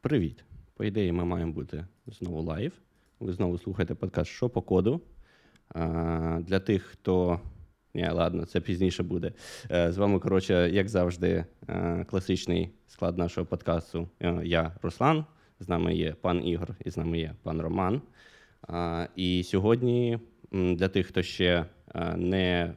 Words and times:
Привіт! 0.00 0.44
По 0.74 0.84
ідеї, 0.84 1.12
ми 1.12 1.24
маємо 1.24 1.52
бути 1.52 1.84
знову 2.06 2.42
live. 2.42 2.72
Ви 3.20 3.32
знову 3.32 3.58
слухаєте 3.58 3.94
подкаст 3.94 4.30
Що 4.30 4.48
по 4.48 4.62
коду. 4.62 5.00
А, 5.68 6.40
Для 6.42 6.60
тих, 6.60 6.82
хто. 6.82 7.40
Ні, 7.94 8.08
ладно, 8.08 8.44
це 8.44 8.60
пізніше 8.60 9.02
буде. 9.02 9.32
Е, 9.70 9.92
З 9.92 9.96
вами, 9.98 10.18
коротше, 10.18 10.70
як 10.72 10.88
завжди, 10.88 11.44
е, 11.68 12.04
класичний 12.10 12.70
склад 12.86 13.18
нашого 13.18 13.46
подкасту. 13.46 14.08
Е, 14.20 14.40
Я 14.44 14.72
Руслан, 14.82 15.24
з 15.60 15.68
нами 15.68 15.94
є 15.94 16.12
пан 16.12 16.46
Ігор 16.46 16.74
і 16.84 16.90
з 16.90 16.96
нами 16.96 17.18
є 17.18 17.34
пан 17.42 17.60
Роман. 17.60 18.02
І 19.16 19.42
сьогодні 19.44 20.18
для 20.52 20.88
тих, 20.88 21.06
хто 21.06 21.22
ще 21.22 21.64
не, 22.16 22.74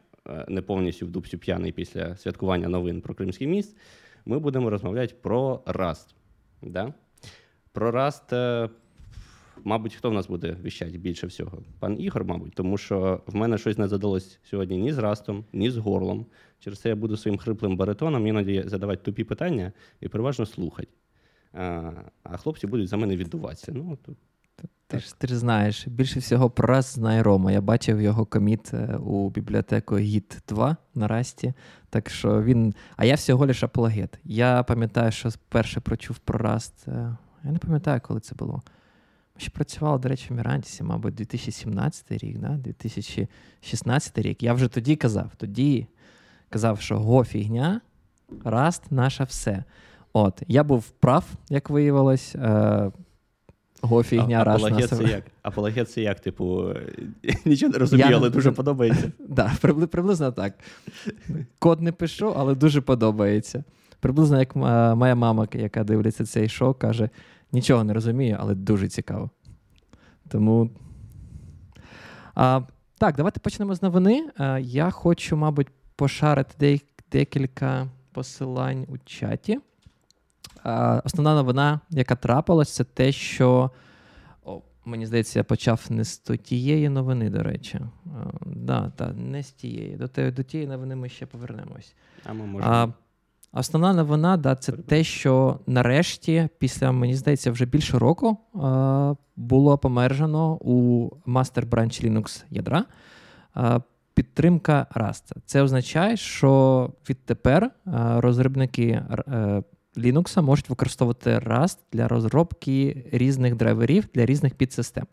не 0.47 0.61
повністю 0.61 1.05
в 1.05 1.09
дупцю 1.09 1.37
п'яний 1.37 1.71
після 1.71 2.17
святкування 2.17 2.67
новин 2.67 3.01
про 3.01 3.15
Кримський 3.15 3.47
міст, 3.47 3.77
ми 4.25 4.39
будемо 4.39 4.69
розмовляти 4.69 5.15
про 5.21 5.63
Rust. 5.65 6.15
Да? 6.61 6.93
Про 7.71 7.91
Rust, 7.91 8.35
е, 8.35 8.69
мабуть, 9.63 9.95
хто 9.95 10.09
в 10.09 10.13
нас 10.13 10.27
буде 10.27 10.57
віщати 10.63 10.97
більше 10.97 11.27
всього? 11.27 11.63
Пан 11.79 12.01
Ігор, 12.01 12.25
мабуть, 12.25 12.53
тому 12.53 12.77
що 12.77 13.21
в 13.27 13.35
мене 13.35 13.57
щось 13.57 13.77
не 13.77 13.87
задалось 13.87 14.39
сьогодні 14.43 14.77
ні 14.77 14.93
з 14.93 14.97
Растом, 14.97 15.45
ні 15.53 15.71
з 15.71 15.77
горлом. 15.77 16.25
Через 16.59 16.79
це 16.79 16.89
я 16.89 16.95
буду 16.95 17.17
своїм 17.17 17.37
хриплим 17.37 17.77
баритоном 17.77 18.27
іноді 18.27 18.63
задавати 18.65 19.03
тупі 19.03 19.23
питання 19.23 19.71
і 20.01 20.07
переважно 20.07 20.45
слухати. 20.45 20.87
А, 21.53 21.91
а 22.23 22.37
хлопці 22.37 22.67
будуть 22.67 22.87
за 22.87 22.97
мене 22.97 23.15
віддуватися. 23.15 23.71
Ну, 23.75 23.97
то 24.05 24.13
Ти 24.87 24.99
ж, 24.99 25.19
ти 25.19 25.27
ж 25.27 25.37
знаєш, 25.37 25.87
більше 25.87 26.19
всього 26.19 26.49
про 26.49 26.67
раз 26.67 26.85
знає 26.85 27.23
Рома. 27.23 27.51
Я 27.51 27.61
бачив 27.61 28.01
його 28.01 28.25
коміт 28.25 28.73
е, 28.73 28.97
у 28.97 29.29
бібліотеку 29.29 29.95
Git 29.95 30.37
2 30.47 30.77
на 30.95 31.07
Расті. 31.07 31.53
Так 31.89 32.09
що 32.09 32.43
він. 32.43 32.73
А 32.97 33.05
я 33.05 33.15
всього 33.15 33.45
лише 33.45 33.65
апологет. 33.65 34.19
Я 34.23 34.63
пам'ятаю, 34.63 35.11
що 35.11 35.29
вперше 35.29 35.79
прочув 35.79 36.17
про 36.17 36.39
Rust. 36.39 37.15
Я 37.43 37.51
не 37.51 37.57
пам'ятаю, 37.59 38.01
коли 38.03 38.19
це 38.19 38.35
було. 38.35 38.61
Ми 39.35 39.41
ще 39.41 39.51
працювали, 39.51 39.99
до 39.99 40.09
речі, 40.09 40.27
в 40.29 40.33
Мірантісі, 40.37 40.83
мабуть, 40.83 41.15
2017 41.15 42.11
рік, 42.11 42.37
да? 42.37 42.49
2016 42.49 44.17
рік. 44.17 44.43
Я 44.43 44.53
вже 44.53 44.67
тоді 44.67 44.95
казав, 44.95 45.31
тоді 45.37 45.87
казав, 46.49 46.81
що 46.81 46.99
го 46.99 47.23
фігня, 47.23 47.81
Rust 48.43 48.81
наше 48.89 49.23
все. 49.23 49.63
От, 50.13 50.43
я 50.47 50.63
був 50.63 50.89
прав, 50.89 51.25
як 51.49 51.69
виявилось. 51.69 52.35
Е, 52.35 52.91
Го 53.81 54.03
фігня, 54.03 54.43
а, 54.47 54.49
Rust 54.49 54.55
апологет 54.55 54.89
це 54.89 55.03
як? 55.03 55.23
Апологет 55.41 55.91
це 55.91 56.01
як, 56.01 56.19
типу, 56.19 56.73
нічого 57.45 57.71
не 57.71 57.77
розумію, 57.77 58.09
Я- 58.09 58.17
але 58.17 58.29
дуже 58.29 58.51
подобається. 58.51 59.11
Да, 59.29 59.51
приблизно 59.87 60.31
так. 60.31 60.53
Код 61.59 61.81
не 61.81 61.91
пишу, 61.91 62.33
але 62.37 62.55
дуже 62.55 62.81
подобається. 62.81 63.63
Приблизно 63.99 64.39
як 64.39 64.55
моя 64.55 65.15
мама, 65.15 65.47
яка 65.53 65.83
дивиться 65.83 66.25
цей 66.25 66.49
шоу, 66.49 66.73
каже: 66.73 67.09
нічого 67.51 67.83
не 67.83 67.93
розумію, 67.93 68.37
але 68.39 68.55
дуже 68.55 68.87
цікаво. 68.87 69.29
Тому. 70.27 70.69
А, 72.35 72.61
так, 72.97 73.15
давайте 73.15 73.39
почнемо 73.39 73.75
з 73.75 73.81
новини. 73.81 74.29
А, 74.37 74.59
я 74.59 74.89
хочу, 74.89 75.37
мабуть, 75.37 75.67
пошарити 75.95 76.65
дек- 76.65 77.03
декілька 77.11 77.87
посилань 78.11 78.85
у 78.89 78.97
чаті. 78.97 79.59
А, 80.63 81.01
основна 81.05 81.35
новина, 81.35 81.79
яка 81.89 82.15
трапилась, 82.15 82.75
це 82.75 82.83
те, 82.83 83.11
що. 83.11 83.71
О, 84.43 84.61
мені 84.85 85.05
здається, 85.05 85.39
я 85.39 85.43
почав 85.43 85.85
не 85.89 86.03
з 86.03 86.17
тієї 86.17 86.89
новини, 86.89 87.29
до 87.29 87.43
речі. 87.43 87.79
А, 88.05 88.31
да, 88.45 88.89
та, 88.95 89.13
не 89.13 89.43
з 89.43 89.51
тієї. 89.51 89.95
До, 89.95 90.31
до 90.31 90.43
тієї 90.43 90.69
новини 90.69 90.95
ми 90.95 91.09
ще 91.09 91.25
повернемось. 91.25 91.95
А 92.25 92.33
ми 92.33 92.45
можемо. 92.45 92.93
Основна 93.51 93.93
новина, 93.93 94.37
да, 94.37 94.55
це 94.55 94.71
те, 94.71 95.03
що 95.03 95.59
нарешті, 95.67 96.49
після, 96.57 96.91
мені 96.91 97.15
здається, 97.15 97.51
вже 97.51 97.65
більше 97.65 97.99
року 97.99 98.37
а, 98.53 99.13
було 99.35 99.77
помержено 99.77 100.53
у 100.53 101.09
Master 101.27 101.69
Branch 101.69 102.05
Linux 102.05 102.43
ядра 102.49 102.85
а, 103.53 103.79
підтримка 104.13 104.87
Rust. 104.95 105.31
Це 105.45 105.61
означає, 105.61 106.17
що 106.17 106.91
відтепер 107.09 107.71
а, 107.85 108.21
розробники 108.21 108.87
е, 109.27 109.63
Linux 109.97 110.41
можуть 110.41 110.69
використовувати 110.69 111.29
Rust 111.29 111.77
для 111.91 112.07
розробки 112.07 113.05
різних 113.11 113.55
драйверів 113.55 114.07
для 114.13 114.25
різних 114.25 114.53
підсистем. 114.53 115.05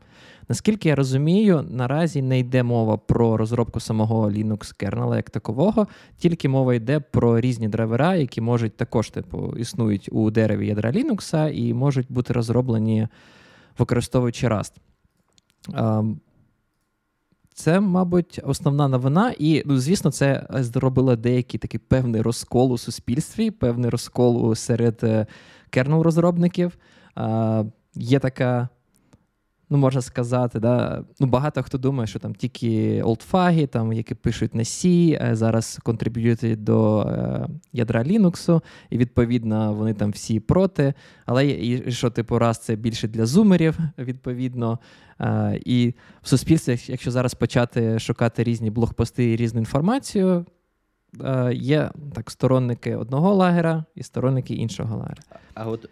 Наскільки 0.49 0.89
я 0.89 0.95
розумію, 0.95 1.65
наразі 1.71 2.23
не 2.23 2.39
йде 2.39 2.63
мова 2.63 2.97
про 2.97 3.37
розробку 3.37 3.81
самого 3.81 4.31
Linux 4.31 4.75
кернела 4.77 5.17
як 5.17 5.31
такового, 5.31 5.87
тільки 6.17 6.49
мова 6.49 6.75
йде 6.75 7.01
про 7.01 7.41
різні 7.41 7.69
драйвера, 7.69 8.15
які 8.15 8.41
можуть 8.41 8.77
також 8.77 9.11
типу, 9.11 9.55
існують 9.57 10.09
у 10.13 10.31
дереві 10.31 10.67
ядра 10.67 10.91
Linux 10.91 11.51
і 11.51 11.75
можуть 11.75 12.07
бути 12.13 12.33
розроблені 12.33 13.09
використовуючи 13.79 14.49
Rust. 14.49 14.73
Ем, 15.75 16.21
Це, 17.55 17.81
мабуть, 17.81 18.41
основна 18.45 18.89
новина, 18.89 19.35
і 19.39 19.63
ну, 19.67 19.79
звісно, 19.79 20.11
це 20.11 20.47
зробило 20.51 21.17
деякий 21.17 21.61
такий 21.61 21.81
певний 21.81 22.23
розкол 22.23 22.73
у 22.73 22.79
суспільстві, 22.79 23.51
певний 23.51 23.91
розкол 23.91 24.55
серед 24.55 25.29
кернел-розробників. 25.71 26.73
Е, 27.19 27.65
Є 27.95 28.19
така 28.19 28.69
ну, 29.71 29.79
можна 29.79 30.01
сказати, 30.01 30.61
да, 30.61 31.05
ну, 31.21 31.27
багато 31.27 31.63
хто 31.63 31.79
думає, 31.79 32.07
що 32.07 32.19
там 32.19 32.35
тільки 32.35 33.03
олдфаги, 33.03 33.67
там, 33.67 33.93
які 33.93 34.15
пишуть 34.15 34.55
на 34.55 34.63
C, 34.63 35.13
е, 35.23 35.37
зараз 35.37 35.79
контриб'ютують 35.83 36.65
до 36.65 37.03
е, 37.03 37.47
ядра 37.73 38.03
Linux, 38.03 38.61
і 38.91 38.99
відповідно 38.99 39.75
вони 39.75 39.95
там 39.95 40.11
всі 40.11 40.41
проти. 40.41 40.95
Але 41.27 41.47
і 41.47 41.93
що, 41.93 42.11
типу, 42.11 42.39
раз 42.39 42.59
це 42.59 42.77
більше 42.77 43.09
для 43.09 43.27
зумерів, 43.27 43.79
відповідно. 43.99 44.79
Е, 45.21 45.61
і 45.65 45.95
в 46.23 46.29
суспільстві, 46.29 46.79
якщо 46.87 47.11
зараз 47.11 47.35
почати 47.35 47.99
шукати 47.99 48.45
різні 48.45 48.71
блогпости 48.71 49.33
і 49.33 49.37
різну 49.37 49.61
інформацію, 49.61 50.47
е, 51.25 51.55
є 51.55 51.91
так, 52.15 52.31
сторонники 52.31 52.97
одного 52.97 53.35
лагера 53.35 53.85
і 53.95 54.03
сторонники 54.03 54.55
іншого 54.55 54.97
лагера. 54.97 55.23
А 55.55 55.69
от 55.69 55.89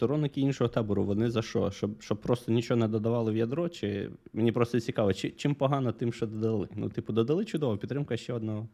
сторонники 0.00 0.40
іншого 0.40 0.68
табору, 0.68 1.04
вони 1.04 1.30
за 1.30 1.42
що? 1.42 1.70
Щоб, 1.70 2.02
щоб 2.02 2.20
просто 2.20 2.52
нічого 2.52 2.80
не 2.80 2.88
додавали 2.88 3.32
в 3.32 3.36
ядро? 3.36 3.68
Чи 3.68 4.10
мені 4.32 4.52
просто 4.52 4.80
цікаво, 4.80 5.12
чи, 5.12 5.30
чим 5.30 5.54
погано 5.54 5.92
тим, 5.92 6.12
що 6.12 6.26
додали? 6.26 6.68
Ну, 6.74 6.88
типу, 6.88 7.12
додали 7.12 7.44
чудово, 7.44 7.76
підтримка 7.76 8.16
ще 8.16 8.32
одного. 8.32 8.68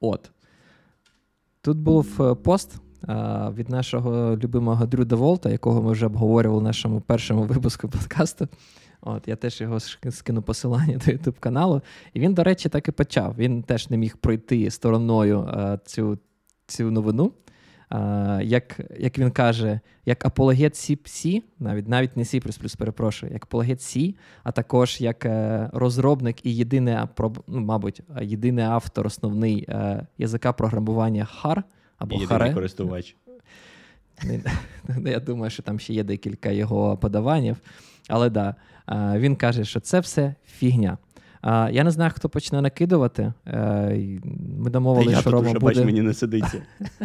От. 0.00 0.30
Тут 1.62 1.78
був 1.78 2.22
е, 2.22 2.34
пост 2.34 2.80
а, 3.06 3.50
від 3.50 3.68
нашого 3.68 4.36
любимого 4.36 4.86
Дрю 4.86 5.04
Деволта, 5.04 5.50
якого 5.50 5.82
ми 5.82 5.92
вже 5.92 6.06
обговорювали 6.06 6.60
в 6.60 6.64
нашому 6.64 7.00
першому 7.00 7.42
випуску 7.42 7.88
подкасту. 7.88 8.48
От, 9.00 9.28
я 9.28 9.36
теж 9.36 9.60
його 9.60 9.80
скину 10.10 10.42
посилання 10.42 10.96
до 11.06 11.12
YouTube 11.12 11.40
каналу. 11.40 11.82
І 12.14 12.20
він, 12.20 12.34
до 12.34 12.44
речі, 12.44 12.68
так 12.68 12.88
і 12.88 12.92
почав. 12.92 13.34
Він 13.38 13.62
теж 13.62 13.90
не 13.90 13.96
міг 13.96 14.16
пройти 14.16 14.70
стороною 14.70 15.48
а, 15.48 15.78
цю, 15.84 16.18
цю 16.66 16.90
новину. 16.90 17.32
Як, 18.42 18.80
як 18.98 19.18
він 19.18 19.30
каже, 19.30 19.80
як 20.06 20.26
апологет 20.26 20.74
C, 20.74 21.42
навіть 21.58 21.88
навіть 21.88 22.16
не 22.16 22.22
C++, 22.22 22.40
перепрошую, 22.78 23.32
як 23.32 23.44
апологет 23.44 23.78
C, 23.78 24.14
а 24.42 24.52
також 24.52 25.00
як 25.00 25.24
е, 25.26 25.70
розробник 25.72 26.46
і 26.46 26.56
єдиний, 26.56 26.96
ну, 27.46 27.60
мабуть, 27.60 28.00
е, 28.16 28.24
єдиний 28.24 28.64
автор 28.64 29.06
основний 29.06 29.64
е, 29.68 30.06
язика 30.18 30.52
програмування 30.52 31.28
HAR 31.42 31.62
або 31.98 32.14
Єдиний 32.14 32.50
HARE. 32.50 32.54
користувач. 32.54 33.16
Ну, 34.88 35.10
Я 35.10 35.20
думаю, 35.20 35.50
що 35.50 35.62
там 35.62 35.78
ще 35.78 35.94
є 35.94 36.04
декілька 36.04 36.50
його 36.50 36.96
подаванів. 36.96 37.56
Але 38.08 38.30
да, 38.30 38.54
він 39.16 39.36
каже, 39.36 39.64
що 39.64 39.80
це 39.80 40.00
все 40.00 40.34
фігня. 40.46 40.98
Я 41.70 41.84
не 41.84 41.90
знаю, 41.90 42.12
хто 42.14 42.28
почне 42.28 42.60
накидувати. 42.60 43.32
Ми 44.58 44.70
домовилися, 44.70 45.20
що 45.20 45.30
Рома 45.30 45.52
буде. 45.52 45.58
бач, 45.58 45.76
мені 45.76 46.02
не 46.02 46.14
сидиться. 46.14 46.62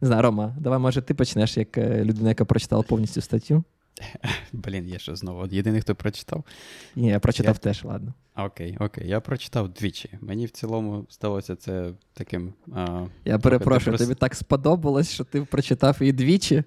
Не 0.00 0.06
знаю, 0.08 0.22
Рома, 0.22 0.56
давай, 0.60 0.78
може, 0.78 1.02
ти 1.02 1.14
почнеш 1.14 1.56
як 1.56 1.78
е, 1.78 2.04
людина, 2.04 2.28
яка 2.28 2.44
прочитала 2.44 2.82
повністю 2.82 3.20
статтю. 3.20 3.64
Блін, 4.52 4.88
я 4.88 4.98
що 4.98 5.16
знову? 5.16 5.46
Єдиний, 5.50 5.80
хто 5.80 5.94
прочитав. 5.94 6.44
Ні, 6.96 7.08
я 7.08 7.20
прочитав 7.20 7.54
Я- 7.54 7.58
теж, 7.58 7.84
ладно. 7.84 8.14
Окей, 8.36 8.76
окей. 8.80 9.08
Я 9.08 9.20
прочитав 9.20 9.68
двічі. 9.68 10.10
Мені 10.20 10.46
в 10.46 10.50
цілому 10.50 11.06
здалося 11.10 11.56
це 11.56 11.90
таким. 12.14 12.52
А, 12.74 13.06
Я 13.24 13.38
перепрошую, 13.38 13.96
тобі 13.98 14.14
так 14.14 14.34
сподобалось, 14.34 15.10
що 15.10 15.24
ти 15.24 15.42
прочитав 15.42 15.96
її 16.00 16.12
двічі. 16.12 16.64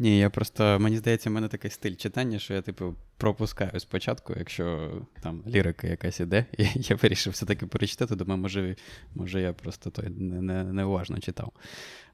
Ні, 0.00 0.18
я 0.18 0.30
просто, 0.30 0.78
мені 0.80 0.96
здається, 0.96 1.30
в 1.30 1.32
мене 1.32 1.48
такий 1.48 1.70
стиль 1.70 1.94
читання, 1.94 2.38
що 2.38 2.54
я, 2.54 2.62
типу, 2.62 2.94
пропускаю 3.16 3.80
спочатку, 3.80 4.34
якщо 4.38 4.92
там 5.22 5.42
лірика 5.46 5.86
якась 5.86 6.20
іде, 6.20 6.46
і 6.58 6.64
я 6.74 6.96
вирішив 6.96 7.32
все-таки 7.32 7.66
перечитати, 7.66 8.16
думаю, 8.16 8.40
може, 8.40 8.76
може 9.14 9.40
я 9.40 9.52
просто 9.52 9.90
той 9.90 10.08
не, 10.08 10.42
не, 10.42 10.64
неуважно 10.64 11.18
читав. 11.18 11.52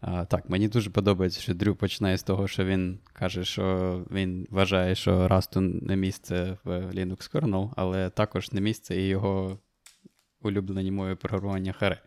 А, 0.00 0.24
так, 0.24 0.50
мені 0.50 0.68
дуже 0.68 0.90
подобається, 0.90 1.40
що 1.40 1.54
Дрю 1.54 1.74
починає 1.74 2.18
з 2.18 2.22
того, 2.22 2.48
що 2.48 2.64
він 2.64 2.98
каже, 3.12 3.44
що 3.44 4.04
він 4.10 4.46
вважає, 4.50 4.94
що 4.94 5.28
Rust 5.28 5.60
не 5.86 5.96
місце 5.96 6.58
в 6.64 6.70
Linux 6.70 7.32
kernel, 7.32 7.72
але 7.76 8.10
також 8.10 8.52
не 8.52 8.60
місце 8.60 8.96
і 8.96 9.08
його 9.08 9.58
улюблені 10.42 10.90
мові 10.90 11.14
програмування 11.14 11.72
Харе. 11.72 12.02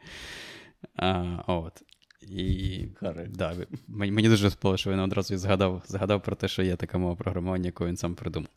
А, 0.96 1.24
от. 1.48 1.84
І 2.22 2.86
да, 3.30 3.56
мені, 3.88 4.12
мені 4.12 4.30
дуже 4.30 4.50
сподобалося, 4.50 4.82
що 4.82 4.92
він 4.92 5.00
одразу 5.00 5.38
згадав, 5.38 5.84
згадав 5.88 6.24
про 6.24 6.36
те, 6.36 6.48
що 6.48 6.64
є 6.64 6.76
така 6.76 6.98
мова 6.98 7.16
програмування, 7.16 7.66
яку 7.66 7.86
він 7.86 7.98
сам 7.98 8.16
придумав. 8.16 8.50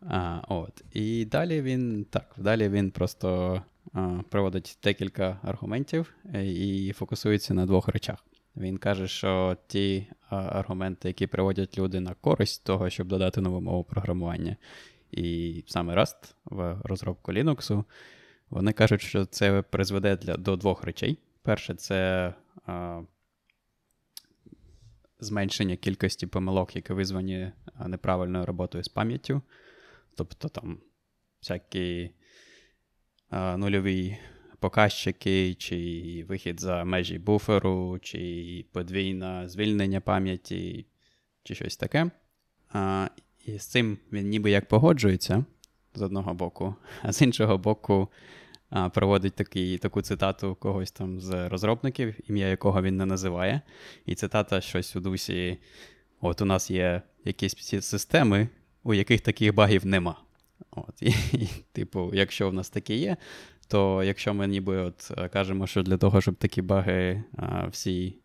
А, 0.00 0.40
от. 0.48 0.84
І 0.92 1.24
далі 1.24 1.62
він 1.62 2.06
так, 2.10 2.34
далі 2.38 2.68
він 2.68 2.90
просто 2.90 3.62
а, 3.92 4.20
проводить 4.28 4.78
декілька 4.82 5.40
аргументів 5.42 6.14
е, 6.34 6.46
і 6.46 6.92
фокусується 6.92 7.54
на 7.54 7.66
двох 7.66 7.88
речах. 7.88 8.24
Він 8.56 8.76
каже, 8.76 9.08
що 9.08 9.56
ті 9.66 10.06
а, 10.28 10.36
аргументи, 10.36 11.08
які 11.08 11.26
приводять 11.26 11.78
люди 11.78 12.00
на 12.00 12.14
користь 12.14 12.64
того, 12.64 12.90
щоб 12.90 13.08
додати 13.08 13.40
нову 13.40 13.60
мову 13.60 13.84
програмування, 13.84 14.56
і 15.10 15.64
саме 15.66 15.94
Rust 15.94 16.34
в 16.44 16.76
розробку 16.84 17.32
Linux, 17.32 17.84
вони 18.50 18.72
кажуть, 18.72 19.00
що 19.00 19.24
це 19.24 19.62
призведе 19.62 20.16
для, 20.16 20.36
до 20.36 20.56
двох 20.56 20.84
речей. 20.84 21.18
Перше, 21.42 21.74
це 21.74 22.34
а, 22.66 23.02
зменшення 25.20 25.76
кількості 25.76 26.26
помилок, 26.26 26.76
які 26.76 26.92
визвані 26.92 27.52
неправильною 27.86 28.46
роботою 28.46 28.84
з 28.84 28.88
пам'яттю. 28.88 29.42
Тобто 30.16 30.48
там 30.48 30.78
всякі 31.40 32.10
а, 33.30 33.56
нульові 33.56 34.18
показчики, 34.58 35.54
чи 35.54 36.24
вихід 36.28 36.60
за 36.60 36.84
межі 36.84 37.18
буферу, 37.18 37.98
чи 38.02 38.64
подвійне 38.72 39.48
звільнення 39.48 40.00
пам'яті, 40.00 40.86
чи 41.42 41.54
щось 41.54 41.76
таке. 41.76 42.10
А, 42.72 43.08
І 43.44 43.58
з 43.58 43.66
цим 43.66 43.98
він 44.12 44.28
ніби 44.28 44.50
як 44.50 44.68
погоджується 44.68 45.44
з 45.94 46.02
одного 46.02 46.34
боку, 46.34 46.74
а 47.02 47.12
з 47.12 47.22
іншого 47.22 47.58
боку, 47.58 48.08
проводить 48.94 49.34
такий, 49.34 49.78
таку 49.78 50.02
цитату 50.02 50.54
когось 50.60 50.90
там 50.90 51.20
з 51.20 51.48
розробників, 51.48 52.30
ім'я 52.30 52.48
якого 52.48 52.82
він 52.82 52.96
не 52.96 53.06
називає. 53.06 53.60
І 54.06 54.14
цитата 54.14 54.60
щось 54.60 54.96
у 54.96 55.00
дусі: 55.00 55.58
от 56.20 56.40
у 56.40 56.44
нас 56.44 56.70
є 56.70 57.02
якісь 57.24 57.56
системи, 57.80 58.48
у 58.82 58.94
яких 58.94 59.20
таких 59.20 59.54
багів 59.54 59.86
нема. 59.86 60.16
От, 60.70 61.02
І, 61.02 61.14
і, 61.32 61.48
типу, 61.72 62.10
якщо 62.14 62.50
в 62.50 62.54
нас 62.54 62.70
такі 62.70 62.94
є, 62.94 63.16
то 63.68 64.02
якщо 64.02 64.34
ми 64.34 64.46
ніби 64.46 64.76
от 64.76 65.12
кажемо, 65.32 65.66
що 65.66 65.82
для 65.82 65.96
того, 65.96 66.20
щоб 66.20 66.34
такі 66.34 66.62
баги 66.62 67.24
а, 67.36 67.66
всі 67.66 68.16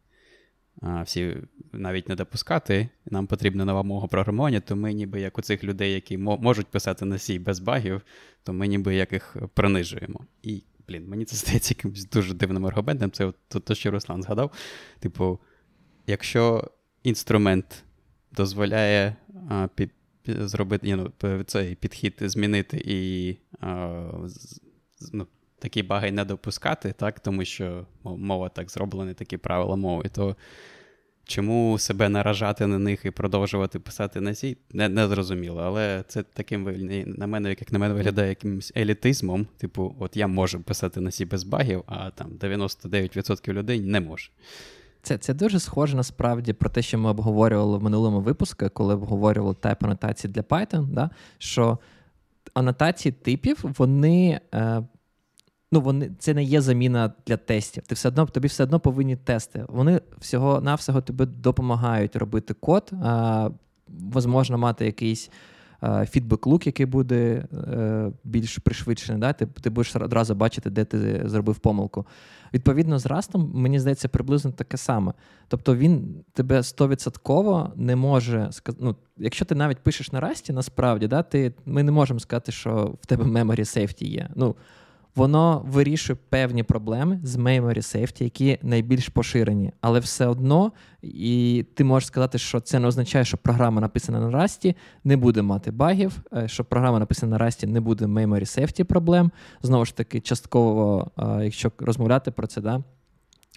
а, 0.82 1.02
всі 1.02 1.38
навіть 1.72 2.10
не 2.10 2.16
допускати, 2.16 2.90
нам 3.12 3.28
потрібна 3.28 3.66
нова 3.66 3.84
мова 3.84 4.08
програмування, 4.08 4.60
то 4.60 4.76
ми 4.76 4.94
ніби 4.94 5.22
як 5.22 5.38
у 5.38 5.42
цих 5.42 5.64
людей, 5.64 5.94
які 5.94 6.18
можуть 6.18 6.68
писати 6.68 7.06
на 7.06 7.16
C 7.16 7.42
без 7.42 7.60
багів, 7.60 8.02
то 8.44 8.54
ми 8.54 8.68
ніби 8.68 8.96
як 8.96 9.14
їх 9.14 9.36
принижуємо. 9.54 10.26
І, 10.44 10.64
блін, 10.88 11.08
мені 11.08 11.26
це 11.26 11.36
здається 11.46 11.76
якимось 11.78 12.10
дуже 12.10 12.34
дивним 12.34 12.66
аргументом. 12.66 13.12
Це 13.12 13.26
от, 13.26 13.36
то, 13.64 13.76
що 13.76 13.92
Руслан 13.92 14.24
згадав. 14.24 14.52
Типу, 15.00 15.40
якщо 16.08 16.72
інструмент 17.04 17.84
дозволяє 18.32 19.16
а, 19.50 19.68
пі, 19.76 19.90
пі, 20.24 20.34
зробити 20.40 20.96
ну, 20.96 21.44
цей 21.46 21.76
підхід 21.76 22.14
змінити 22.20 22.82
і 22.86 23.32
а, 23.60 24.04
ну, 25.14 25.28
такі 25.60 25.84
баги 25.84 26.12
не 26.12 26.26
допускати, 26.26 26.94
так, 26.98 27.20
тому 27.20 27.46
що 27.46 27.86
мова 28.04 28.50
так 28.50 28.72
зроблена, 28.72 29.14
такі 29.14 29.38
правила 29.38 29.76
мови, 29.76 30.10
то 30.14 30.36
чому 31.28 31.78
себе 31.80 32.10
наражати 32.10 32.68
на 32.68 32.80
них 32.80 33.06
і 33.06 33.12
продовжувати 33.12 33.80
писати 33.80 34.22
на 34.22 34.36
сій, 34.36 34.58
не, 34.74 34.90
не 34.90 35.08
зрозуміло. 35.08 35.62
Але 35.62 36.04
це 36.08 36.24
таким 36.24 36.64
на 37.18 37.28
мене, 37.28 37.50
як 37.50 37.72
на 37.72 37.80
мене 37.80 37.94
виглядає 37.94 38.30
якимось 38.30 38.74
елітизмом. 38.78 39.48
Типу, 39.58 39.96
от 40.00 40.18
я 40.18 40.28
можу 40.28 40.62
писати 40.62 41.02
на 41.02 41.12
сі 41.12 41.26
без 41.26 41.44
багів, 41.44 41.84
а 41.88 42.10
там 42.10 42.32
99% 42.40 43.54
людей 43.54 43.80
не 43.80 44.02
може. 44.02 44.30
Це 45.02 45.18
це 45.18 45.34
дуже 45.34 45.60
схоже 45.60 45.96
насправді 45.96 46.54
про 46.54 46.70
те, 46.70 46.82
що 46.82 46.98
ми 46.98 47.10
обговорювали 47.10 47.78
в 47.78 47.84
минулому 47.84 48.22
випуску, 48.22 48.70
коли 48.74 48.94
обговорювали 48.94 49.56
тайп 49.56 49.84
анотації 49.84 50.34
для 50.34 50.42
Python, 50.42 50.86
да, 50.86 51.10
що 51.38 51.80
анотації 52.54 53.12
типів, 53.12 53.58
вони 53.64 54.40
е, 54.54 54.84
ну, 55.72 55.82
вони 55.82 56.12
це 56.20 56.34
не 56.34 56.44
є 56.44 56.62
заміна 56.62 57.14
для 57.28 57.38
тестів. 57.38 57.84
Ти 57.88 57.96
все 57.96 58.08
одно 58.08 58.26
тобі 58.26 58.48
все 58.48 58.64
одно 58.64 58.80
повинні 58.80 59.16
тести. 59.16 59.66
Вони 59.68 60.02
всього 60.20 60.62
навсього 60.62 61.02
тобі 61.02 61.26
допомагають 61.26 62.16
робити 62.16 62.54
код, 62.54 62.92
а, 63.04 63.50
возможно, 63.88 64.58
мати 64.58 64.86
якийсь 64.86 65.30
фідбек-лук, 65.84 66.66
який 66.66 66.86
буде 66.86 67.46
е, 67.54 68.12
більш 68.24 68.58
пришвидшений. 68.58 69.22
Да? 69.22 69.34
Ти 69.34 69.46
ти 69.46 69.70
будеш 69.70 69.96
одразу 69.96 70.36
бачити, 70.36 70.70
де 70.70 70.86
ти 70.86 71.22
зробив 71.26 71.60
помилку. 71.60 72.06
Відповідно, 72.54 73.00
з 73.00 73.06
Растом, 73.06 73.52
мені 73.56 73.80
здається, 73.80 74.08
приблизно 74.08 74.52
таке 74.52 74.78
саме. 74.78 75.14
Тобто 75.48 75.76
він 75.76 76.24
тебе 76.34 76.64
стовідсотково 76.64 77.74
не 77.76 77.96
може 77.96 78.48
сказати. 78.52 78.86
Ну, 78.86 78.96
якщо 79.18 79.46
ти 79.46 79.56
навіть 79.56 79.80
пишеш 79.80 80.12
на 80.12 80.20
Расті, 80.20 80.54
насправді, 80.54 81.08
да, 81.08 81.24
ти, 81.24 81.54
ми 81.66 81.84
не 81.84 81.92
можемо 81.92 82.20
сказати, 82.20 82.52
що 82.52 82.96
в 83.02 83.06
тебе 83.06 83.24
memory 83.24 83.60
safety 83.60 84.06
є. 84.06 84.30
Ну, 84.36 84.56
Воно 85.18 85.66
вирішує 85.68 86.18
певні 86.30 86.64
проблеми 86.64 87.20
з 87.24 87.36
memory 87.36 87.78
safety, 87.78 88.24
які 88.24 88.60
найбільш 88.62 89.10
поширені. 89.10 89.72
Але 89.82 90.00
все 90.00 90.28
одно, 90.28 90.72
і 91.02 91.66
ти 91.74 91.84
можеш 91.84 92.08
сказати, 92.08 92.38
що 92.38 92.60
це 92.60 92.80
не 92.80 92.88
означає, 92.88 93.26
що 93.26 93.38
програма 93.38 93.82
написана 93.82 94.20
на 94.20 94.32
Расті, 94.32 94.76
не 95.04 95.18
буде 95.18 95.42
мати 95.42 95.72
багів, 95.72 96.18
е, 96.34 96.48
що 96.48 96.64
програма 96.64 97.00
написана 97.00 97.38
на 97.38 97.46
Rust 97.46 97.68
не 97.68 97.82
буде 97.82 98.06
memory 98.06 98.60
safety 98.60 98.84
проблем. 98.84 99.32
Знову 99.62 99.86
ж 99.86 99.96
таки, 99.96 100.20
частково, 100.20 101.12
е, 101.18 101.44
якщо 101.44 101.72
розмовляти 101.80 102.32
про 102.32 102.48
це, 102.48 102.62
да, 102.62 102.84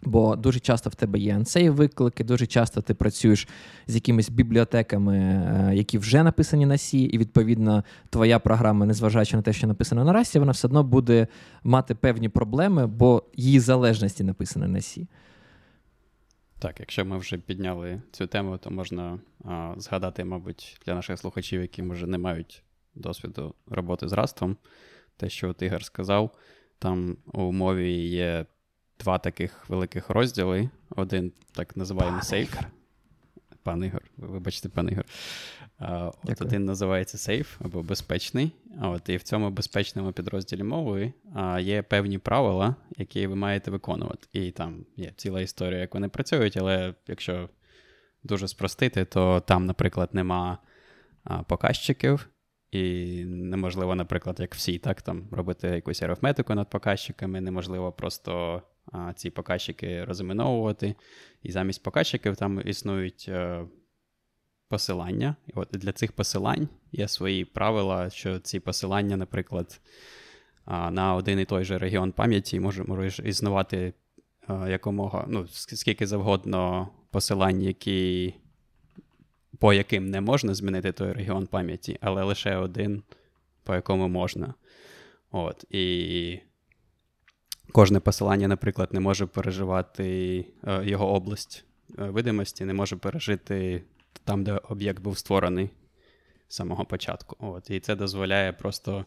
Бо 0.03 0.37
дуже 0.37 0.61
часто 0.61 0.91
в 0.91 0.95
тебе 0.95 1.19
є 1.19 1.35
ансей 1.35 1.71
виклики, 1.71 2.25
дуже 2.25 2.47
часто 2.47 2.81
ти 2.81 2.95
працюєш 2.95 3.49
з 3.87 3.95
якимись 3.95 4.31
бібліотеками, 4.31 5.17
е, 5.19 5.71
які 5.75 5.99
вже 5.99 6.23
написані 6.23 6.67
на 6.67 6.75
C, 6.75 6.97
і 6.97 7.19
відповідно 7.19 7.85
твоя 8.11 8.39
програма, 8.39 8.87
незважаючи 8.87 9.37
на 9.37 9.43
те, 9.43 9.53
що 9.53 9.67
написана 9.67 10.05
на 10.05 10.13
Расі, 10.13 10.39
вона 10.39 10.53
все 10.53 10.69
одно 10.69 10.83
буде 10.83 11.27
мати 11.65 11.95
певні 11.95 12.29
проблеми, 12.29 12.87
бо 12.87 13.23
її 13.37 13.61
залежності 13.61 14.25
написані 14.25 14.67
на 14.67 14.79
C. 14.79 15.07
Так, 16.59 16.81
якщо 16.81 17.05
ми 17.05 17.19
вже 17.19 17.39
підняли 17.39 18.03
цю 18.11 18.27
тему, 18.27 18.59
то 18.59 18.71
можна 18.71 19.19
а, 19.45 19.75
згадати, 19.77 20.25
мабуть, 20.25 20.81
для 20.87 20.95
наших 20.95 21.19
слухачів, 21.19 21.61
які 21.61 21.83
може 21.83 22.07
не 22.07 22.19
мають 22.19 22.63
досвіду 22.95 23.55
роботи 23.67 24.09
з 24.09 24.13
Растом, 24.13 24.57
те, 25.17 25.29
що 25.29 25.49
от 25.49 25.63
Ігор 25.63 25.85
сказав, 25.85 26.31
там 26.79 27.17
у 27.33 27.53
мові 27.53 27.93
є 27.93 28.47
два 29.01 29.19
таких 29.19 29.71
великих 29.71 30.11
розділи. 30.11 30.71
Один 30.97 31.33
так 31.53 31.77
називаємо 31.77 32.23
сейф. 32.23 32.57
Пан 33.63 33.85
Ігор, 33.85 34.03
вибачте, 34.17 34.69
пан 34.69 34.89
Ігор. 34.91 35.05
От 36.25 36.43
Один 36.43 36.65
називається 36.65 37.19
сейф 37.19 37.61
або 37.65 37.83
безпечний. 37.83 38.53
А 38.81 38.89
от 38.89 39.09
І 39.09 39.17
в 39.17 39.23
цьому 39.23 39.51
безпечному 39.51 40.13
підрозділі 40.13 40.63
мови 40.63 41.13
є 41.61 41.83
певні 41.83 42.19
правила, 42.19 42.77
які 42.97 43.27
ви 43.27 43.37
маєте 43.37 43.71
виконувати. 43.71 44.29
І 44.33 44.51
там 44.51 44.87
є 44.97 45.13
ціла 45.17 45.41
історія, 45.41 45.81
як 45.81 45.95
вони 45.95 46.09
працюють, 46.09 46.57
але 46.57 46.95
якщо 47.09 47.49
дуже 48.23 48.49
спростити, 48.49 49.05
то 49.05 49.41
там, 49.41 49.67
наприклад, 49.67 50.11
нема 50.13 50.59
показчиків. 51.47 52.29
І 52.71 53.25
неможливо, 53.25 53.95
наприклад, 53.95 54.41
як 54.41 54.55
всі, 54.55 54.79
так, 54.79 55.03
там 55.03 55.29
робити 55.31 55.69
якусь 55.69 56.03
арифметику 56.03 56.55
над 56.55 56.71
показчиками, 56.71 57.41
неможливо 57.41 57.93
просто 57.93 58.63
ці 59.17 59.31
показчики 59.31 60.05
розіменовувати. 60.05 60.95
І 61.43 61.53
замість 61.53 61.83
показчиків 61.83 62.37
там 62.37 62.63
існують 62.65 63.27
е, 63.29 63.65
посилання. 64.69 65.37
І 65.47 65.53
от 65.55 65.69
Для 65.73 65.93
цих 65.93 66.13
посилань 66.13 66.69
є 66.93 67.09
свої 67.09 67.45
правила, 67.45 68.11
що 68.11 68.39
ці 68.39 68.61
посилання, 68.61 69.17
наприклад, 69.17 69.81
на 70.67 71.15
один 71.15 71.41
і 71.41 71.45
той 71.45 71.65
же 71.65 71.79
регіон 71.79 72.13
пам'яті 72.13 72.61
може, 72.61 72.85
може 72.85 73.29
існувати 73.29 73.93
е, 74.49 74.71
якомога, 74.71 75.25
ну, 75.29 75.47
скільки 75.49 76.07
завгодно 76.07 76.89
посилань, 77.11 77.63
які. 77.63 78.35
По 79.59 79.73
яким 79.73 80.07
не 80.07 80.21
можна 80.21 80.55
змінити 80.55 80.93
той 80.93 81.13
регіон 81.13 81.47
пам'яті, 81.47 81.99
але 82.01 82.23
лише 82.23 82.57
один, 82.57 83.03
по 83.65 83.75
якому 83.75 84.09
можна. 84.09 84.55
От, 85.31 85.65
І 85.71 86.39
Кожне 87.73 88.01
посилання, 88.01 88.49
наприклад, 88.49 88.89
не 88.93 89.01
може 89.01 89.27
переживати 89.27 90.45
е, 90.65 90.85
його 90.85 91.13
область 91.13 91.65
е, 91.99 92.05
видимості, 92.05 92.65
не 92.65 92.75
може 92.75 92.97
пережити 92.97 93.83
там, 94.25 94.45
де 94.45 94.53
об'єкт 94.53 95.03
був 95.03 95.19
створений 95.19 95.71
з 96.49 96.55
самого 96.55 96.85
початку. 96.85 97.37
От, 97.39 97.71
І 97.71 97.81
це 97.81 97.97
дозволяє 97.97 98.53
просто 98.53 99.05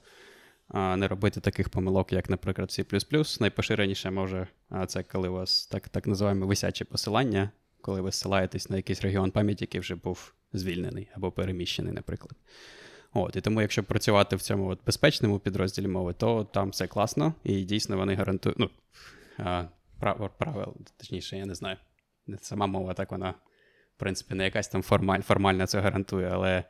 не 0.73 1.07
робити 1.07 1.39
таких 1.39 1.69
помилок, 1.69 2.13
як, 2.13 2.29
наприклад, 2.29 2.69
C. 2.69 3.41
Найпоширеніше 3.41 4.11
може 4.11 4.47
це 4.87 5.03
коли 5.03 5.29
у 5.29 5.33
вас 5.33 5.67
так 5.67 5.89
так 5.89 6.07
називаємо 6.07 6.47
висяче 6.47 6.85
посилання, 6.85 7.49
коли 7.81 8.01
ви 8.01 8.11
ссилаєтесь 8.11 8.69
на 8.69 8.77
якийсь 8.77 9.01
регіон 9.01 9.31
пам'яті, 9.31 9.63
який 9.63 9.81
вже 9.81 9.95
був 9.95 10.33
звільнений 10.53 11.07
або 11.15 11.31
переміщений, 11.31 11.93
наприклад. 11.93 12.35
От, 13.13 13.35
І 13.35 13.41
тому, 13.41 13.61
якщо 13.61 13.83
працювати 13.83 14.35
в 14.35 14.41
цьому 14.41 14.67
от 14.69 14.79
безпечному 14.85 15.39
підрозділі 15.39 15.87
мови, 15.87 16.13
то 16.13 16.43
там 16.43 16.69
все 16.69 16.87
класно, 16.87 17.33
і 17.43 17.63
дійсно 17.63 17.97
вони 17.97 18.15
гарантують. 18.15 18.59
ну, 18.59 18.69
Правил, 19.99 20.29
правил, 20.37 20.75
точніше, 20.97 21.37
я 21.37 21.45
не 21.45 21.55
знаю. 21.55 21.77
сама 22.41 22.67
мова, 22.67 22.93
так 22.93 23.11
вона, 23.11 23.29
в 23.95 23.99
принципі, 23.99 24.35
не 24.35 24.43
якась 24.43 24.67
там 24.67 24.81
формаль, 24.81 25.19
формальна 25.19 25.67
це 25.67 25.79
гарантує, 25.79 26.29
але 26.33 26.63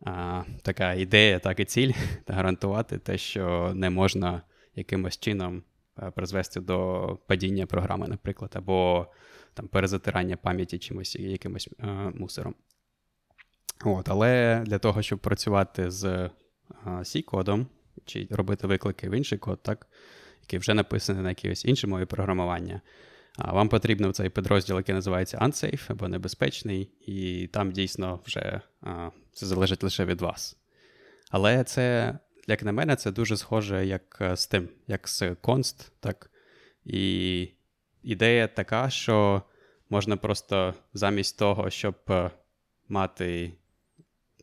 а, 0.00 0.42
така 0.62 0.94
ідея, 0.94 1.38
так 1.38 1.60
і 1.60 1.64
ціль 1.64 1.92
гарантувати 2.26 2.98
те, 2.98 3.18
що 3.18 3.72
не 3.74 3.90
можна 3.90 4.42
якимось 4.74 5.18
чином 5.18 5.62
призвести 6.14 6.60
до 6.60 7.18
падіння 7.26 7.66
програми, 7.66 8.08
наприклад, 8.08 8.52
або 8.54 9.06
там 9.54 9.68
перезатирання 9.68 10.36
пам'яті 10.36 10.78
чимось 10.78 11.16
якимось 11.16 11.68
а, 11.78 11.86
мусором. 12.14 12.54
От, 13.84 14.08
Але 14.08 14.62
для 14.66 14.78
того, 14.78 15.02
щоб 15.02 15.18
працювати 15.18 15.90
з 15.90 16.30
C-кодом, 16.86 17.66
чи 18.04 18.28
робити 18.30 18.66
виклики 18.66 19.08
в 19.08 19.12
інший 19.12 19.38
код, 19.38 19.62
так, 19.62 19.86
який 20.40 20.58
вже 20.58 20.74
написаний 20.74 21.22
на 21.22 21.28
якійсь 21.28 21.64
іншій 21.64 21.86
мові 21.86 22.04
програмування, 22.04 22.80
вам 23.38 23.68
потрібно 23.68 24.12
цей 24.12 24.30
підрозділ, 24.30 24.76
який 24.76 24.94
називається 24.94 25.38
Unsafe 25.38 25.92
або 25.92 26.08
небезпечний, 26.08 26.90
і 27.00 27.46
там 27.52 27.72
дійсно 27.72 28.20
вже 28.26 28.60
це 29.32 29.46
залежить 29.46 29.82
лише 29.82 30.04
від 30.04 30.20
вас. 30.20 30.56
Але 31.30 31.64
це, 31.64 32.18
як 32.46 32.62
на 32.62 32.72
мене, 32.72 32.96
це 32.96 33.10
дуже 33.10 33.36
схоже 33.36 33.86
як 33.86 34.18
е, 34.20 34.36
з 34.36 34.46
тим, 34.46 34.68
як 34.86 35.08
з 35.08 35.22
Const, 35.22 35.90
так. 36.00 36.30
І 36.84 37.48
ідея 38.02 38.48
така, 38.48 38.90
що 38.90 39.42
можна 39.90 40.16
просто 40.16 40.74
замість 40.94 41.38
того, 41.38 41.70
щоб 41.70 41.94
е, 42.10 42.30
мати 42.88 43.52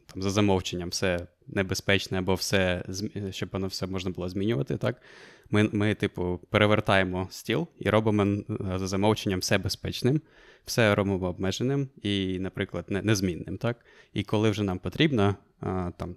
там, 0.05 0.21
за 0.21 0.29
замовченням 0.29 0.89
все 0.89 1.27
небезпечне 1.47 2.19
або 2.19 2.33
все, 2.33 2.83
щоб 3.31 3.49
воно 3.51 3.67
все 3.67 3.87
можна 3.87 4.11
було 4.11 4.29
змінювати, 4.29 4.77
так? 4.77 5.01
Ми, 5.49 5.69
ми, 5.73 5.95
типу, 5.95 6.39
перевертаємо 6.49 7.27
стіл 7.31 7.67
і 7.79 7.89
робимо 7.89 8.43
за 8.75 8.87
замовченням 8.87 9.39
все 9.39 9.57
безпечним, 9.57 10.21
все 10.65 10.95
робимо 10.95 11.27
обмеженим 11.27 11.89
і, 12.01 12.39
наприклад, 12.39 12.85
не, 12.89 13.01
незмінним. 13.01 13.57
так? 13.57 13.85
І 14.13 14.23
коли 14.23 14.49
вже 14.49 14.63
нам 14.63 14.79
потрібно 14.79 15.35
а, 15.59 15.91
там, 15.97 16.15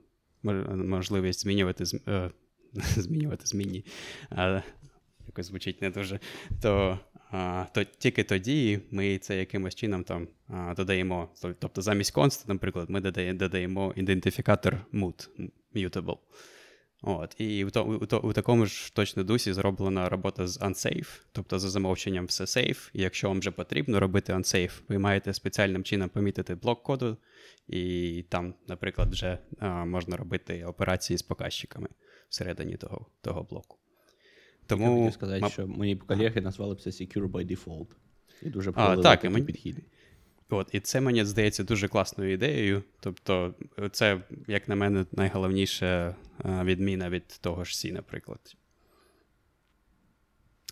можливість 0.76 1.40
змінювати 1.40 1.85
е, 2.09 2.30
змінювати 2.75 3.47
змінні, 3.47 3.85
а, 4.30 4.62
якось 5.26 5.47
звучить 5.47 5.83
не 5.83 5.90
дуже, 5.90 6.21
то 6.62 6.99
то 7.73 7.85
тільки 7.99 8.25
тоді 8.25 8.80
ми 8.90 9.18
це 9.18 9.38
якимось 9.38 9.75
чином 9.75 10.04
там 10.04 10.28
додаємо. 10.76 11.28
Тобто 11.59 11.83
замість 11.83 12.16
const, 12.16 12.49
наприклад, 12.49 12.90
ми 12.90 13.00
додаємо 13.33 13.92
ідентифікатор 13.97 14.87
mut, 14.92 15.28
mutable. 15.75 16.16
От, 17.02 17.35
І 17.38 17.64
у, 17.64 17.68
у, 17.80 18.16
у 18.16 18.33
такому 18.33 18.66
ж 18.66 18.95
точно 18.95 19.25
дусі 19.25 19.52
зроблена 19.52 20.09
робота 20.09 20.47
з 20.47 20.61
unsafe, 20.61 21.21
тобто 21.33 21.59
за 21.59 21.71
замовченням 21.71 22.26
все 22.26 22.45
safe, 22.45 22.90
І 22.92 23.02
якщо 23.02 23.28
вам 23.28 23.38
вже 23.38 23.50
потрібно 23.50 24.00
робити 24.00 24.33
unsafe, 24.33 24.80
ви 24.88 24.99
маєте 24.99 25.35
спеціальним 25.35 25.85
чином 25.85 26.09
помітити 26.09 26.54
блок 26.54 26.83
коду, 26.83 27.16
і 27.68 28.25
там, 28.28 28.54
наприклад, 28.68 29.11
вже 29.11 29.38
а, 29.59 29.85
можна 29.85 30.16
робити 30.16 30.64
операції 30.64 31.16
з 31.16 31.23
показчиками 31.23 31.88
всередині 32.28 32.76
того 32.76 33.06
того 33.21 33.42
блоку. 33.42 33.78
Тому 34.67 34.85
Я 34.85 34.99
хотів 34.99 35.13
сказати, 35.13 35.41
ма... 35.41 35.49
що 35.49 35.67
мої 35.67 35.97
колеги 35.97 36.41
назвали 36.41 36.75
б 36.75 36.81
це 36.81 36.91
Secure 36.91 37.31
by 37.31 37.47
Default. 37.57 37.87
І 38.43 38.51
дуже 38.51 38.73
а, 38.75 38.97
так, 38.97 39.25
і 39.25 39.29
мені... 39.29 39.47
підхід. 39.47 39.77
От, 40.49 40.69
І 40.73 40.81
це 40.81 41.01
мені 41.01 41.25
здається 41.25 41.65
дуже 41.65 41.89
класною 41.89 42.33
ідеєю. 42.33 42.83
Тобто, 43.01 43.55
це, 43.93 44.21
як 44.47 44.69
на 44.69 44.77
мене, 44.77 45.07
найголовніша 45.13 46.15
відміна 46.45 47.11
від 47.11 47.27
того 47.27 47.65
ж 47.65 47.79
Сі, 47.79 47.93
наприклад. 47.93 48.57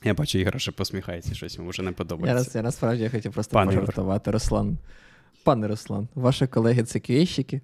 Я 0.04 0.14
бачу, 0.14 0.38
Ігор 0.38 0.60
ще 0.60 0.72
посміхається, 0.72 1.34
щось 1.34 1.56
йому 1.56 1.70
вже 1.70 1.82
не 1.82 1.92
подобається. 1.92 2.50
Я, 2.54 2.58
я 2.58 2.62
насправді 2.62 3.02
я 3.02 3.10
хотів 3.10 3.32
просто 3.32 3.54
Пане 3.54 3.72
пожартувати, 3.72 4.30
Руслан. 4.30 4.78
Пане 5.44 5.68
Руслан, 5.68 6.08
ваші 6.14 6.46
колеги 6.46 6.84
це 6.84 6.98
QA-щики? 6.98 7.60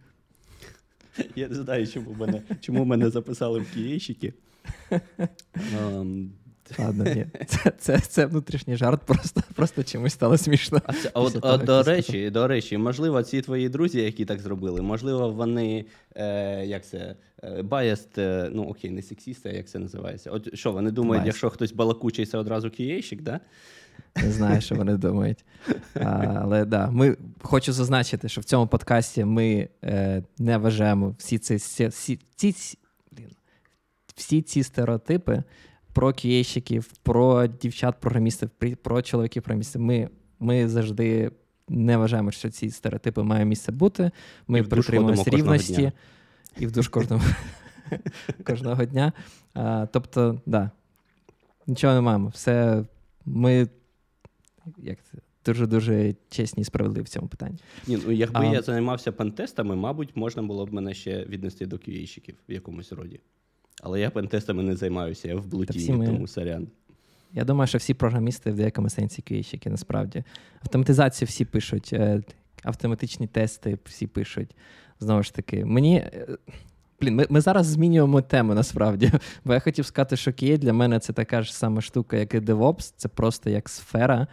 Я 1.36 1.48
не 1.48 1.54
знаю, 1.54 1.86
чому 1.86 2.12
мене 2.12 2.42
чому 2.60 2.84
мене 2.84 3.10
записали 3.10 3.60
в 3.60 3.62
QA-щики. 3.62 4.32
Ладно, 6.78 7.04
ні. 7.14 7.26
Це 7.46 7.72
це, 7.78 7.98
це 7.98 8.26
внутрішній 8.26 8.76
жарт, 8.76 9.00
просто 9.06 9.42
просто 9.54 9.82
чимось 9.82 10.12
стало 10.12 10.38
смішно. 10.38 10.80
А 10.84 10.92
це, 10.92 11.10
от, 11.14 11.40
того, 11.40 11.56
До 11.56 11.82
речі, 11.82 12.30
до 12.30 12.46
речі, 12.46 12.78
можливо, 12.78 13.22
ці 13.22 13.42
твої 13.42 13.68
друзі, 13.68 14.02
які 14.02 14.24
так 14.24 14.40
зробили, 14.40 14.82
можливо, 14.82 15.30
вони 15.30 15.84
е, 16.14 16.66
як 16.66 16.86
це, 16.86 17.14
biased, 17.42 18.20
е, 18.20 18.50
ну 18.52 18.62
окей, 18.62 18.90
не 18.90 19.02
сексісти, 19.02 19.48
а 19.48 19.52
як 19.52 19.68
це 19.68 19.78
називається. 19.78 20.30
От 20.30 20.56
що, 20.56 20.72
вони 20.72 20.90
думають, 20.90 21.22
Biased. 21.22 21.26
якщо 21.26 21.50
хтось 21.50 21.72
балакучий, 21.72 22.26
це 22.26 22.38
одразу 22.38 22.70
кієйщик, 22.70 23.22
да? 23.22 23.40
Не 24.16 24.32
знаю, 24.32 24.60
що 24.60 24.74
вони 24.74 24.96
думають. 24.96 25.44
А, 25.94 26.00
Але 26.42 26.64
да, 26.64 26.90
ми 26.90 27.16
хочу 27.42 27.72
зазначити, 27.72 28.28
що 28.28 28.40
в 28.40 28.44
цьому 28.44 28.66
подкасті 28.66 29.24
ми 29.24 29.68
е, 29.84 30.22
не 30.38 30.58
вважаємо 30.58 31.14
всі 31.18 31.38
ці 31.38 31.56
всі, 31.56 32.18
ці, 32.36 32.78
всі 34.20 34.42
ці 34.42 34.62
стереотипи 34.62 35.42
про 35.92 36.12
кієщиків, 36.12 36.92
про 37.02 37.46
дівчат-програмістів, 37.46 38.50
про 38.82 39.02
чоловіків-програмістів. 39.02 39.80
Ми 39.80 40.08
ми 40.40 40.68
завжди 40.68 41.30
не 41.68 41.96
вважаємо, 41.96 42.30
що 42.30 42.50
ці 42.50 42.70
стереотипи 42.70 43.22
мають 43.22 43.48
місце 43.48 43.72
бути. 43.72 44.10
Ми 44.48 44.62
притримуємося 44.62 45.30
рівності 45.30 45.92
і 46.58 46.66
в 46.66 46.72
душ 46.72 46.88
кожного 46.88 47.24
кожного 48.44 48.84
дня. 48.84 49.12
А, 49.54 49.86
Тобто, 49.92 50.40
да, 50.46 50.70
нічого 51.66 51.94
не 51.94 52.00
маємо. 52.00 52.28
Все 52.28 52.84
ми 53.24 53.68
як 54.78 54.98
це, 55.02 55.18
дуже-дуже 55.46 56.14
чесні 56.28 56.60
і 56.60 56.64
справедливі 56.64 57.04
в 57.04 57.08
цьому 57.08 57.28
питанні. 57.28 57.58
Ні, 57.86 57.98
ну 58.06 58.12
Якби 58.12 58.40
а, 58.40 58.44
я 58.44 58.62
займався 58.62 59.12
пентестами, 59.12 59.76
мабуть, 59.76 60.16
можна 60.16 60.42
було 60.42 60.66
б 60.66 60.72
мене 60.72 60.94
ще 60.94 61.24
віднести 61.24 61.66
до 61.66 61.76
QA-щиків 61.76 62.34
в 62.48 62.52
якомусь 62.52 62.92
роді. 62.92 63.20
Але 63.82 64.00
я 64.00 64.10
пентестами 64.10 64.62
не 64.62 64.76
займаюся, 64.76 65.28
я 65.28 65.36
в 65.36 65.46
блуті, 65.46 65.92
ми... 65.92 66.06
тому 66.06 66.26
сорян. 66.26 66.68
Я 67.32 67.44
думаю, 67.44 67.66
що 67.66 67.78
всі 67.78 67.94
програмісти 67.94 68.50
в 68.50 68.56
деякому 68.56 68.90
сенсі 68.90 69.22
QA-щики, 69.22 69.68
насправді. 69.68 70.24
Автоматизацію 70.62 71.26
всі 71.26 71.44
пишуть, 71.44 71.90
е, 71.92 72.22
автоматичні 72.62 73.26
тести 73.26 73.78
всі 73.84 74.06
пишуть. 74.06 74.56
Знову 75.00 75.22
ж 75.22 75.34
таки, 75.34 75.64
мені. 75.64 75.96
Е, 75.96 76.26
блін, 77.00 77.14
ми 77.14 77.26
ми 77.30 77.40
зараз 77.40 77.66
змінюємо 77.66 78.22
тему 78.22 78.54
насправді. 78.54 79.12
Бо 79.44 79.54
я 79.54 79.60
хотів 79.60 79.86
сказати, 79.86 80.16
що 80.16 80.30
QA 80.30 80.58
для 80.58 80.72
мене 80.72 80.98
це 80.98 81.12
така 81.12 81.42
ж 81.42 81.54
сама 81.54 81.80
штука, 81.80 82.16
як 82.16 82.34
і 82.34 82.40
DevOps. 82.40 82.92
Це 82.96 83.08
просто 83.08 83.50
як 83.50 83.68
сфера, 83.68 84.26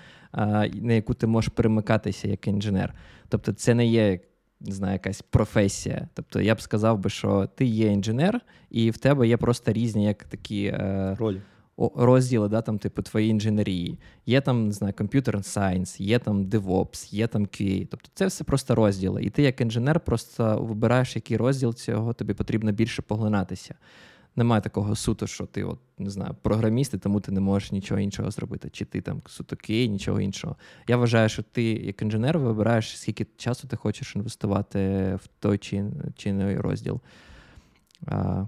на 0.73 0.93
яку 0.93 1.13
ти 1.13 1.27
можеш 1.27 1.49
перемикатися 1.49 2.27
як 2.27 2.47
інженер. 2.47 2.93
Тобто, 3.29 3.53
це 3.53 3.73
не 3.73 3.87
є 3.87 4.19
не 4.61 4.71
знаю, 4.71 4.93
якась 4.93 5.21
професія. 5.21 6.07
Тобто 6.13 6.41
я 6.41 6.55
б 6.55 6.61
сказав 6.61 6.99
би, 6.99 7.09
що 7.09 7.49
ти 7.55 7.65
є 7.65 7.87
інженер, 7.87 8.41
і 8.69 8.91
в 8.91 8.97
тебе 8.97 9.27
є 9.27 9.37
просто 9.37 9.73
різні 9.73 10.05
як 10.05 10.23
такі 10.23 10.65
е, 10.65 11.15
ролі. 11.19 11.41
Розділи, 11.95 12.49
да, 12.49 12.61
там, 12.61 12.79
типу, 12.79 13.01
твоєї 13.01 13.31
інженерії. 13.31 13.99
Є 14.25 14.41
там, 14.41 14.65
не 14.65 14.71
знаю, 14.71 14.93
Computer 14.93 15.35
Science, 15.35 16.01
є 16.01 16.19
там 16.19 16.45
DevOps, 16.45 17.13
є 17.13 17.27
там 17.27 17.45
QA. 17.45 17.87
Тобто 17.91 18.09
це 18.13 18.27
все 18.27 18.43
просто 18.43 18.75
розділи. 18.75 19.23
І 19.23 19.29
ти, 19.29 19.43
як 19.43 19.61
інженер, 19.61 19.99
просто 19.99 20.61
вибираєш, 20.61 21.15
який 21.15 21.37
розділ 21.37 21.73
цього 21.73 22.13
тобі 22.13 22.33
потрібно 22.33 22.71
більше 22.71 23.01
поглинатися 23.01 23.75
немає 24.37 24.61
такого 24.61 24.95
суто, 24.95 25.27
що 25.27 25.45
ти 25.45 25.63
от, 25.63 25.79
не 25.97 26.09
знаю, 26.09 26.35
програміст, 26.41 26.93
і 26.93 26.97
тому 26.97 27.19
ти 27.19 27.31
не 27.31 27.39
можеш 27.39 27.71
нічого 27.71 27.99
іншого 27.99 28.31
зробити, 28.31 28.69
чи 28.69 28.85
ти 28.85 29.01
там 29.01 29.21
суто 29.25 29.55
кей, 29.55 29.89
нічого 29.89 30.21
іншого. 30.21 30.55
Я 30.87 30.97
вважаю, 30.97 31.29
що 31.29 31.43
ти, 31.43 31.63
як 31.63 32.01
інженер, 32.01 32.39
вибираєш, 32.39 32.99
скільки 32.99 33.27
часу 33.37 33.67
ти 33.67 33.75
хочеш 33.75 34.15
інвестувати 34.15 34.79
в 35.15 35.27
той 35.39 35.57
чи, 35.57 35.85
чи 36.15 36.29
інший 36.29 36.57
розділ 36.57 37.01
а, 38.05 38.45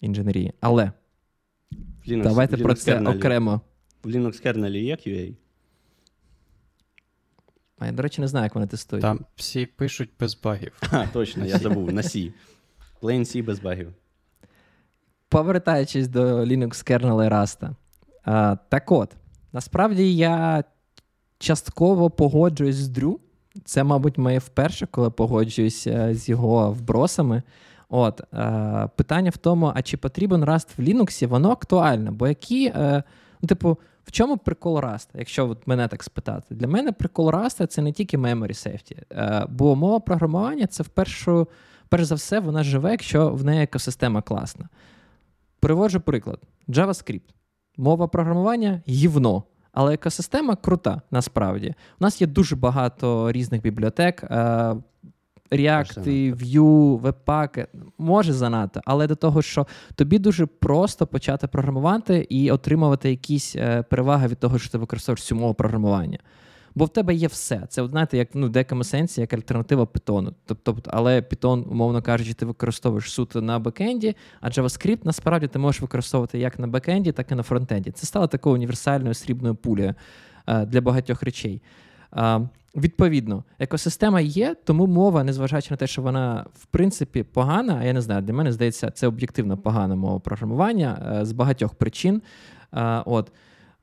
інженерії. 0.00 0.52
Але 0.60 0.92
Linux, 2.08 2.22
давайте 2.22 2.56
Linux 2.56 2.62
про 2.62 2.74
це 2.74 2.98
kernel. 2.98 3.16
окремо. 3.16 3.60
В 4.02 4.08
Linux 4.08 4.46
kernel 4.46 4.76
є 4.76 4.94
QA? 4.94 5.34
А 7.78 7.86
я, 7.86 7.92
до 7.92 8.02
речі, 8.02 8.20
не 8.20 8.28
знаю, 8.28 8.44
як 8.44 8.54
вони 8.54 8.66
тестують. 8.66 9.02
Там 9.02 9.20
всі 9.36 9.66
пишуть 9.66 10.10
без 10.20 10.40
багів. 10.40 10.72
А, 10.90 11.06
Точно, 11.06 11.46
я 11.46 11.58
забув 11.58 11.92
на 11.92 12.02
C. 12.02 12.32
Plain 13.02 13.20
C 13.20 13.44
без 13.44 13.60
багів 13.60 13.92
повертаючись 15.28 16.08
до 16.08 16.20
Linux 16.38 16.68
kernel 16.68 17.26
і 17.26 17.28
Rust. 17.28 17.70
А, 18.24 18.56
Так 18.68 18.92
от, 18.92 19.16
насправді 19.52 20.16
я 20.16 20.64
частково 21.38 22.10
погоджуюсь 22.10 22.76
з 22.76 22.88
Дрю. 22.88 23.20
Це, 23.64 23.84
мабуть, 23.84 24.18
моє 24.18 24.38
вперше, 24.38 24.88
коли 24.90 25.10
погоджуюся 25.10 26.14
з 26.14 26.28
його 26.28 26.72
вбросами. 26.72 27.42
От, 27.88 28.20
е, 28.34 28.88
Питання 28.96 29.30
в 29.30 29.36
тому, 29.36 29.72
а 29.74 29.82
чи 29.82 29.96
потрібен 29.96 30.44
Rust 30.44 30.68
в 30.78 30.80
Linux, 30.80 31.26
воно 31.26 31.50
актуальне, 31.50 32.10
бо 32.10 32.28
які, 32.28 32.66
е, 32.66 33.02
ну, 33.42 33.46
типу, 33.46 33.78
в 34.04 34.12
чому 34.12 34.36
прикол 34.36 34.78
Rust, 34.78 35.08
якщо 35.14 35.48
от 35.48 35.66
мене 35.66 35.88
так 35.88 36.02
спитати? 36.02 36.54
Для 36.54 36.68
мене 36.68 36.92
прикол 36.92 37.28
Rust 37.28 37.66
це 37.66 37.82
не 37.82 37.92
тільки 37.92 38.18
memory 38.18 38.68
safety, 38.68 39.02
е, 39.12 39.46
бо 39.48 39.76
мова 39.76 40.00
програмування 40.00 40.66
це 40.66 40.82
в 40.82 40.88
першу, 40.88 41.48
перш 41.88 42.04
за 42.04 42.14
все, 42.14 42.40
вона 42.40 42.62
живе, 42.62 42.90
якщо 42.90 43.30
в 43.30 43.44
неї 43.44 43.62
екосистема 43.62 44.22
класна. 44.22 44.68
Приводжу 45.60 46.00
приклад: 46.00 46.40
JavaScript. 46.68 47.34
Мова 47.76 48.08
програмування 48.08 48.82
гівно. 48.88 49.42
Але 49.72 49.94
екосистема 49.94 50.56
крута, 50.56 51.02
насправді. 51.10 51.74
У 52.00 52.04
нас 52.04 52.20
є 52.20 52.26
дуже 52.26 52.56
багато 52.56 53.32
різних 53.32 53.62
бібліотек. 53.62 54.24
Е, 54.24 54.76
React, 55.50 56.34
Vue, 56.34 57.00
Webpack, 57.00 57.66
може 57.98 58.32
занадто, 58.32 58.80
але 58.84 59.06
до 59.06 59.14
того, 59.14 59.42
що 59.42 59.66
тобі 59.94 60.18
дуже 60.18 60.46
просто 60.46 61.06
почати 61.06 61.46
програмувати 61.46 62.26
і 62.30 62.50
отримувати 62.50 63.10
якісь 63.10 63.56
е, 63.56 63.82
переваги 63.82 64.28
від 64.28 64.38
того, 64.38 64.58
що 64.58 64.70
ти 64.70 64.78
використовуєш 64.78 65.22
цю 65.22 65.34
мову 65.34 65.54
програмування. 65.54 66.18
Бо 66.74 66.84
в 66.84 66.88
тебе 66.88 67.14
є 67.14 67.26
все. 67.26 67.62
Це, 67.68 67.86
знаєте, 67.86 68.16
як 68.18 68.28
ну, 68.34 68.46
в 68.46 68.50
деякому 68.50 68.84
сенсі, 68.84 69.20
як 69.20 69.32
альтернатива 69.32 69.84
Python. 69.84 70.32
Тобто, 70.44 70.76
але 70.86 71.20
Python, 71.20 71.64
умовно 71.70 72.02
кажучи, 72.02 72.34
ти 72.34 72.46
використовуєш 72.46 73.12
суто 73.12 73.42
на 73.42 73.58
бекенді, 73.58 74.16
а 74.40 74.48
JavaScript 74.48 75.00
насправді 75.04 75.46
ти 75.46 75.58
можеш 75.58 75.80
використовувати 75.80 76.38
як 76.38 76.58
на 76.58 76.66
бекенді, 76.66 77.12
так 77.12 77.32
і 77.32 77.34
на 77.34 77.42
фронтенді. 77.42 77.90
Це 77.90 78.06
стало 78.06 78.26
такою 78.26 78.54
універсальною 78.54 79.14
срібною 79.14 79.54
пулею 79.54 79.94
е, 80.46 80.66
для 80.66 80.80
багатьох 80.80 81.22
речей. 81.22 81.62
Відповідно, 82.76 83.44
екосистема 83.58 84.20
є, 84.20 84.56
тому 84.64 84.86
мова, 84.86 85.24
незважаючи 85.24 85.70
на 85.70 85.76
те, 85.76 85.86
що 85.86 86.02
вона 86.02 86.46
в 86.54 86.66
принципі 86.66 87.22
погана, 87.22 87.78
а 87.80 87.84
я 87.84 87.92
не 87.92 88.00
знаю, 88.00 88.22
для 88.22 88.32
мене 88.32 88.52
здається, 88.52 88.90
це 88.90 89.06
об'єктивно 89.06 89.56
погана 89.56 89.94
мова 89.94 90.18
програмування 90.18 91.18
е, 91.20 91.24
з 91.24 91.32
багатьох 91.32 91.74
причин. 91.74 92.22
От. 93.04 93.32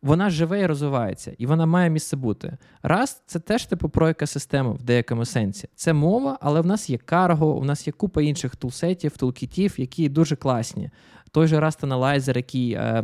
Вона 0.02 0.30
живе 0.30 0.62
і 0.62 0.66
розвивається, 0.66 1.36
і 1.38 1.46
вона 1.46 1.66
має 1.66 1.90
місце 1.90 2.16
бути. 2.16 2.58
Rust— 2.84 3.22
це 3.26 3.40
теж 3.40 3.66
типу 3.66 3.90
про 3.90 4.10
екосистему 4.10 4.74
в 4.74 4.84
деякому 4.84 5.26
сенсі. 5.26 5.68
Це 5.76 5.94
мова, 5.94 6.38
але 6.42 6.62
в 6.62 6.66
нас 6.66 6.90
є 6.90 6.98
Cargo, 6.98 7.46
у 7.46 7.64
нас 7.64 7.88
є 7.88 7.94
купа 7.94 8.22
інших 8.22 8.56
тулсетів, 8.56 9.18
тулкітів, 9.18 9.74
які 9.78 10.10
дуже 10.10 10.36
класні. 10.36 10.90
Той 11.32 11.48
же 11.48 11.60
Rust 11.60 11.88
Analyzer, 11.88 12.38
який. 12.38 12.72
Е, 12.74 13.04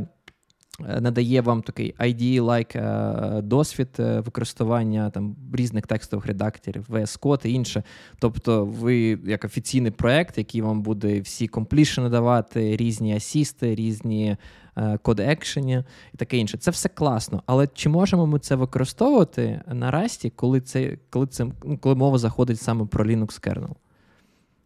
Е, 0.89 1.01
надає 1.01 1.41
вам 1.41 1.61
такий 1.61 1.93
ID-like 1.99 2.77
е, 2.77 3.41
досвід 3.41 3.87
е, 3.99 4.19
використання 4.19 5.09
там 5.09 5.35
різних 5.53 5.87
текстових 5.87 6.25
редакторів, 6.25 6.85
VS 6.89 7.19
Code 7.19 7.47
і 7.47 7.53
інше. 7.53 7.83
Тобто, 8.19 8.65
ви 8.65 9.19
як 9.25 9.45
офіційний 9.45 9.91
проект, 9.91 10.37
який 10.37 10.61
вам 10.61 10.81
буде 10.81 11.19
всі 11.19 11.47
комплішени 11.47 12.09
давати, 12.09 12.77
різні 12.77 13.15
асісти, 13.15 13.75
різні 13.75 14.37
код 15.01 15.19
екшені 15.19 15.83
і 16.13 16.17
таке 16.17 16.37
інше. 16.37 16.57
Це 16.57 16.71
все 16.71 16.89
класно. 16.89 17.43
Але 17.45 17.67
чи 17.67 17.89
можемо 17.89 18.27
ми 18.27 18.39
це 18.39 18.55
використовувати 18.55 19.61
на 19.67 19.91
Расті, 19.91 20.29
коли 20.29 20.61
це 20.61 20.97
коли 21.09 21.27
це 21.27 21.45
ну, 21.63 21.77
коли 21.77 21.95
мова 21.95 22.17
заходить 22.17 22.61
саме 22.61 22.85
про 22.85 23.05
Linux 23.05 23.47
kernel? 23.47 23.75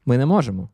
Ми 0.06 0.18
не 0.18 0.26
можемо 0.26 0.70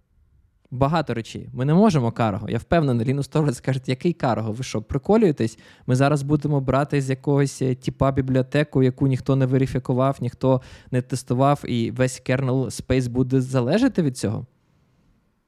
багато 0.71 1.13
речей. 1.13 1.49
Ми 1.53 1.65
не 1.65 1.73
можемо 1.73 2.11
карго. 2.11 2.49
Я 2.49 2.57
впевнений, 2.57 3.05
Лінус 3.05 3.27
Торвальд 3.27 3.55
скаже, 3.55 3.81
який 3.85 4.13
карго? 4.13 4.51
Ви 4.51 4.63
що, 4.63 4.81
приколюєтесь? 4.81 5.57
Ми 5.87 5.95
зараз 5.95 6.21
будемо 6.21 6.61
брати 6.61 7.01
з 7.01 7.09
якогось 7.09 7.61
е, 7.61 7.75
типа 7.75 8.11
бібліотеку, 8.11 8.83
яку 8.83 9.07
ніхто 9.07 9.35
не 9.35 9.45
верифікував, 9.45 10.17
ніхто 10.21 10.61
не 10.91 11.01
тестував, 11.01 11.63
і 11.67 11.91
весь 11.91 12.19
kernel 12.19 12.69
space 12.69 13.07
буде 13.07 13.41
залежати 13.41 14.01
від 14.01 14.17
цього? 14.17 14.45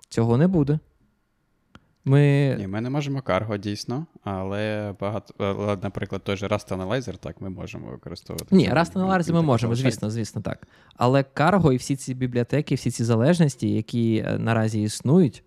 Цього 0.09 0.37
не 0.37 0.47
буде. 0.47 0.79
Ми 2.05 2.55
Ні, 2.59 2.67
ми 2.67 2.81
не 2.81 2.89
можемо 2.89 3.21
карго 3.21 3.57
дійсно, 3.57 4.05
але 4.23 4.93
багато, 4.99 5.33
е, 5.43 5.77
наприклад, 5.83 6.23
той 6.23 6.37
же 6.37 6.47
Rust 6.47 6.77
Analyzer, 6.77 7.17
так, 7.17 7.41
ми 7.41 7.49
можемо 7.49 7.91
використовувати. 7.91 8.55
Ні, 8.55 8.69
Rust 8.69 8.93
Analyzer 8.93 9.33
ми 9.33 9.41
можемо, 9.41 9.75
звісно, 9.75 10.09
звісно, 10.09 10.41
так. 10.41 10.67
Але 10.95 11.23
карго 11.23 11.73
і 11.73 11.77
всі 11.77 11.95
ці 11.95 12.13
бібліотеки, 12.13 12.75
всі 12.75 12.91
ці 12.91 13.03
залежності, 13.03 13.69
які 13.69 14.23
е, 14.27 14.37
наразі 14.37 14.81
існують, 14.81 15.43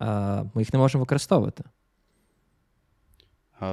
е, 0.00 0.06
ми 0.54 0.62
їх 0.62 0.72
не 0.72 0.78
можемо 0.78 1.02
використовувати. 1.02 1.64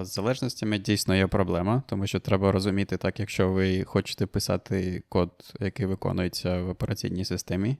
З 0.01 0.13
залежностями 0.13 0.77
дійсно 0.77 1.15
є 1.15 1.27
проблема, 1.27 1.83
тому 1.87 2.07
що 2.07 2.19
треба 2.19 2.51
розуміти, 2.51 2.97
так, 2.97 3.19
якщо 3.19 3.51
ви 3.51 3.83
хочете 3.83 4.25
писати 4.25 5.03
код, 5.09 5.31
який 5.59 5.85
виконується 5.85 6.61
в 6.61 6.69
операційній 6.69 7.25
системі, 7.25 7.77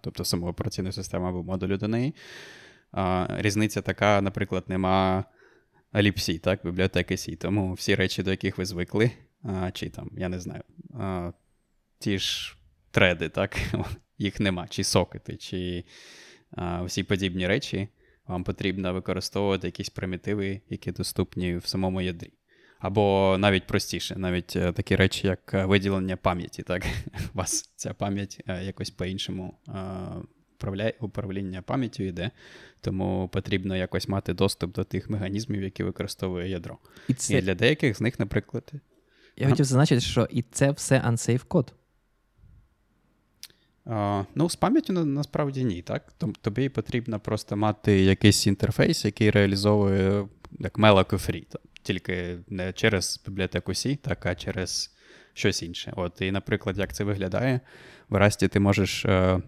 тобто 0.00 0.24
саму 0.24 0.46
операційну 0.46 0.92
систему 0.92 1.26
або 1.26 1.42
модулю 1.42 1.76
до 1.76 1.88
неї. 1.88 2.14
А, 2.92 3.26
Різниця 3.38 3.82
така, 3.82 4.20
наприклад, 4.20 4.64
нема 4.68 5.24
ліпсі, 5.94 6.38
так, 6.38 6.60
бібліотеки 6.64 7.16
Сі. 7.16 7.36
Тому 7.36 7.72
всі 7.72 7.94
речі, 7.94 8.22
до 8.22 8.30
яких 8.30 8.58
ви 8.58 8.64
звикли, 8.64 9.10
а, 9.42 9.70
чи 9.70 9.88
там, 9.88 10.10
я 10.16 10.28
не 10.28 10.40
знаю, 10.40 10.62
а, 10.98 11.32
ті 11.98 12.18
ж 12.18 12.56
треди, 12.90 13.28
так, 13.28 13.56
їх 14.18 14.40
нема, 14.40 14.66
чи 14.68 14.84
сокети, 14.84 15.36
чи 15.36 15.84
а, 16.50 16.82
всі 16.82 17.02
подібні 17.02 17.46
речі, 17.46 17.88
вам 18.26 18.44
потрібно 18.44 18.92
використовувати 18.92 19.66
якісь 19.66 19.90
примітиви, 19.90 20.60
які 20.68 20.92
доступні 20.92 21.56
в 21.56 21.66
самому 21.66 22.00
ядрі. 22.00 22.32
Або 22.80 23.36
навіть 23.38 23.66
простіше, 23.66 24.16
навіть 24.16 24.56
е, 24.56 24.72
такі 24.72 24.96
речі, 24.96 25.26
як 25.26 25.54
е, 25.54 25.64
виділення 25.64 26.16
пам'яті. 26.16 26.62
так, 26.62 26.86
вас 27.34 27.72
ця 27.76 27.94
пам'ять 27.94 28.44
е, 28.46 28.64
якось 28.64 28.90
по-іншому 28.90 29.58
управління 31.00 31.62
пам'яттю 31.62 32.02
йде, 32.02 32.30
тому 32.80 33.28
потрібно 33.32 33.76
якось 33.76 34.08
мати 34.08 34.34
доступ 34.34 34.74
до 34.74 34.84
тих 34.84 35.10
механізмів, 35.10 35.62
які 35.62 35.82
використовує 35.82 36.48
ядро. 36.48 36.78
І, 37.08 37.14
це... 37.14 37.38
і 37.38 37.42
для 37.42 37.54
деяких 37.54 37.96
з 37.96 38.00
них, 38.00 38.20
наприклад. 38.20 38.72
Я 39.36 39.48
хотів 39.48 39.64
зазначити, 39.64 40.00
що 40.00 40.28
і 40.30 40.42
це 40.42 40.70
все 40.70 41.00
unsafe 41.00 41.44
код. 41.48 41.74
Uh, 43.86 44.26
ну, 44.34 44.50
з 44.50 44.56
пам'яттю 44.56 44.92
насправді 44.92 45.64
ні, 45.64 45.82
так? 45.82 46.12
Тобі 46.40 46.68
потрібно 46.68 47.20
просто 47.20 47.56
мати 47.56 48.00
якийсь 48.00 48.46
інтерфейс, 48.46 49.04
який 49.04 49.30
реалізовує 49.30 50.28
як 50.58 50.78
Melaco 50.78 51.12
Free, 51.12 51.44
тільки 51.82 52.38
не 52.48 52.72
через 52.72 53.22
бібліотеку 53.26 53.72
C, 53.72 53.96
так, 53.96 54.26
а 54.26 54.34
через 54.34 54.94
щось 55.32 55.62
інше. 55.62 55.92
От, 55.96 56.20
І, 56.20 56.30
наприклад, 56.30 56.78
як 56.78 56.94
це 56.94 57.04
виглядає, 57.04 57.60
в 58.08 58.14
Rust 58.14 58.48
ти 58.48 58.60
можеш 58.60 59.06
uh, 59.06 59.42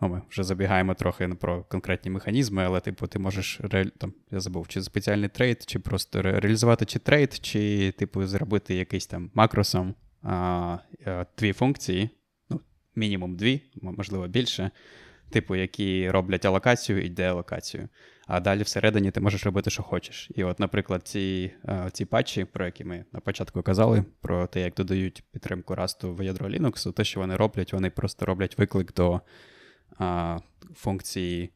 Ну, 0.00 0.08
Ми 0.08 0.22
вже 0.30 0.44
забігаємо 0.44 0.94
трохи 0.94 1.28
про 1.28 1.64
конкретні 1.64 2.10
механізми, 2.10 2.64
але, 2.64 2.80
типу, 2.80 3.06
ти 3.06 3.18
можеш 3.18 3.60
там, 3.98 4.12
я 4.30 4.40
забув, 4.40 4.68
чи 4.68 4.82
спеціальний 4.82 5.28
trait, 5.28 5.62
чи 5.66 5.78
просто 5.78 6.22
реалізувати 6.22 6.84
чи 6.84 6.98
trait, 6.98 7.34
чи, 7.34 7.92
типу, 7.98 8.26
зробити 8.26 8.74
якийсь 8.74 9.06
там 9.06 9.30
макросом 9.34 9.94
а, 10.22 10.78
дві 11.38 11.52
функції, 11.52 12.10
ну, 12.50 12.60
мінімум 12.96 13.36
дві, 13.36 13.62
можливо, 13.82 14.28
більше, 14.28 14.70
типу, 15.30 15.56
які 15.56 16.10
роблять 16.10 16.44
алокацію 16.44 17.04
і 17.04 17.08
деалокацію. 17.08 17.88
А 18.26 18.40
далі 18.40 18.62
всередині 18.62 19.10
ти 19.10 19.20
можеш 19.20 19.46
робити, 19.46 19.70
що 19.70 19.82
хочеш. 19.82 20.30
І, 20.34 20.44
от, 20.44 20.60
наприклад, 20.60 21.08
ці 21.08 21.52
ці 21.92 22.04
патчі, 22.04 22.44
про 22.44 22.64
які 22.64 22.84
ми 22.84 23.04
на 23.12 23.20
початку 23.20 23.62
казали, 23.62 24.04
про 24.20 24.46
те, 24.46 24.60
як 24.60 24.74
додають 24.74 25.24
підтримку 25.32 25.74
Rust 25.74 26.06
у 26.06 26.14
в 26.14 26.24
ядро 26.24 26.48
Linux, 26.48 26.92
те, 26.92 27.04
що 27.04 27.20
вони 27.20 27.36
роблять, 27.36 27.72
вони 27.72 27.90
просто 27.90 28.26
роблять 28.26 28.58
виклик 28.58 28.94
до 28.94 29.20
а, 29.98 30.38
функції 30.74 31.50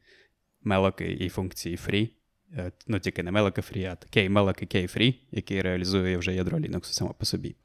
malloc 0.65 1.03
і 1.03 1.29
функції 1.29 1.75
free. 1.75 2.09
Е, 2.57 2.71
ну, 2.87 2.99
тільки 2.99 3.23
не 3.23 3.31
malloc 3.31 3.57
free, 3.57 3.85
а 3.85 4.17
k-malloc 4.17 4.63
і 4.63 4.65
k-free, 4.65 5.15
який 5.31 5.61
реалізує 5.61 6.17
вже 6.17 6.33
ядро 6.33 6.57
Linux 6.57 6.83
само 6.83 7.13
по 7.13 7.25
собі. 7.25 7.55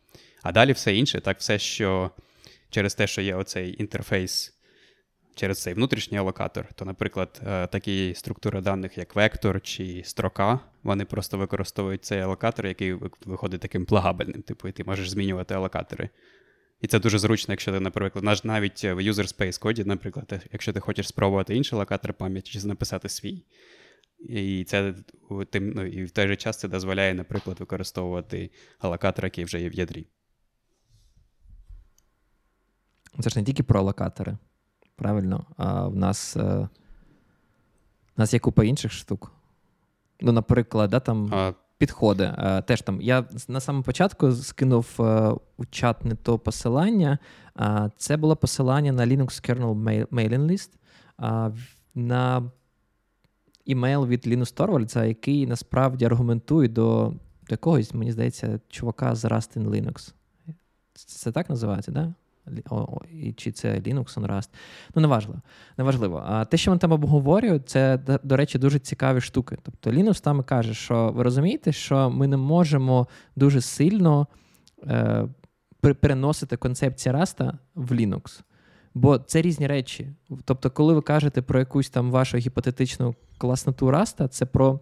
А 0.42 0.52
далі 0.52 0.72
все 0.72 0.96
інше, 0.96 1.20
так, 1.20 1.38
все, 1.38 1.58
що 1.58 2.10
через 2.70 2.94
те, 2.94 3.06
що 3.06 3.22
є 3.22 3.34
оцей 3.34 3.76
інтерфейс. 3.82 4.52
Через 5.34 5.62
цей 5.62 5.74
внутрішній 5.74 6.18
алокатор, 6.18 6.66
то, 6.74 6.84
наприклад, 6.84 7.40
е, 7.46 7.66
такі 7.66 8.14
структури 8.14 8.60
даних, 8.60 8.98
як 8.98 9.16
вектор 9.16 9.60
чи 9.62 10.02
строка, 10.04 10.60
вони 10.82 11.04
просто 11.04 11.38
використовують 11.38 12.04
цей 12.04 12.20
алокатор, 12.20 12.66
який 12.66 12.92
виходить 13.24 13.60
таким 13.60 13.84
плагабельним. 13.84 14.42
Типу, 14.42 14.68
і 14.68 14.72
ти 14.72 14.84
можеш 14.84 15.10
змінювати 15.10 15.54
алокатори 15.54 16.08
і 16.80 16.86
це 16.86 16.98
дуже 16.98 17.18
зручно, 17.18 17.52
якщо 17.52 17.72
ти, 17.72 17.80
наприклад, 17.80 18.24
навіть 18.44 18.84
в 18.84 18.98
user 18.98 19.36
space 19.36 19.60
коді, 19.60 19.84
наприклад, 19.84 20.46
якщо 20.52 20.72
ти 20.72 20.80
хочеш 20.80 21.08
спробувати 21.08 21.56
інший 21.56 21.78
локатор 21.78 22.14
пам'яті, 22.14 22.50
чи 22.50 22.66
написати 22.66 23.08
свій. 23.08 23.44
І 24.18 24.64
це 24.64 24.94
тим, 25.50 25.70
ну, 25.70 25.86
і 25.86 26.04
в 26.04 26.10
той 26.10 26.28
же 26.28 26.36
час 26.36 26.58
це 26.58 26.68
дозволяє, 26.68 27.14
наприклад, 27.14 27.60
використовувати 27.60 28.50
алокатор, 28.78 29.24
який 29.24 29.44
вже 29.44 29.60
є 29.60 29.68
в 29.68 29.74
ядрі. 29.74 30.06
Це 33.20 33.30
ж 33.30 33.38
не 33.38 33.44
тільки 33.44 33.62
про 33.62 33.80
алокатори, 33.80 34.38
правильно? 34.96 35.46
А 35.56 35.88
в 35.88 35.96
нас 35.96 36.36
е, 36.36 36.68
в 38.16 38.20
нас 38.20 38.32
є 38.32 38.38
купа 38.38 38.64
інших 38.64 38.92
штук. 38.92 39.32
Ну, 40.20 40.32
наприклад, 40.32 40.90
да, 40.90 41.00
там. 41.00 41.34
А, 41.34 41.54
підходи. 41.78 42.24
Е, 42.38 42.62
теж 42.62 42.82
там 42.82 43.00
я 43.00 43.24
на 43.48 43.60
самому 43.60 43.82
початку 43.82 44.32
скинув 44.32 44.96
е, 45.00 45.34
у 45.56 45.64
чат 45.70 46.04
не 46.04 46.14
то 46.14 46.38
посилання. 46.38 47.18
Це 47.96 48.16
було 48.16 48.36
посилання 48.36 48.92
на 48.92 49.06
Linux 49.06 49.50
Kernel 49.50 50.06
Mailing 50.10 50.46
List 50.46 50.70
на 51.94 52.50
імейл 53.64 54.06
від 54.06 54.26
Linus 54.26 54.56
Torvalds, 54.56 55.06
який 55.06 55.46
насправді 55.46 56.04
аргументує 56.04 56.68
до 56.68 57.12
якогось, 57.48 57.94
мені 57.94 58.12
здається, 58.12 58.60
чувака 58.68 59.14
з 59.14 59.24
Rust 59.24 59.58
in 59.58 59.70
Linux. 59.70 60.14
Це 60.94 61.32
так 61.32 61.50
називається, 61.50 61.92
так? 61.92 62.04
Да? 62.04 62.14
І 63.12 63.32
чи 63.32 63.52
це 63.52 63.74
Linux 63.74 64.14
on. 64.14 64.48
Ну, 64.94 65.02
неважливо. 65.02 65.40
неважливо. 65.78 66.22
А 66.26 66.44
те, 66.44 66.56
що 66.56 66.70
вони 66.70 66.78
там 66.78 66.92
обговорюють, 66.92 67.68
це, 67.68 67.98
до 68.22 68.36
речі, 68.36 68.58
дуже 68.58 68.78
цікаві 68.78 69.20
штуки. 69.20 69.56
Тобто 69.62 69.90
Linux 69.90 70.22
там 70.22 70.42
каже, 70.42 70.74
що 70.74 71.12
ви 71.16 71.22
розумієте, 71.22 71.72
що 71.72 72.10
ми 72.10 72.26
не 72.26 72.36
можемо 72.36 73.06
дуже 73.36 73.60
сильно 73.60 74.26
е, 74.86 75.28
переносити 75.80 76.56
концепцію 76.56 77.14
Rust 77.14 77.52
в 77.74 77.92
Linux. 77.92 78.40
Бо 78.94 79.18
це 79.18 79.42
різні 79.42 79.66
речі. 79.66 80.12
Тобто, 80.44 80.70
коли 80.70 80.94
ви 80.94 81.02
кажете 81.02 81.42
про 81.42 81.58
якусь 81.58 81.90
там 81.90 82.10
вашу 82.10 82.36
гіпотетичну 82.36 83.14
класноту 83.38 83.86
Rust, 83.86 84.28
це 84.28 84.46
про 84.46 84.80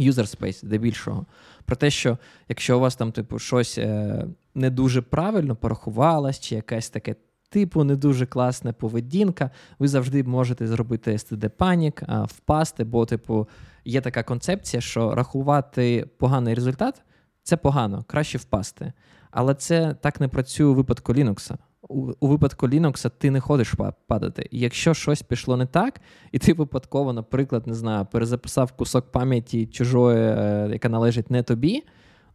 user 0.00 0.38
space, 0.38 0.66
де 0.66 0.78
більшого. 0.78 1.26
Про 1.64 1.76
те, 1.76 1.90
що 1.90 2.18
якщо 2.48 2.76
у 2.76 2.80
вас 2.80 2.96
там, 2.96 3.12
типу, 3.12 3.38
щось 3.38 3.78
е, 3.78 4.24
не 4.54 4.70
дуже 4.70 5.02
правильно 5.02 5.56
порахувалось, 5.56 6.40
чи 6.40 6.54
якесь 6.54 6.90
таке 6.90 7.14
типу 7.48 7.84
не 7.84 7.96
дуже 7.96 8.26
класна 8.26 8.72
поведінка, 8.72 9.50
ви 9.78 9.88
завжди 9.88 10.24
можете 10.24 10.66
зробити 10.66 11.12
std 11.12 11.48
панік, 11.48 12.02
впасти, 12.24 12.84
бо, 12.84 13.06
типу, 13.06 13.48
є 13.84 14.00
така 14.00 14.22
концепція, 14.22 14.80
що 14.80 15.14
рахувати 15.14 16.08
поганий 16.18 16.54
результат 16.54 17.02
це 17.42 17.56
погано, 17.56 18.04
краще 18.08 18.38
впасти. 18.38 18.92
Але 19.30 19.54
це 19.54 19.94
так 20.00 20.20
не 20.20 20.28
працює 20.28 20.66
у 20.66 20.74
випадку 20.74 21.12
Linux 21.12 21.54
у, 21.88 22.12
у 22.20 22.26
випадку 22.26 22.66
Linux 22.66 23.10
ти 23.18 23.30
не 23.30 23.40
ходиш 23.40 23.74
падати. 24.06 24.48
Якщо 24.50 24.94
щось 24.94 25.22
пішло 25.22 25.56
не 25.56 25.66
так, 25.66 26.00
і 26.32 26.38
ти 26.38 26.52
випадково, 26.52 27.12
наприклад, 27.12 27.66
не 27.66 27.74
знаю, 27.74 28.06
перезаписав 28.12 28.72
кусок 28.72 29.12
пам'яті 29.12 29.66
чужої, 29.66 30.18
е, 30.18 30.68
яка 30.72 30.88
належить 30.88 31.30
не 31.30 31.42
тобі, 31.42 31.82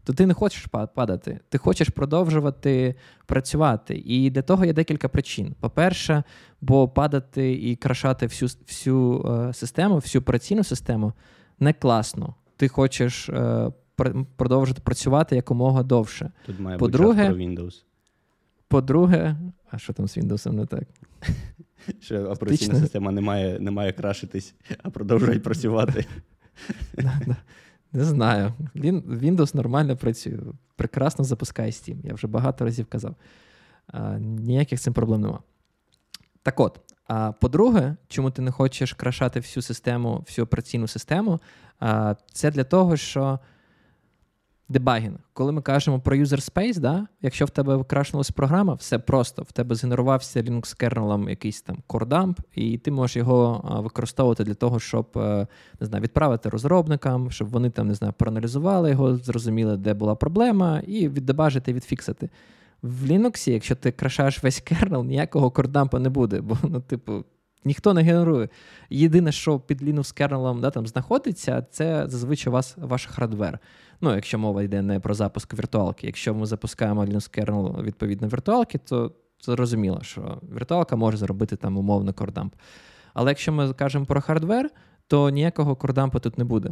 то 0.03 0.13
ти 0.13 0.25
не 0.25 0.33
хочеш 0.33 0.65
падати. 0.95 1.39
Ти 1.49 1.57
хочеш 1.57 1.89
продовжувати 1.89 2.95
працювати. 3.25 4.03
І 4.05 4.29
для 4.29 4.41
того 4.41 4.65
є 4.65 4.73
декілька 4.73 5.09
причин. 5.09 5.55
По-перше, 5.59 6.23
бо 6.61 6.87
падати 6.87 7.53
і 7.53 7.75
крашати 7.75 8.25
всю 8.25 8.49
всю 8.67 9.25
е, 9.49 9.53
систему, 9.53 9.95
всю 9.95 10.21
операційну 10.21 10.63
систему 10.63 11.13
не 11.59 11.73
класно. 11.73 12.35
Ти 12.55 12.67
хочеш 12.67 13.29
е, 13.29 13.71
продовжити 14.35 14.81
працювати 14.83 15.35
якомога 15.35 15.83
довше. 15.83 16.31
Тут 16.45 16.59
має 16.59 16.77
По-друге, 16.77 17.29
бути 17.29 17.35
про 17.35 17.45
Windows. 17.45 17.83
По-друге, 18.73 19.35
а 19.71 19.77
що 19.77 19.93
там 19.93 20.07
з 20.07 20.17
Windows 20.17 20.51
не 20.51 20.65
так? 20.65 20.83
Що 21.99 22.23
операційна 22.23 22.79
система 22.79 23.11
не 23.11 23.21
має 23.21 23.59
не 23.59 23.71
має 23.71 23.91
крашитись, 23.91 24.55
а 24.83 24.89
продовжує 24.89 25.39
працювати. 25.39 26.05
Не 27.91 28.03
знаю. 28.03 28.53
Windows 28.75 29.55
нормально 29.55 29.97
працює, 29.97 30.39
прекрасно 30.75 31.25
запускає 31.25 31.71
Steam. 31.71 31.97
Я 32.03 32.13
вже 32.13 32.27
багато 32.27 32.65
разів 32.65 32.85
казав. 32.85 33.15
Ніяких 34.19 34.79
цим 34.79 34.93
проблем 34.93 35.21
нема. 35.21 35.39
Так 36.43 36.59
от, 36.59 36.79
а 37.07 37.31
по-друге, 37.31 37.95
чому 38.07 38.31
ти 38.31 38.41
не 38.41 38.51
хочеш 38.51 38.93
крашати 38.93 39.39
всю 39.39 39.63
систему, 39.63 40.23
всю 40.27 40.45
операційну 40.45 40.87
систему, 40.87 41.39
це 42.33 42.51
для 42.51 42.63
того, 42.63 42.97
що 42.97 43.39
дебагінг. 44.73 45.17
Коли 45.33 45.51
ми 45.51 45.61
кажемо 45.61 45.99
про 45.99 46.17
user 46.17 46.51
space, 46.51 46.79
да, 46.79 47.07
якщо 47.21 47.45
в 47.45 47.49
тебе 47.49 47.75
вкрашнулася 47.75 48.33
програма, 48.35 48.73
все 48.73 48.99
просто. 48.99 49.43
В 49.43 49.51
тебе 49.51 49.75
згенерувався 49.75 50.41
Linux 50.41 50.77
кернелом 50.77 51.29
якийсь 51.29 51.61
там 51.61 51.77
кордамп, 51.87 52.39
і 52.55 52.77
ти 52.77 52.91
можеш 52.91 53.15
його 53.17 53.65
використовувати 53.83 54.43
для 54.43 54.53
того, 54.53 54.79
щоб 54.79 55.07
е, 55.15 55.47
не 55.79 55.87
знаю, 55.87 56.03
відправити 56.03 56.49
розробникам, 56.49 57.31
щоб 57.31 57.49
вони 57.49 57.69
там 57.69 57.87
не 57.87 57.93
знаю, 57.93 58.13
проаналізували 58.17 58.89
його, 58.89 59.15
зрозуміли, 59.15 59.77
де 59.77 59.93
була 59.93 60.15
проблема, 60.15 60.81
і 60.87 61.09
віддебажити, 61.09 61.73
відфіксити. 61.73 62.29
В 62.81 63.05
Linux, 63.05 63.49
якщо 63.49 63.75
ти 63.75 63.91
крашаєш 63.91 64.43
весь 64.43 64.59
kernel, 64.65 65.03
ніякого 65.03 65.51
core 65.51 65.72
dump 65.72 65.94
а 65.94 65.99
не 65.99 66.09
буде, 66.09 66.41
бо 66.41 66.57
ну, 66.63 66.79
типу, 66.79 67.23
ніхто 67.65 67.93
не 67.93 68.01
генерує. 68.01 68.49
Єдине, 68.89 69.31
що 69.31 69.59
під 69.59 69.81
Linux 69.81 70.13
kernel 70.15 70.50
ом 70.50 70.61
да, 70.61 70.69
там 70.69 70.87
знаходиться, 70.87 71.65
це 71.71 72.05
зазвичай 72.07 72.53
вас 72.53 72.75
ваш 72.77 73.05
hardware. 73.05 73.59
Ну, 74.01 74.15
якщо 74.15 74.39
мова 74.39 74.63
йде 74.63 74.81
не 74.81 74.99
про 74.99 75.13
запуск 75.13 75.53
віртуалки. 75.53 76.07
Якщо 76.07 76.33
ми 76.33 76.45
запускаємо 76.45 77.05
Linux 77.05 77.39
kernel 77.39 77.83
відповідно 77.83 78.27
віртуалки, 78.27 78.77
то 78.77 79.11
зрозуміло, 79.41 79.99
що 80.01 80.41
віртуалка 80.55 80.95
може 80.95 81.17
зробити 81.17 81.55
там 81.55 81.77
умовно 81.77 82.13
core 82.13 82.31
dump. 82.31 82.53
Але 83.13 83.31
якщо 83.31 83.51
ми 83.51 83.73
кажемо 83.73 84.05
про 84.05 84.21
hardware, 84.21 84.69
то 85.07 85.29
ніякого 85.29 85.75
core 85.75 85.95
dump 85.95 86.14
у 86.14 86.19
тут 86.19 86.37
не 86.37 86.43
буде. 86.43 86.69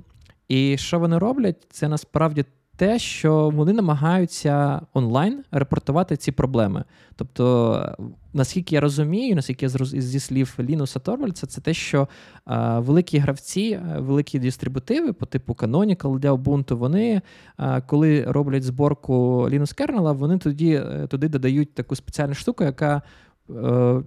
І 0.48 0.78
що 0.78 1.00
вони 1.00 1.18
роблять, 1.18 1.68
це 1.70 1.88
насправді 1.88 2.46
те, 2.82 3.00
що 3.00 3.50
вони 3.50 3.74
намагаються 3.74 4.82
онлайн 4.94 5.44
репортувати 5.52 6.18
ці 6.18 6.32
проблеми. 6.32 6.84
Тобто, 7.16 7.96
наскільки 8.34 8.76
я 8.76 8.82
розумію, 8.82 9.36
наскільки 9.36 9.66
я 9.66 9.70
зі 9.70 10.20
слів 10.20 10.56
Лінуса 10.60 11.00
Торвальца, 11.00 11.48
це 11.48 11.62
те, 11.62 11.74
що 11.74 12.08
а, 12.46 12.80
великі 12.80 13.18
гравці, 13.18 13.80
великі 13.98 14.40
дистрибутиви 14.40 15.14
по 15.14 15.26
типу 15.26 15.54
Canonical 15.54 16.20
для 16.20 16.34
Ubuntu, 16.34 16.74
вони, 16.74 17.22
а, 17.58 17.82
коли 17.82 18.24
роблять 18.24 18.64
зборку 18.64 19.14
Linux 19.50 19.76
кернела, 19.76 20.12
вони 20.12 20.38
тоді 20.38 20.74
е, 20.74 21.08
туди 21.08 21.30
додають 21.30 21.74
таку 21.74 21.96
спеціальну 21.96 22.34
штуку, 22.34 22.64
яка. 22.64 23.02
Е, 23.50 24.04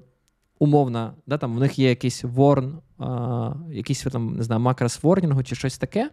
Умовна, 0.58 1.12
да, 1.26 1.38
там 1.38 1.54
в 1.54 1.60
них 1.60 1.78
є 1.78 1.88
якийсь 1.88 2.24
ворн, 2.24 2.78
а, 2.98 3.52
якийсь 3.72 4.02
там, 4.02 4.36
не 4.36 4.42
знаю, 4.42 4.60
макрос 4.60 5.02
ворнінгу 5.02 5.42
чи 5.42 5.54
щось 5.54 5.78
таке, 5.78 6.00
Е, 6.00 6.10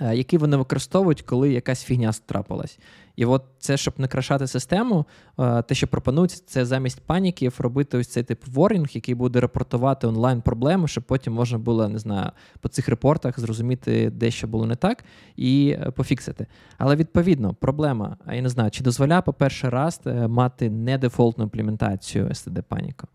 які 0.00 0.38
вони 0.38 0.56
використовують, 0.56 1.22
коли 1.22 1.52
якась 1.52 1.84
фігня 1.84 2.12
трапилась. 2.26 2.78
І 3.16 3.24
от 3.24 3.44
це, 3.58 3.76
щоб 3.76 3.94
не 3.98 4.08
крашати 4.08 4.46
систему, 4.46 5.06
е, 5.38 5.62
те, 5.62 5.74
що 5.74 5.86
пропонується, 5.86 6.42
це 6.46 6.64
замість 6.64 7.00
паніків 7.00 7.54
робити 7.58 7.98
ось 7.98 8.08
цей 8.08 8.22
тип 8.22 8.46
ворінг, 8.46 8.88
який 8.92 9.14
буде 9.14 9.40
репортувати 9.40 10.06
онлайн 10.06 10.40
проблеми, 10.40 10.88
щоб 10.88 11.04
потім 11.04 11.32
можна 11.32 11.58
було 11.58 11.88
не 11.88 11.98
знаю, 11.98 12.30
по 12.60 12.68
цих 12.68 12.88
репортах 12.88 13.40
зрозуміти, 13.40 14.10
де 14.10 14.30
що 14.30 14.46
було 14.46 14.66
не 14.66 14.76
так, 14.76 15.04
і 15.36 15.76
е, 15.80 15.90
пофіксити. 15.90 16.46
Але 16.78 16.96
відповідно, 16.96 17.54
проблема, 17.54 18.16
я 18.32 18.42
не 18.42 18.48
знаю, 18.48 18.70
чи 18.70 18.84
дозволяє, 18.84 19.22
по-перше, 19.22 19.70
раз 19.70 20.00
мати 20.28 20.70
недефолтну 20.70 21.44
імплементацію 21.44 22.26
std 22.26 22.62
паніку 22.62 23.08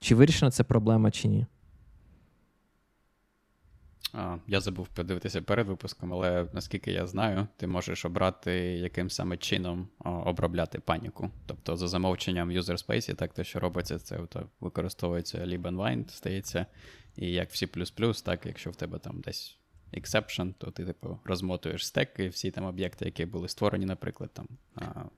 Чи 0.00 0.14
вирішена 0.14 0.50
це 0.50 0.64
проблема, 0.64 1.10
чи 1.10 1.28
ні? 1.28 1.46
Я 4.46 4.60
забув 4.60 4.88
подивитися 4.88 5.42
перед 5.42 5.68
випуском, 5.68 6.12
але 6.12 6.46
наскільки 6.52 6.92
я 6.92 7.06
знаю, 7.06 7.46
ти 7.56 7.66
можеш 7.66 8.04
обрати, 8.04 8.52
яким 8.60 9.10
саме 9.10 9.36
чином 9.36 9.88
обробляти 10.04 10.80
паніку. 10.80 11.30
Тобто, 11.46 11.76
за 11.76 11.88
замовченням 11.88 12.50
user 12.50 12.86
space, 12.86 13.14
так 13.14 13.32
те, 13.32 13.44
що 13.44 13.60
робиться, 13.60 13.98
це 13.98 14.16
от, 14.18 14.36
використовується 14.60 15.38
lib 15.38 16.08
стається. 16.08 16.66
І 17.16 17.32
як 17.32 17.50
в 17.50 17.54
C, 17.54 18.24
так 18.24 18.46
якщо 18.46 18.70
в 18.70 18.76
тебе 18.76 18.98
там 18.98 19.20
десь 19.20 19.58
exception, 19.92 20.54
то 20.58 20.70
ти 20.70 20.84
типу 20.84 21.18
розмотуєш 21.24 21.86
стек, 21.86 22.14
і 22.18 22.28
всі 22.28 22.50
там 22.50 22.64
об'єкти, 22.64 23.04
які 23.04 23.26
були 23.26 23.48
створені, 23.48 23.86
наприклад, 23.86 24.30
там 24.32 24.48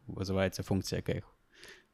визивається 0.06 0.62
функція, 0.62 0.96
яка 0.98 1.12
їх 1.12 1.24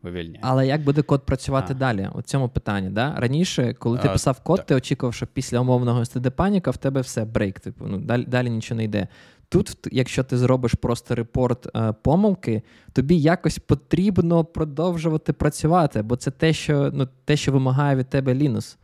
вивільняє. 0.02 0.40
Але 0.42 0.66
як 0.66 0.82
буде 0.82 1.02
код 1.02 1.26
працювати 1.26 1.72
а. 1.72 1.76
далі? 1.76 2.08
У 2.14 2.22
цьому 2.22 2.48
питанні, 2.48 2.90
да? 2.90 3.14
Раніше, 3.16 3.74
коли 3.74 3.98
ти 3.98 4.08
а, 4.08 4.12
писав 4.12 4.40
код, 4.40 4.56
так. 4.56 4.66
ти 4.66 4.74
очікував, 4.74 5.14
що 5.14 5.26
після 5.26 5.60
умовного 5.60 6.00
std 6.00 6.30
паніка 6.30 6.70
в 6.70 6.76
тебе 6.76 7.00
все 7.00 7.24
брейк, 7.24 7.60
типу, 7.60 7.84
ну 7.88 7.98
далі, 7.98 8.24
далі 8.24 8.50
нічого 8.50 8.76
не 8.76 8.84
йде. 8.84 9.08
Тут, 9.48 9.76
якщо 9.92 10.24
ти 10.24 10.38
зробиш 10.38 10.74
просто 10.74 11.14
репорт 11.14 11.76
е, 11.76 11.92
помилки, 12.02 12.62
тобі 12.92 13.18
якось 13.18 13.58
потрібно 13.58 14.44
продовжувати 14.44 15.32
працювати, 15.32 16.02
бо 16.02 16.16
це 16.16 16.30
те, 16.30 16.52
що 16.52 16.90
ну, 16.94 17.08
те, 17.24 17.36
що 17.36 17.52
вимагає 17.52 17.96
від 17.96 18.08
тебе 18.08 18.34
Linux. 18.34 18.76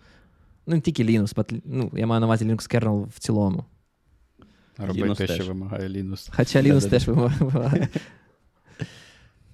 Ну, 0.66 0.74
не 0.74 0.80
тільки 0.80 1.04
Linux, 1.04 1.34
but, 1.34 1.62
ну, 1.64 1.90
я 1.94 2.06
маю 2.06 2.20
на 2.20 2.26
увазі 2.26 2.44
Linux 2.44 2.74
kernel 2.74 3.06
в 3.08 3.18
цілому. 3.18 3.64
Роби 4.78 5.14
те, 5.14 5.26
теж. 5.26 5.36
що 5.36 5.44
вимагає 5.44 5.88
Linux. 5.88 6.30
Хоча 6.36 6.62
Linux 6.62 6.90
теж 6.90 7.08
вимагає. 7.08 7.88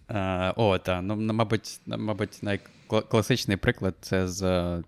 Uh, 0.09 0.53
о, 0.57 0.79
так. 0.79 1.03
Ну, 1.03 1.17
мабуть, 1.17 1.81
мабуть, 1.87 2.43
найкласичний 2.43 3.57
приклад 3.57 3.95
це 4.01 4.29
з 4.29 4.43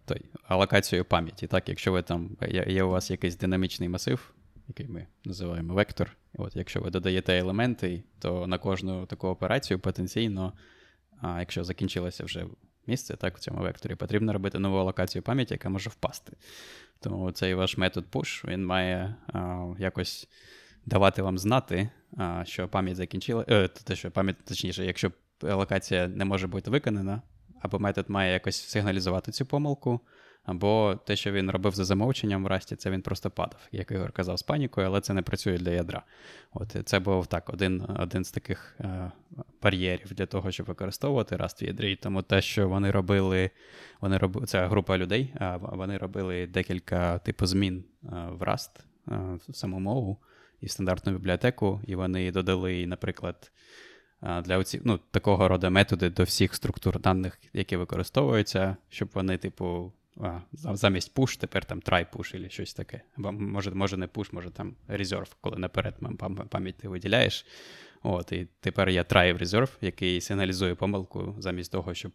той, 0.05 0.23
алокацією 0.43 1.05
пам'яті. 1.05 1.47
Так, 1.47 1.69
Якщо 1.69 1.93
ви 1.93 2.03
там 2.03 2.37
є 2.67 2.83
у 2.83 2.91
вас 2.91 3.11
якийсь 3.11 3.37
динамічний 3.37 3.89
масив, 3.89 4.33
який 4.69 4.89
ми 4.89 5.07
називаємо 5.25 5.75
вектор. 5.75 6.17
От, 6.35 6.57
Якщо 6.57 6.81
ви 6.81 6.91
додаєте 6.91 7.39
елементи, 7.39 8.03
то 8.19 8.47
на 8.47 8.59
кожну 8.59 9.07
таку 9.07 9.29
операцію 9.29 9.79
потенційно, 9.79 10.53
а, 11.21 11.41
якщо 11.41 11.65
закінчилося 11.65 12.25
вже 12.25 12.47
місце 12.87 13.17
так, 13.17 13.37
в 13.37 13.41
цьому 13.41 13.63
векторі, 13.63 13.95
потрібно 13.95 14.33
робити 14.33 14.59
нову 14.59 14.77
алокацію 14.77 15.23
пам'яті, 15.23 15.55
яка 15.55 15.69
може 15.69 15.91
впасти. 15.91 16.33
Тому 17.01 17.33
цей 17.33 17.55
ваш 17.55 17.77
метод 17.77 18.05
push, 18.13 18.49
він 18.49 18.67
має 18.67 19.15
а, 19.33 19.67
якось 19.79 20.29
давати 20.87 21.23
вам 21.23 21.39
знати, 21.39 21.91
що 22.45 22.69
пам'ять 22.69 22.97
закінчила, 22.97 23.45
е, 23.49 23.69
те, 23.69 23.97
що 23.97 24.11
пам'ять, 24.11 24.37
точніше, 24.45 24.85
якщо 24.85 25.13
локація 25.43 26.09
не 26.09 26.25
може 26.25 26.47
бути 26.47 26.71
виконана, 26.71 27.23
або 27.61 27.79
метод 27.79 28.11
має 28.11 28.33
якось 28.33 28.69
сигналізувати 28.69 29.33
цю 29.33 29.47
помилку, 29.47 30.01
Або 30.45 31.01
те, 31.05 31.17
що 31.17 31.33
він 31.33 31.51
робив 31.51 31.75
за 31.75 31.85
замовченням 31.85 32.45
в 32.45 32.47
Расті, 32.47 32.77
це 32.77 32.91
він 32.91 33.03
просто 33.03 33.31
падав, 33.31 33.61
як 33.73 33.91
Ігор 33.91 34.13
казав, 34.13 34.39
з 34.39 34.43
панікою, 34.43 34.87
але 34.87 35.01
це 35.01 35.15
не 35.15 35.23
працює 35.23 35.59
для 35.59 35.71
ядра. 35.71 36.03
От 36.53 36.77
Це 36.85 36.99
був 36.99 37.27
так, 37.27 37.51
один 37.51 37.87
один 37.99 38.25
з 38.25 38.31
таких 38.31 38.77
е, 38.81 39.13
бар'єрів 39.63 40.13
для 40.15 40.27
того, 40.27 40.51
щоб 40.51 40.67
використовувати 40.67 41.37
Rust 41.37 41.63
в 41.63 41.67
ядрі. 41.67 41.97
Тому 41.97 42.23
те, 42.23 42.43
що 42.43 42.69
вони 42.69 42.91
робили, 42.91 43.51
вони 44.01 44.19
робили, 44.19 44.47
це 44.47 44.67
група 44.67 44.99
людей, 44.99 45.35
вони 45.61 45.99
робили 45.99 46.47
декілька 46.47 47.19
типу 47.19 47.47
змін 47.47 47.85
е, 48.05 48.09
в 48.31 48.43
Rust, 48.43 48.71
е, 49.09 49.39
в 49.49 49.57
саму 49.57 49.81
мову 49.81 50.19
і 50.61 50.67
в 50.67 50.71
стандартну 50.71 51.13
бібліотеку, 51.13 51.81
і 51.87 51.95
вони 51.95 52.33
додали, 52.33 52.87
наприклад 52.87 53.53
для 54.23 54.59
оці, 54.59 54.81
ну, 54.85 55.01
такого 55.11 55.49
роду 55.49 55.71
методи 55.71 56.11
до 56.11 56.23
всіх 56.23 56.55
структур 56.55 57.01
даних, 57.01 57.39
які 57.53 57.77
використовуються, 57.77 58.77
щоб 58.89 59.09
вони, 59.15 59.39
типу, 59.39 59.93
а, 60.21 60.41
замість 60.53 61.15
push, 61.15 61.41
тепер 61.41 61.65
там 61.65 61.81
try 61.81 62.07
push 62.17 62.37
або 62.37 62.49
щось 62.49 62.75
таке. 62.75 63.01
Або 63.19 63.33
може, 63.33 63.71
може 63.71 63.97
не 63.97 64.07
push, 64.07 64.35
може 64.35 64.51
там 64.51 64.77
reserve, 64.89 65.33
коли 65.41 65.59
наперед 65.59 65.95
пам'ять 66.51 66.77
ти 66.77 66.89
виділяєш. 66.89 67.47
От, 68.03 68.33
І 68.33 68.49
тепер 68.61 68.89
є 68.89 69.03
try 69.03 69.39
reserve, 69.39 69.71
який 69.81 70.21
сигналізує 70.21 70.75
помилку, 70.75 71.35
замість 71.39 71.73
того, 71.73 71.95
щоб 71.95 72.13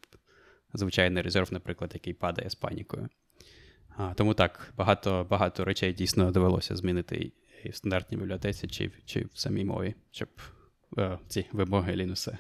звичайний 0.74 1.24
резерв, 1.24 1.54
наприклад, 1.54 1.92
який 1.94 2.14
падає 2.14 2.50
з 2.50 2.56
панікою. 2.56 3.10
А, 3.98 4.14
Тому 4.14 4.34
так, 4.34 4.74
багато 4.78 5.28
багато 5.30 5.66
речей 5.66 5.94
дійсно 5.94 6.32
довелося 6.32 6.76
змінити 6.76 7.32
і 7.66 7.70
в 7.70 7.76
стандартній 7.76 8.18
бібліотеці, 8.18 8.68
чи, 8.68 8.92
чи 9.06 9.26
в 9.34 9.40
самій 9.40 9.66
мові, 9.66 9.96
щоб 10.12 10.30
Е, 10.98 11.18
ці 11.28 11.46
вимоги 11.52 11.96
Лінуса. 11.96 12.38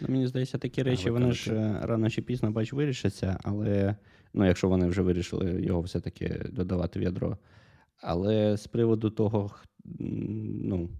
Ну, 0.00 0.08
Мені 0.08 0.26
здається, 0.26 0.58
такі 0.58 0.82
речі 0.82 1.10
вони 1.10 1.32
ж 1.32 1.54
е, 1.54 1.80
рано 1.82 2.10
чи 2.10 2.22
пізно 2.22 2.50
бач 2.50 2.72
вирішаться, 2.72 3.38
але 3.42 3.96
ну, 4.34 4.46
якщо 4.46 4.68
вони 4.68 4.86
вже 4.86 5.02
вирішили 5.02 5.62
його 5.62 5.80
все-таки 5.80 6.28
додавати 6.52 6.98
в 6.98 7.02
ядро. 7.02 7.38
Але 7.96 8.56
з 8.56 8.66
приводу 8.66 9.10
того, 9.10 9.50
ну, 9.84 10.90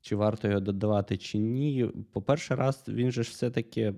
чи 0.00 0.16
варто 0.16 0.48
його 0.48 0.60
додавати, 0.60 1.16
чи 1.16 1.38
ні, 1.38 1.90
по-перше, 2.12 2.56
раз 2.56 2.84
він 2.88 3.12
же 3.12 3.22
ж 3.22 3.30
все-таки 3.30 3.94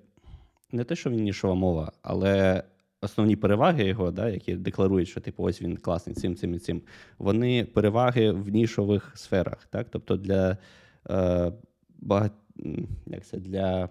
не 0.73 0.85
те, 0.85 0.97
що 0.97 1.11
він 1.11 1.23
нішова 1.23 1.55
мова, 1.55 1.93
але 2.03 2.65
основні 3.05 3.37
переваги 3.37 3.85
його, 3.85 4.11
да, 4.11 4.29
які 4.29 4.55
декларують, 4.55 5.09
що 5.09 5.21
типу, 5.21 5.43
ось 5.43 5.63
він 5.63 5.77
класний 5.77 6.17
цим, 6.17 6.37
цим 6.37 6.55
і 6.55 6.59
цим, 6.59 6.83
вони 7.19 7.65
переваги 7.65 8.31
в 8.31 8.49
нішових 8.49 9.13
сферах. 9.15 9.67
Так? 9.71 9.87
Тобто 9.91 10.17
для. 10.17 10.59
Е, 11.11 11.53
багать, 11.99 12.33
як 13.07 13.27
це, 13.27 13.39
для 13.39 13.89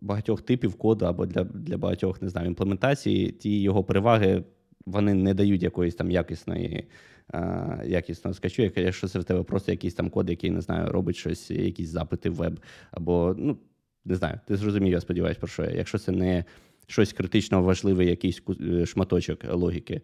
багатьох 0.00 0.42
типів 0.42 0.74
коду 0.74 1.06
або 1.06 1.26
для 1.26 1.44
для 1.44 1.76
багатьох 1.76 2.22
не 2.22 2.28
знаю, 2.28 2.46
імплементацій, 2.46 3.32
ті 3.32 3.60
його 3.60 3.84
переваги 3.84 4.44
вони 4.86 5.14
не 5.14 5.34
дають 5.34 5.62
якоїсь 5.62 5.94
там 5.94 6.10
якісної 6.10 6.88
а, 7.28 7.82
якісного 7.86 8.34
скачу, 8.34 8.62
якщо 8.62 9.08
це 9.08 9.18
в 9.18 9.24
тебе 9.24 9.42
просто 9.42 9.72
якийсь 9.72 9.94
там 9.94 10.10
код, 10.10 10.30
який 10.30 10.50
не 10.50 10.60
знаю, 10.60 10.92
робить 10.92 11.16
щось, 11.16 11.50
якісь 11.50 11.88
запити 11.88 12.30
в 12.30 12.34
веб, 12.34 12.60
або 12.90 13.34
ну 13.38 13.58
не 14.04 14.14
знаю, 14.14 14.40
ти 14.46 14.56
зрозумів, 14.56 14.92
я 14.92 15.00
сподіваюся, 15.00 15.40
про 15.40 15.48
що 15.48 15.64
я. 15.64 15.70
Якщо 15.70 15.98
це 15.98 16.12
не 16.12 16.44
щось 16.88 17.12
критично 17.12 17.62
важливе, 17.62 18.04
якийсь 18.04 18.42
е, 18.60 18.86
шматочок 18.86 19.44
логіки, 19.52 20.00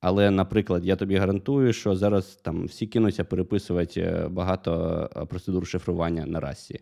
але, 0.00 0.30
наприклад, 0.30 0.86
я 0.86 0.96
тобі 0.96 1.16
гарантую, 1.16 1.72
що 1.72 1.96
зараз 1.96 2.38
там 2.42 2.64
всі 2.64 2.86
кинуться 2.86 3.24
переписувати 3.24 4.00
е, 4.00 4.28
багато 4.28 5.10
е, 5.16 5.24
процедур 5.24 5.66
шифрування 5.66 6.26
на 6.26 6.40
расі. 6.40 6.80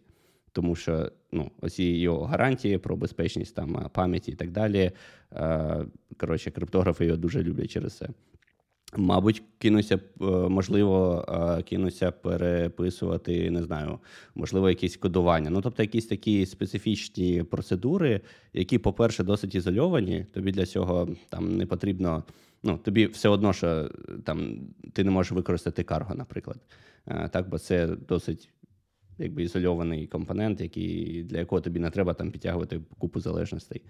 Тому 0.53 0.77
що 0.77 1.13
ну, 1.33 1.51
оці 1.61 1.85
його 1.85 2.25
гарантії 2.25 2.79
про 2.79 2.97
безпечність 2.97 3.55
там 3.55 3.89
пам'яті 3.93 4.31
і 4.31 4.35
так 4.35 4.51
далі. 4.51 4.91
Коротше, 6.17 6.51
криптографи 6.51 7.05
його 7.05 7.17
дуже 7.17 7.43
люблять 7.43 7.71
через 7.71 7.97
це. 7.97 8.09
Мабуть, 8.96 9.42
кинуся, 9.59 10.00
можливо, 10.48 11.24
кинуся 11.68 12.11
переписувати, 12.11 13.50
не 13.50 13.62
знаю, 13.62 13.98
можливо, 14.35 14.68
якісь 14.68 14.96
кодування. 14.96 15.50
Ну, 15.50 15.61
тобто, 15.61 15.83
якісь 15.83 16.07
такі 16.07 16.46
специфічні 16.46 17.42
процедури, 17.42 18.20
які, 18.53 18.79
по-перше, 18.79 19.24
досить 19.24 19.55
ізольовані. 19.55 20.26
Тобі 20.33 20.53
для 20.53 20.66
цього 20.66 21.09
там 21.29 21.57
не 21.57 21.66
потрібно 21.66 22.24
ну, 22.62 22.79
тобі 22.79 23.07
все 23.07 23.29
одно, 23.29 23.53
що 23.53 23.90
там 24.24 24.61
ти 24.92 25.05
не 25.05 25.11
можеш 25.11 25.33
використати 25.33 25.83
карго, 25.83 26.14
наприклад. 26.14 26.61
Е, 27.07 27.29
так, 27.33 27.48
бо 27.48 27.59
це 27.59 27.87
досить 27.87 28.50
якби 29.18 29.42
ізольований 29.42 30.07
компонент, 30.07 30.61
який, 30.61 31.22
для 31.22 31.38
якого 31.38 31.61
тобі 31.61 31.81
не 31.81 31.90
треба 31.90 32.14
там 32.14 32.31
підтягувати 32.31 32.81
купу 32.98 33.20
залежностей. 33.20 33.83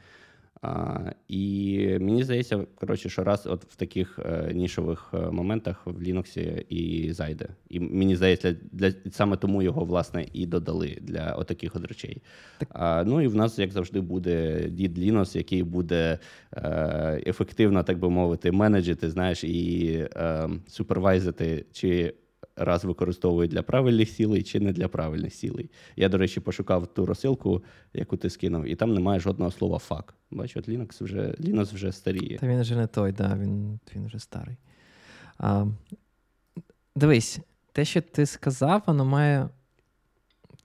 А, 0.62 0.98
І 1.28 1.98
мені 2.00 2.24
здається, 2.24 2.66
коротше, 2.74 3.08
що 3.08 3.24
раз 3.24 3.46
от 3.46 3.64
в 3.64 3.76
таких 3.76 4.18
е, 4.18 4.52
нішових 4.54 5.10
е, 5.14 5.30
моментах 5.30 5.86
в 5.86 6.02
Linux 6.02 6.60
і 6.68 7.12
зайде. 7.12 7.48
І 7.68 7.80
мені 7.80 8.16
здається, 8.16 8.56
для 8.72 8.92
саме 9.10 9.36
тому 9.36 9.62
його 9.62 9.84
власне 9.84 10.26
і 10.32 10.46
додали 10.46 10.98
для 11.00 11.32
отаких 11.32 11.76
от 11.76 11.84
речей. 11.84 12.22
Так. 12.58 12.68
А, 12.72 13.04
Ну 13.04 13.20
і 13.20 13.26
в 13.26 13.34
нас, 13.34 13.58
як 13.58 13.72
завжди, 13.72 14.00
буде 14.00 14.64
дід 14.68 14.98
Linux, 14.98 15.36
який 15.36 15.62
буде 15.62 16.18
е, 16.52 17.22
ефективно, 17.26 17.82
так 17.82 17.98
би 17.98 18.10
мовити, 18.10 18.52
менеджити, 18.52 19.10
знаєш, 19.10 19.44
і 19.44 19.92
е, 20.16 20.48
супервайзити, 20.66 21.64
чи 21.72 22.14
раз 22.56 22.84
використовують 22.84 23.50
для 23.50 23.62
правильних 23.62 24.12
цілей 24.12 24.42
чи 24.42 24.60
не 24.60 24.72
для 24.72 24.88
правильних 24.88 25.32
цілей. 25.32 25.70
Я, 25.96 26.08
до 26.08 26.18
речі, 26.18 26.40
пошукав 26.40 26.86
ту 26.86 27.06
розсилку, 27.06 27.64
яку 27.94 28.16
ти 28.16 28.30
скинув, 28.30 28.64
і 28.64 28.76
там 28.76 28.94
немає 28.94 29.20
жодного 29.20 29.50
слова 29.50 29.78
фак. 29.78 30.14
Бачу, 30.30 30.58
от 30.58 30.68
Linux 30.68 31.04
вже 31.04 31.20
Linux 31.20 31.74
вже 31.74 31.92
старіє. 31.92 32.38
Та 32.38 32.46
він 32.46 32.60
вже 32.60 32.76
не 32.76 32.86
той, 32.86 33.12
да, 33.12 33.36
він 33.36 33.80
він 33.96 34.06
вже 34.06 34.18
старий. 34.18 34.56
А, 35.38 35.66
Дивись, 36.96 37.40
те, 37.72 37.84
що 37.84 38.02
ти 38.02 38.26
сказав, 38.26 38.82
воно 38.86 39.04
має 39.04 39.48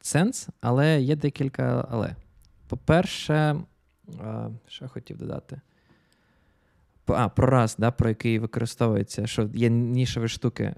сенс, 0.02 0.50
але 0.62 1.02
є 1.02 1.16
декілька 1.16 1.88
але. 1.92 2.16
По-перше, 2.68 3.56
а, 4.20 4.50
що 4.68 4.86
я 4.86 4.90
хотів 4.90 5.18
додати? 5.18 5.62
А, 7.08 7.30
про 7.30 7.48
раз, 7.48 7.76
да, 7.80 7.92
про 7.92 8.10
який 8.10 8.40
використовується, 8.40 9.28
що 9.28 9.50
є 9.54 9.70
нішові 9.70 10.28
штуки. 10.28 10.76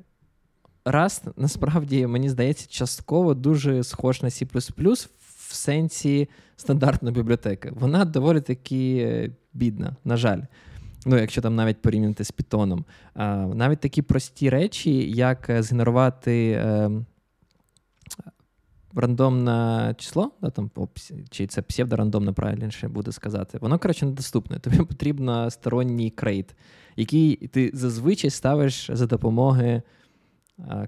Rust, 0.92 1.32
насправді, 1.38 2.08
мені 2.08 2.30
здається, 2.30 2.68
частково 2.70 3.34
дуже 3.34 3.84
схож 3.84 4.22
на 4.22 4.30
C 4.30 5.08
в 5.48 5.54
сенсі 5.54 6.30
стандартної 6.56 7.16
бібліотеки. 7.16 7.72
Вона 7.76 8.06
доволі 8.06 8.42
таки 8.42 8.98
е, 8.98 9.32
бідна, 9.54 9.96
на 10.06 10.18
жаль. 10.18 10.42
Ну, 11.06 11.18
якщо 11.18 11.42
там 11.42 11.56
навіть 11.56 11.82
порівняти 11.82 12.24
з 12.24 12.34
Python. 12.34 12.84
Навіть 13.56 13.80
такі 13.80 14.02
прості 14.02 14.50
речі, 14.50 15.12
як 15.12 15.50
е, 15.50 15.64
згенерувати 15.64 16.52
е, 16.52 16.92
рандомне 18.96 19.96
число, 19.98 20.32
да, 20.42 20.50
там, 20.50 20.72
чи 21.30 21.48
це 21.48 21.62
псевдорандомне, 21.62 22.32
правильніше 22.32 22.88
буде 22.88 23.12
сказати, 23.12 23.58
воно, 23.62 23.80
коротше, 23.80 24.06
недоступне. 24.06 24.60
Тобі 24.60 24.78
потрібен 24.78 25.52
сторонній 25.52 26.10
crate, 26.10 26.56
який 26.96 27.36
ти 27.36 27.72
зазвичай 27.74 28.30
ставиш 28.30 28.90
за 28.94 29.06
допомогою 29.06 29.82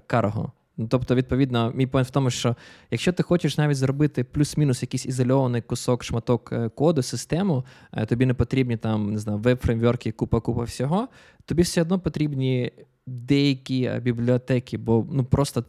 карго. 0.06 0.52
Ну, 0.80 0.86
тобто, 0.90 1.14
відповідно, 1.14 1.72
мій 1.74 1.86
поінт 1.86 2.08
в 2.08 2.10
тому, 2.10 2.30
що 2.30 2.56
якщо 2.90 3.12
ти 3.12 3.22
хочеш 3.22 3.58
навіть 3.58 3.76
зробити 3.76 4.24
плюс-мінус 4.24 4.82
якийсь 4.82 5.06
ізольований 5.06 5.62
кусок, 5.62 6.04
шматок 6.04 6.52
е, 6.52 6.68
коду, 6.68 7.02
систему, 7.02 7.64
е, 7.92 8.06
тобі 8.06 8.26
не 8.26 8.34
потрібні 8.34 8.76
там 8.76 9.12
не 9.12 9.18
знаю, 9.18 9.38
веб-фреймворки, 9.38 10.12
купа-купа 10.12 10.62
всього, 10.62 11.08
тобі 11.44 11.62
все 11.62 11.82
одно 11.82 11.98
потрібні 11.98 12.72
деякі 13.06 13.84
е, 13.84 14.00
бібліотеки, 14.00 14.78
бо 14.78 15.06
ну 15.12 15.24
просто. 15.24 15.64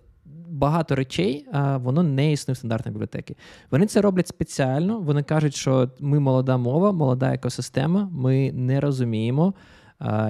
Багато 0.53 0.95
речей, 0.95 1.47
воно 1.75 2.03
не 2.03 2.31
існує 2.31 2.53
в 2.53 2.57
стандартній 2.57 2.91
бібліотеки. 2.91 3.35
Вони 3.71 3.85
це 3.85 4.01
роблять 4.01 4.27
спеціально. 4.27 4.99
Вони 4.99 5.23
кажуть, 5.23 5.55
що 5.55 5.89
ми 5.99 6.19
молода 6.19 6.57
мова, 6.57 6.91
молода 6.91 7.33
екосистема, 7.33 8.09
ми 8.11 8.51
не 8.51 8.79
розуміємо, 8.79 9.53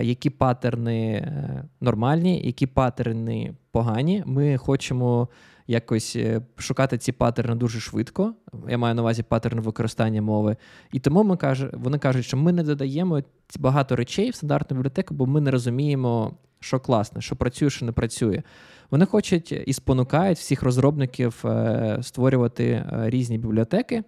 які 0.01 0.29
паттерни 0.29 1.11
е, 1.13 1.63
нормальні, 1.81 2.41
які 2.45 2.67
паттерни 2.67 3.53
погані. 3.71 4.23
Ми 4.25 4.57
хочемо 4.57 5.27
якось 5.67 6.15
е, 6.15 6.41
шукати 6.57 6.97
ці 6.97 7.11
паттерни 7.11 7.55
дуже 7.55 7.79
швидко. 7.79 8.33
Я 8.69 8.77
маю 8.77 8.95
на 8.95 9.01
увазі 9.01 9.23
паттерн 9.23 9.59
використання 9.59 10.21
мови. 10.21 10.57
І 10.91 10.99
тому 10.99 11.23
ми 11.23 11.37
каже, 11.37 11.69
вони 11.73 11.97
кажуть, 11.97 12.25
що 12.25 12.37
ми 12.37 12.51
не 12.51 12.63
додаємо 12.63 13.21
багато 13.59 13.95
речей 13.95 14.29
в 14.29 14.35
стандартну 14.35 14.77
бібліотеку, 14.77 15.13
бо 15.13 15.25
ми 15.25 15.41
не 15.41 15.51
розуміємо, 15.51 16.33
що 16.59 16.79
класне, 16.79 17.21
що 17.21 17.35
працює, 17.35 17.69
що 17.69 17.85
не 17.85 17.91
працює. 17.91 18.43
Вони 18.91 19.05
хочуть 19.05 19.51
і 19.65 19.73
спонукають 19.73 20.37
всіх 20.37 20.63
розробників 20.63 21.43
е, 21.45 21.99
створювати 22.01 22.85
різні 22.91 23.37
бібліотеки. 23.37 24.03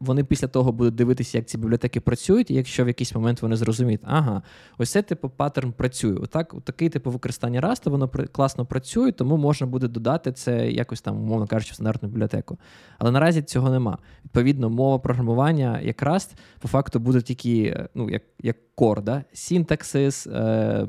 Вони 0.00 0.24
після 0.24 0.48
того 0.48 0.72
будуть 0.72 0.94
дивитися, 0.94 1.38
як 1.38 1.46
ці 1.46 1.58
бібліотеки 1.58 2.00
працюють, 2.00 2.50
і 2.50 2.54
якщо 2.54 2.84
в 2.84 2.88
якийсь 2.88 3.14
момент 3.14 3.42
вони 3.42 3.56
зрозуміють, 3.56 4.00
ага, 4.04 4.42
ось 4.78 4.90
цей 4.90 5.02
типу 5.02 5.28
паттерн 5.28 5.72
працює. 5.72 6.14
Отак, 6.14 6.54
такий 6.64 6.88
типу 6.88 7.10
використання 7.10 7.60
Rust, 7.60 7.90
воно 7.90 8.08
класно 8.08 8.66
працює, 8.66 9.12
тому 9.12 9.36
можна 9.36 9.66
буде 9.66 9.88
додати 9.88 10.32
це 10.32 10.70
якось 10.70 11.00
там, 11.00 11.16
умовно 11.16 11.46
кажучи, 11.46 11.72
в 11.72 11.74
стандартну 11.74 12.08
бібліотеку. 12.08 12.58
Але 12.98 13.10
наразі 13.10 13.42
цього 13.42 13.70
нема. 13.70 13.98
Відповідно, 14.24 14.70
мова 14.70 14.98
програмування 14.98 15.80
як 15.80 16.02
Rust 16.02 16.30
по 16.60 16.68
факту 16.68 17.00
буде 17.00 17.20
тільки 17.20 17.86
ну, 17.94 18.10
як 18.10 18.22
як 18.42 18.56
core, 18.76 19.02
да? 19.02 19.24
синтаксис, 19.32 20.26
е, 20.26 20.86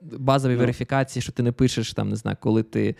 базові 0.00 0.52
no. 0.52 0.54
Ну. 0.54 0.60
верифікації, 0.60 1.22
що 1.22 1.32
ти 1.32 1.42
не 1.42 1.52
пишеш 1.52 1.92
там, 1.92 2.08
не 2.08 2.16
знаю, 2.16 2.36
коли 2.40 2.62
ти 2.62 2.88
е, 2.88 2.94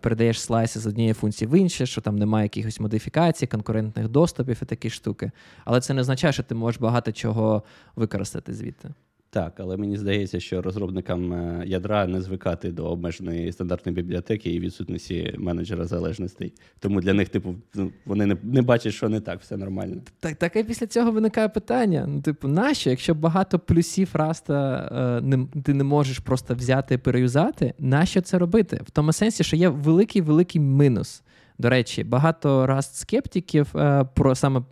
передаєш 0.00 0.40
слайси 0.40 0.80
з 0.80 0.86
однієї 0.86 1.14
функції 1.14 1.48
в 1.48 1.58
інше, 1.58 1.86
що 1.86 2.00
там 2.00 2.16
немає 2.16 2.44
якихось 2.44 2.80
модифікацій, 2.80 3.46
конкурентних 3.46 4.08
доступів 4.08 4.58
і 4.62 4.64
такі 4.64 4.90
штуки. 4.90 5.30
Але 5.64 5.80
це 5.80 5.94
не 5.94 6.00
означає, 6.00 6.32
що 6.32 6.42
ти 6.42 6.54
можеш 6.54 6.80
багато 6.80 7.12
чого 7.12 7.62
використати 7.96 8.54
звідти. 8.54 8.90
Так, 9.34 9.60
але 9.60 9.76
мені 9.76 9.96
здається, 9.96 10.40
що 10.40 10.62
розробникам 10.62 11.32
е, 11.32 11.62
ядра 11.66 12.06
не 12.06 12.20
звикати 12.20 12.72
до 12.72 12.84
обмеженої 12.84 13.52
стандартної 13.52 13.96
бібліотеки 13.96 14.50
і 14.50 14.60
відсутності 14.60 15.34
менеджера 15.38 15.84
залежностей. 15.84 16.52
Тому 16.78 17.00
для 17.00 17.14
них, 17.14 17.28
типу, 17.28 17.54
ну, 17.74 17.92
вони 18.06 18.26
не 18.26 18.36
не 18.42 18.62
бачать, 18.62 18.94
що 18.94 19.08
не 19.08 19.20
так, 19.20 19.40
все 19.40 19.56
нормально. 19.56 20.00
Так, 20.20 20.36
так 20.36 20.56
і 20.56 20.64
після 20.64 20.86
цього 20.86 21.10
виникає 21.10 21.48
питання: 21.48 22.06
ну, 22.08 22.22
типу, 22.22 22.48
нащо, 22.48 22.90
якщо 22.90 23.14
багато 23.14 23.58
плюсів 23.58 24.10
раста 24.12 24.88
е, 24.92 25.26
не, 25.26 25.46
ти 25.62 25.74
не 25.74 25.84
можеш 25.84 26.18
просто 26.18 26.54
взяти 26.54 26.94
і 26.94 26.98
переюзати, 26.98 27.74
нащо 27.78 28.20
це 28.20 28.38
робити? 28.38 28.80
В 28.86 28.90
тому 28.90 29.12
сенсі, 29.12 29.44
що 29.44 29.56
є 29.56 29.68
великий 29.68 30.22
великий 30.22 30.60
мінус. 30.60 31.22
До 31.58 31.70
речі, 31.70 32.04
багато 32.04 32.66
раст 32.66 32.94
скептиків 32.94 33.76
е, 33.76 34.04
про 34.14 34.34
саме 34.34 34.62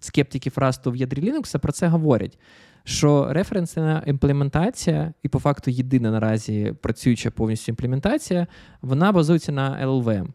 скептиків 0.00 0.52
расту 0.56 0.90
в 0.90 0.96
ядрі 0.96 1.32
Linux 1.32 1.58
про 1.58 1.72
це 1.72 1.88
говорять 1.88 2.38
що 2.88 3.32
референсна 3.32 4.02
імплементація, 4.06 5.12
і 5.22 5.28
по 5.28 5.38
факту 5.38 5.70
єдина 5.70 6.10
наразі 6.10 6.74
працююча 6.80 7.30
повністю 7.30 7.72
імплементація, 7.72 8.46
вона 8.82 9.12
базується 9.12 9.52
на 9.52 9.86
LLVM, 9.86 10.26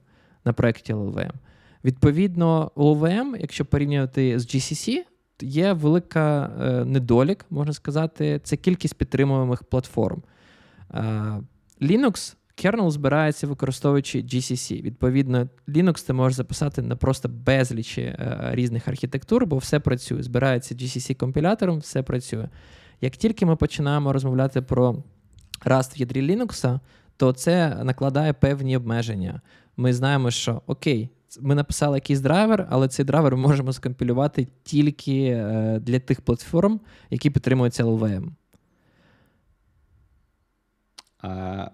на 0.45 0.53
проєкті 0.53 0.93
LLVM. 0.93 1.31
Відповідно, 1.83 2.71
LLVM, 2.75 3.37
якщо 3.39 3.65
порівнювати 3.65 4.39
з 4.39 4.45
GCC, 4.45 4.97
є 5.41 5.73
велика 5.73 6.51
е, 6.61 6.85
недолік, 6.85 7.45
можна 7.49 7.73
сказати, 7.73 8.41
це 8.43 8.57
кількість 8.57 8.97
підтримуємих 8.97 9.63
платформ. 9.63 10.23
Е, 10.93 11.03
Linux 11.81 12.35
Kernel 12.57 12.91
збирається 12.91 13.47
використовуючи 13.47 14.21
GCC. 14.21 14.81
Відповідно, 14.81 15.49
Linux 15.67 16.07
ти 16.07 16.13
можеш 16.13 16.35
записати 16.35 16.81
на 16.81 16.95
просто 16.95 17.29
безлічі 17.29 18.01
е, 18.01 18.49
різних 18.51 18.87
архітектур, 18.87 19.45
бо 19.45 19.57
все 19.57 19.79
працює. 19.79 20.23
Збирається 20.23 20.75
GCC-компілятором, 20.75 21.77
все 21.77 22.03
працює. 22.03 22.49
Як 23.01 23.15
тільки 23.17 23.45
ми 23.45 23.55
починаємо 23.55 24.13
розмовляти 24.13 24.61
про 24.61 25.03
Rust 25.65 25.97
в 25.97 25.99
ядрі 25.99 26.21
Linux, 26.21 26.79
то 27.17 27.33
це 27.33 27.83
накладає 27.83 28.33
певні 28.33 28.77
обмеження. 28.77 29.41
Ми 29.77 29.93
знаємо, 29.93 30.31
що 30.31 30.61
окей, 30.67 31.09
ми 31.41 31.55
написали 31.55 31.97
якийсь 31.97 32.19
драйвер, 32.19 32.67
але 32.69 32.87
цей 32.87 33.05
драйвер 33.05 33.35
ми 33.35 33.47
можемо 33.47 33.73
скомпілювати 33.73 34.47
тільки 34.63 35.25
е, 35.25 35.79
для 35.81 35.99
тих 35.99 36.21
платформ, 36.21 36.79
які 37.09 37.29
підтримують 37.29 37.79
LLVM. 37.79 38.27
А 41.21 41.67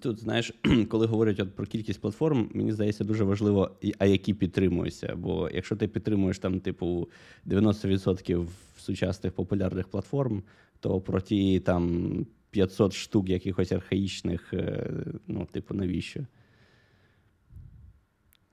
Тут, 0.00 0.20
знаєш, 0.20 0.52
коли 0.88 1.06
говорять 1.06 1.40
от 1.40 1.56
про 1.56 1.66
кількість 1.66 2.00
платформ, 2.00 2.50
мені 2.54 2.72
здається, 2.72 3.04
дуже 3.04 3.24
важливо, 3.24 3.70
а 3.98 4.06
які 4.06 4.34
підтримуються. 4.34 5.14
Бо 5.16 5.50
якщо 5.54 5.76
ти 5.76 5.88
підтримуєш 5.88 6.38
там, 6.38 6.60
типу, 6.60 7.08
90% 7.46 8.46
сучасних 8.76 9.32
популярних 9.32 9.88
платформ, 9.88 10.42
то 10.80 11.00
про 11.00 11.20
ті 11.20 11.60
там 11.60 12.26
500 12.50 12.92
штук 12.92 13.28
якихось 13.28 13.72
архаїчних, 13.72 14.54
е, 14.54 14.90
ну, 15.26 15.48
типу, 15.52 15.74
навіщо? 15.74 16.20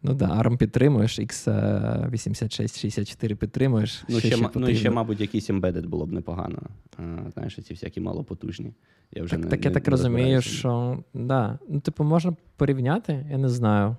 Ну 0.04 0.14
да, 0.14 0.26
ARM 0.26 0.58
підтримуєш, 0.58 1.20
X86-64 1.20 3.36
підтримуєш. 3.36 4.04
Ну, 4.10 4.20
ще, 4.20 4.32
ще, 4.32 4.50
ну, 4.56 4.76
ще, 4.76 4.90
мабуть, 4.90 5.22
якийсь 5.22 5.50
embedded 5.50 5.88
було 5.88 6.06
б 6.06 6.12
непогано. 6.12 6.60
Знаєш, 7.34 7.60
ці 7.68 7.74
всякі 7.74 8.02
малопотужні. 8.02 8.74
Я 9.12 9.24
вже 9.24 9.36
Так, 9.36 9.44
не, 9.44 9.50
так 9.50 9.66
я 9.66 9.70
не, 9.70 9.74
так 9.74 9.88
не 9.88 9.92
розумію, 9.92 10.42
що 10.42 11.04
да. 11.14 11.60
Ну, 11.70 11.80
типу, 11.80 12.04
можна 12.04 12.36
порівняти, 12.58 13.26
я 13.32 13.38
не 13.38 13.50
знаю. 13.50 13.96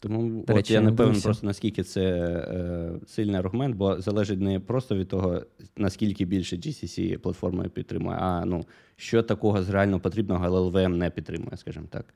Тому 0.00 0.40
от 0.40 0.50
речі, 0.50 0.72
я 0.72 0.80
не 0.80 0.92
певен 0.92 1.20
просто 1.20 1.46
наскільки 1.46 1.82
це 1.82 2.02
е, 2.02 2.92
сильний 3.06 3.36
аргумент, 3.36 3.76
бо 3.76 4.00
залежить 4.00 4.40
не 4.40 4.60
просто 4.60 4.96
від 4.96 5.08
того, 5.08 5.42
наскільки 5.76 6.24
більше 6.24 6.56
GCC 6.56 7.18
платформою 7.18 7.70
підтримує, 7.70 8.18
а 8.20 8.44
ну, 8.44 8.66
що 8.96 9.22
такого 9.22 9.62
з 9.62 9.68
реально 9.68 10.00
потрібного 10.00 10.46
LLVM 10.46 10.96
не 10.96 11.10
підтримує, 11.10 11.56
скажімо 11.56 11.86
так. 11.90 12.14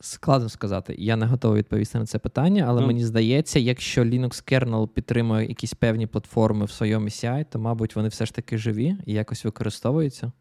Складно 0.00 0.48
сказати. 0.48 0.94
Я 0.98 1.16
не 1.16 1.26
готовий 1.26 1.58
відповісти 1.58 1.98
на 1.98 2.06
це 2.06 2.18
питання, 2.18 2.64
але 2.68 2.80
ну, 2.80 2.86
мені 2.86 3.04
здається, 3.04 3.58
якщо 3.58 4.02
Linux 4.04 4.52
kernel 4.52 4.88
підтримує 4.88 5.48
якісь 5.48 5.74
певні 5.74 6.06
платформи 6.06 6.64
в 6.64 6.70
своєму 6.70 7.06
CI, 7.06 7.44
то, 7.50 7.58
мабуть, 7.58 7.96
вони 7.96 8.08
все 8.08 8.26
ж 8.26 8.34
таки 8.34 8.58
живі 8.58 8.96
і 9.06 9.12
якось 9.12 9.44
використовуються. 9.44 10.32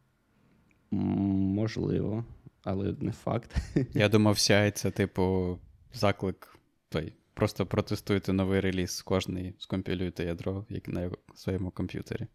Можливо, 0.91 2.25
але 2.63 2.95
не 2.99 3.11
факт. 3.11 3.55
Я 3.93 4.09
думав, 4.09 4.35
CI 4.35 4.71
це, 4.71 4.91
типу, 4.91 5.57
заклик. 5.93 6.57
той, 6.89 7.13
Просто 7.33 7.65
протестуйте 7.65 8.33
новий 8.33 8.59
реліз, 8.59 9.01
кожний 9.01 9.55
скомпілюйте 9.57 10.23
ядро 10.23 10.65
як 10.69 10.87
на 10.87 11.11
своєму 11.35 11.71
комп'ютері. 11.71 12.27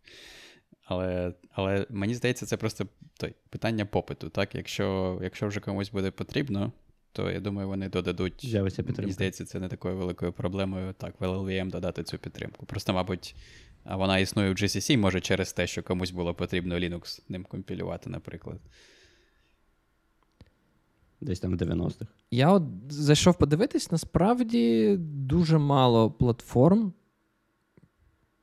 Але 0.84 1.34
але 1.50 1.86
мені 1.90 2.14
здається, 2.14 2.46
це 2.46 2.56
просто 2.56 2.86
той, 3.16 3.34
питання 3.50 3.86
попиту. 3.86 4.28
Так? 4.28 4.54
Якщо 4.54 5.18
якщо 5.22 5.48
вже 5.48 5.60
комусь 5.60 5.90
буде 5.90 6.10
потрібно, 6.10 6.72
то 7.14 7.30
я 7.30 7.40
думаю, 7.40 7.68
вони 7.68 7.88
додадуть. 7.88 8.46
З'явиться 8.46 8.82
підтримка. 8.82 9.02
Мені 9.02 9.12
здається, 9.12 9.44
це 9.44 9.60
не 9.60 9.68
такою 9.68 9.96
великою 9.96 10.32
проблемою 10.32 10.92
так, 10.92 11.20
в 11.20 11.24
LLVM 11.24 11.70
додати 11.70 12.02
цю 12.02 12.18
підтримку. 12.18 12.66
Просто, 12.66 12.92
мабуть, 12.92 13.36
вона 13.84 14.18
існує 14.18 14.50
в 14.50 14.54
GCC, 14.54 14.96
може, 14.96 15.20
через 15.20 15.52
те, 15.52 15.66
що 15.66 15.82
комусь 15.82 16.10
було 16.10 16.34
потрібно 16.34 16.74
Linux 16.74 17.22
ним 17.28 17.44
компілювати, 17.44 18.10
наприклад. 18.10 18.60
Десь 21.20 21.40
там 21.40 21.56
в 21.56 21.62
90-х. 21.62 22.06
Я 22.30 22.52
от 22.52 22.62
зайшов 22.88 23.38
подивитись, 23.38 23.90
насправді 23.90 24.96
дуже 24.98 25.58
мало 25.58 26.10
платформ 26.10 26.92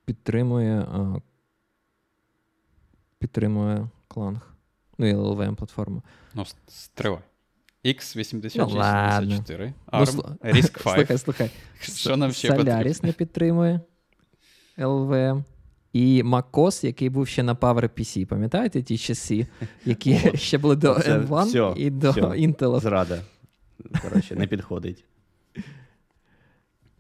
підтримує 0.06 0.80
а, 0.80 1.22
підтримує 3.20 3.90
Кланг. 4.08 4.56
Ну, 4.98 5.06
і 5.06 5.14
LLVM 5.14 5.56
платформу. 5.56 6.04
Ну, 6.34 6.46
стривай. 6.68 7.22
X8684, 7.86 9.74
ну, 9.94 10.00
ARM, 10.00 10.14
ну, 10.16 10.52
RISC 10.52 10.84
5. 10.84 10.96
Слухай, 10.96 11.18
слухай. 11.18 11.50
Що 11.82 12.18
нам 12.18 12.32
ще 12.32 12.52
Solaris 12.52 13.06
не 13.06 13.12
підтримує 13.12 13.80
LVM. 14.78 15.44
І 15.94 16.24
MacOS, 16.24 16.86
який 16.86 17.10
був 17.10 17.28
ще 17.28 17.44
на 17.44 17.56
PowerPC, 17.56 18.26
пам'ятаєте 18.26 18.82
ті 18.82 18.98
часи, 18.98 19.48
які 19.86 20.32
ще 20.36 20.58
були 20.58 20.76
до 20.76 20.94
M1 20.94 21.76
і 21.78 21.90
до 21.90 22.12
Intel. 22.12 22.80
Зрада. 22.80 23.22
Коротше, 24.02 24.36
не 24.36 24.48
підходить. 24.48 25.06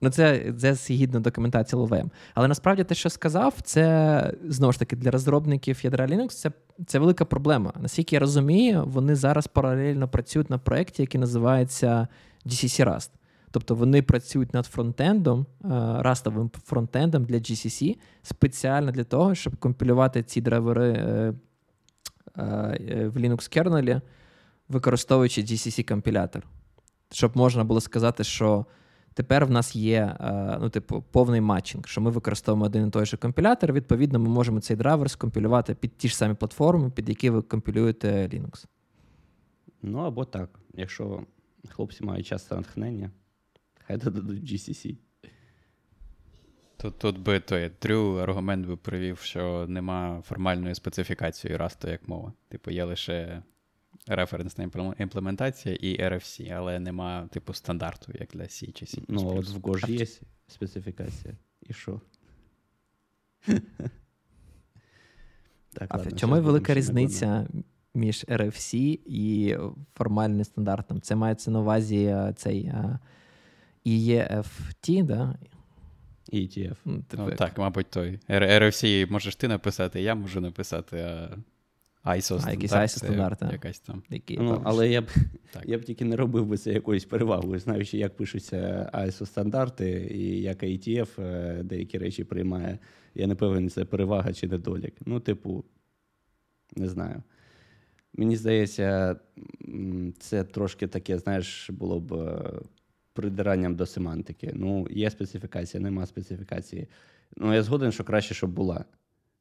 Ну, 0.01 0.09
це 0.09 0.53
це 0.59 0.73
згідно 0.73 1.19
документації 1.19 1.81
LVM. 1.81 2.09
Але 2.33 2.47
насправді 2.47 2.83
те, 2.83 2.95
що 2.95 3.09
сказав, 3.09 3.53
це 3.63 4.33
знову 4.47 4.73
ж 4.73 4.79
таки 4.79 4.95
для 4.95 5.11
розробників 5.11 5.85
ядра 5.85 6.05
Linux 6.05 6.29
це 6.29 6.51
це 6.87 6.99
велика 6.99 7.25
проблема. 7.25 7.73
Наскільки 7.79 8.15
я 8.15 8.19
розумію, 8.19 8.83
вони 8.87 9.15
зараз 9.15 9.47
паралельно 9.47 10.07
працюють 10.07 10.49
на 10.49 10.57
проєкті, 10.57 11.01
який 11.01 11.21
називається 11.21 12.07
GCC 12.45 12.85
Rust. 12.85 13.09
Тобто 13.51 13.75
вони 13.75 14.01
працюють 14.01 14.53
над 14.53 14.65
фронтендом, 14.65 15.45
е, 15.63 15.67
растовим 15.99 16.51
фронтендом 16.65 17.25
для 17.25 17.35
GCC 17.35 17.97
спеціально 18.23 18.91
для 18.91 19.03
того, 19.03 19.35
щоб 19.35 19.55
компілювати 19.55 20.23
ці 20.23 20.41
драйвери 20.41 20.91
е, 20.91 21.33
е, 22.37 23.07
в 23.07 23.17
Linux 23.17 23.49
кернелі, 23.49 24.01
використовуючи 24.69 25.41
GCC-компілятор. 25.41 26.41
Щоб 27.11 27.37
можна 27.37 27.63
було 27.63 27.81
сказати, 27.81 28.23
що 28.23 28.65
Тепер 29.13 29.45
в 29.45 29.51
нас 29.51 29.75
є 29.75 30.15
е, 30.19 30.57
ну, 30.61 30.69
типу, 30.69 31.03
повний 31.11 31.41
матчинг, 31.41 31.87
що 31.87 32.01
ми 32.01 32.11
використовуємо 32.11 32.65
один 32.65 32.87
і 32.87 32.91
той 32.91 33.05
же 33.05 33.17
компілятор. 33.17 33.73
Відповідно, 33.73 34.19
ми 34.19 34.29
можемо 34.29 34.59
цей 34.59 34.77
драйвер 34.77 35.09
скомпілювати 35.09 35.75
під 35.75 35.97
ті 35.97 36.07
ж 36.07 36.17
самі 36.17 36.33
платформи, 36.33 36.89
під 36.89 37.09
які 37.09 37.29
ви 37.29 37.41
компілюєте 37.41 38.27
Linux. 38.27 38.65
Ну 39.81 39.99
або 39.99 40.25
так. 40.25 40.59
Якщо 40.73 41.23
хлопці 41.69 42.03
мають 42.03 42.27
час 42.27 42.43
та 42.43 42.55
натхнення, 42.55 43.11
хай 43.87 43.97
додадуть 43.97 44.51
GCC. 44.51 44.97
Тут 46.77 46.99
тут 46.99 47.19
би 47.19 47.39
той 47.39 47.71
Дрю 47.81 48.15
аргумент 48.15 48.67
би 48.67 48.77
привів, 48.77 49.17
що 49.17 49.65
нема 49.67 50.21
формальної 50.25 50.75
специфікації 50.75 51.57
Rust 51.57 51.89
як 51.89 52.07
мова. 52.07 52.33
Типу, 52.49 52.71
є 52.71 52.83
лише 52.83 53.43
референсна 54.07 54.69
імплементація 54.99 55.75
і 55.75 56.03
RFC, 56.03 56.53
але 56.53 56.79
нема 56.79 57.27
типу 57.31 57.53
стандарту, 57.53 58.11
як 58.19 58.29
для 58.33 58.43
C 58.43 58.71
чи 58.71 58.85
C. 58.85 59.03
Ну, 59.07 59.37
от 59.37 59.49
в 59.49 59.57
Go 59.57 59.89
є 59.89 60.07
специфікація. 60.47 61.33
І 61.61 61.73
що? 61.73 62.01
так, 65.73 65.87
а 65.89 65.97
в 65.97 66.15
чому 66.15 66.41
велика 66.41 66.73
різниця 66.73 67.47
між 67.93 68.25
RFC 68.25 68.99
і 69.05 69.57
формальним 69.93 70.43
стандартом? 70.43 71.01
Це 71.01 71.15
мається 71.15 71.51
на 71.51 71.59
увазі 71.59 72.03
е, 72.03 72.33
цей 72.37 72.71
EFT, 73.85 75.03
да? 75.03 75.35
ETF. 76.33 76.75
Ну, 76.85 77.03
ну, 77.13 77.31
Так, 77.31 77.57
мабуть, 77.57 77.89
той. 77.89 78.19
RFC 78.29 79.11
можеш 79.11 79.35
ти 79.35 79.47
написати, 79.47 80.01
я 80.01 80.15
можу 80.15 80.41
написати, 80.41 80.97
а 80.97 81.37
ISO 82.05 82.21
стандарт. 82.21 82.51
якийсь 82.51 82.71
ISO 82.71 82.97
стандарт, 82.97 83.41
якась 83.41 83.79
там. 83.79 84.03
Які, 84.09 84.37
ну, 84.37 84.61
Але 84.65 84.89
я 84.89 85.01
б 85.01 85.09
я 85.65 85.77
б 85.77 85.83
тільки 85.83 86.05
не 86.05 86.15
робив 86.15 86.45
би 86.45 86.57
це 86.57 86.73
якоюсь 86.73 87.05
перевагою, 87.05 87.59
знаючи, 87.59 87.97
як 87.97 88.15
пишуться 88.15 88.89
ISO 88.93 89.25
стандарти 89.25 90.07
і 90.11 90.41
як 90.41 90.63
IETF 90.63 91.21
е, 91.21 91.63
деякі 91.63 91.97
речі 91.97 92.23
приймає. 92.23 92.79
Я 93.15 93.27
не 93.27 93.35
певен, 93.35 93.69
це 93.69 93.85
перевага 93.85 94.33
чи 94.33 94.47
недолік. 94.47 94.95
Ну, 95.05 95.19
типу, 95.19 95.63
не 96.75 96.89
знаю. 96.89 97.23
Мені 98.13 98.35
здається, 98.35 99.15
це 100.19 100.43
трошки 100.43 100.87
таке, 100.87 101.17
знаєш, 101.17 101.69
було 101.69 101.99
б 101.99 102.13
е, 102.13 102.59
придиранням 103.13 103.75
до 103.75 103.85
семантики. 103.85 104.51
Ну, 104.53 104.87
є 104.91 105.09
специфікація, 105.09 105.83
нема 105.83 106.05
специфікації. 106.05 106.87
Ну, 107.37 107.53
я 107.53 107.63
згоден, 107.63 107.91
що 107.91 108.03
краще, 108.03 108.33
щоб 108.33 108.49
була, 108.49 108.85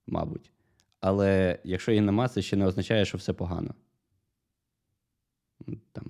мабуть. 0.06 0.50
Але 1.00 1.58
якщо 1.64 1.92
її 1.92 2.00
нема, 2.00 2.28
це 2.28 2.42
ще 2.42 2.56
не 2.56 2.66
означає, 2.66 3.04
що 3.04 3.18
все 3.18 3.32
погано. 3.32 3.74
Там, 5.92 6.04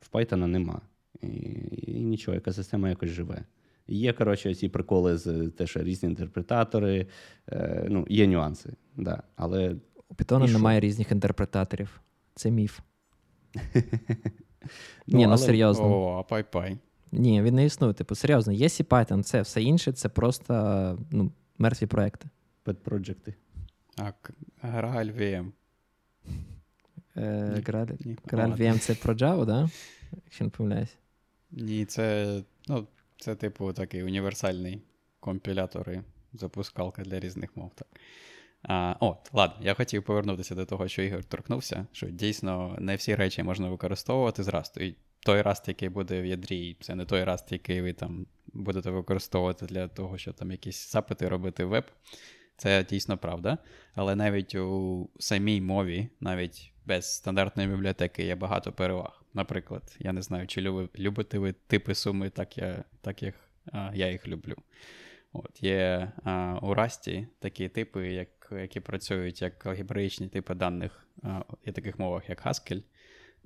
В 0.00 0.16
Python 0.16 0.46
нема. 0.46 0.80
І, 1.22 1.26
і 1.82 2.04
нічого, 2.04 2.36
екосистема 2.36 2.88
якось 2.88 3.10
живе. 3.10 3.44
Є, 3.86 4.12
коротше, 4.12 4.54
ці 4.54 4.68
приколи 4.68 5.18
з 5.18 5.50
те, 5.50 5.66
що 5.66 5.82
різні 5.82 6.08
інтерпретатори, 6.08 7.06
е, 7.48 7.86
ну, 7.90 8.06
є 8.08 8.26
нюанси. 8.26 8.72
да, 8.96 9.22
але... 9.36 9.76
У 10.08 10.14
Python 10.14 10.52
немає 10.52 10.80
різних 10.80 11.12
інтерпретаторів. 11.12 12.00
Це 12.34 12.50
міф. 12.50 12.80
Ну, 15.06 15.18
Ні, 15.18 15.26
ну 15.26 15.38
серйозно. 15.38 15.84
О, 15.84 16.18
а 16.18 16.34
пай-пай. 16.34 16.78
Ні, 17.12 17.42
він 17.42 17.54
не 17.54 17.64
існує. 17.64 17.92
Типу, 17.92 18.14
серйозно, 18.14 18.52
є 18.52 18.66
Python, 18.66 19.22
це 19.22 19.42
все 19.42 19.62
інше, 19.62 19.92
це 19.92 20.08
просто 20.08 20.98
ну, 21.10 21.32
мертві 21.58 21.86
проекти. 21.86 22.28
Пет-проджекти. 22.64 23.34
А 23.96 24.12
Грааль 24.60 25.06
VM. 25.06 25.52
Е, 27.16 27.62
Грааль 28.24 28.50
VM 28.50 28.78
це 28.78 28.94
про 28.94 29.14
Java, 29.14 29.46
да? 29.46 29.70
Якщо 30.24 30.44
не 30.44 30.50
помиляюсь. 30.50 30.96
Ні, 31.50 31.84
це, 31.84 32.42
ну, 32.68 32.86
це, 33.18 33.34
типу, 33.34 33.72
такий 33.72 34.02
універсальний 34.02 34.82
компілятор 35.20 35.90
і 35.90 36.00
запускалка 36.32 37.02
для 37.02 37.20
різних 37.20 37.56
мов. 37.56 37.70
Так. 37.74 37.88
А, 38.62 38.96
От, 39.00 39.30
ладно, 39.32 39.66
я 39.66 39.74
хотів 39.74 40.02
повернутися 40.02 40.54
до 40.54 40.66
того, 40.66 40.88
що 40.88 41.02
Ігор 41.02 41.24
торкнувся, 41.24 41.86
що 41.92 42.06
дійсно 42.06 42.76
не 42.78 42.96
всі 42.96 43.14
речі 43.14 43.42
можна 43.42 43.68
використовувати 43.68 44.42
з 44.42 44.48
Rust. 44.48 44.82
І 44.82 44.96
той 45.20 45.42
Rust, 45.42 45.62
який 45.68 45.88
буде 45.88 46.22
в 46.22 46.26
ядрі, 46.26 46.76
це 46.80 46.94
не 46.94 47.04
той 47.04 47.24
Rust, 47.24 47.52
який 47.52 47.82
ви 47.82 47.92
там 47.92 48.26
будете 48.46 48.90
використовувати 48.90 49.66
для 49.66 49.88
того, 49.88 50.18
щоб 50.18 50.34
там 50.34 50.50
якісь 50.50 50.92
запити 50.92 51.28
робити 51.28 51.64
в 51.64 51.68
веб. 51.68 51.84
Це 52.62 52.84
дійсно 52.84 53.18
правда. 53.18 53.58
Але 53.94 54.16
навіть 54.16 54.54
у 54.54 55.08
самій 55.18 55.60
мові, 55.60 56.08
навіть 56.20 56.72
без 56.86 57.14
стандартної 57.14 57.68
бібліотеки, 57.68 58.24
є 58.24 58.34
багато 58.34 58.72
переваг. 58.72 59.24
Наприклад, 59.34 59.96
я 59.98 60.12
не 60.12 60.22
знаю, 60.22 60.46
чи 60.46 60.60
любите 60.98 61.38
ви 61.38 61.52
типи 61.52 61.94
суми, 61.94 62.30
так 62.30 62.58
я, 62.58 62.84
так 63.00 63.22
як 63.22 63.34
а, 63.72 63.90
я 63.94 64.10
їх 64.10 64.28
люблю. 64.28 64.54
От, 65.32 65.62
Є 65.62 66.12
а, 66.24 66.58
у 66.62 66.74
Расті 66.74 67.26
такі 67.38 67.68
типи, 67.68 68.12
як, 68.12 68.28
які 68.52 68.80
працюють 68.80 69.42
як 69.42 69.66
алгебраїчні 69.66 70.28
типи 70.28 70.54
даних 70.54 71.06
а, 71.22 71.42
є 71.66 71.72
таких 71.72 71.98
мовах, 71.98 72.28
як 72.28 72.46
Haskell. 72.46 72.82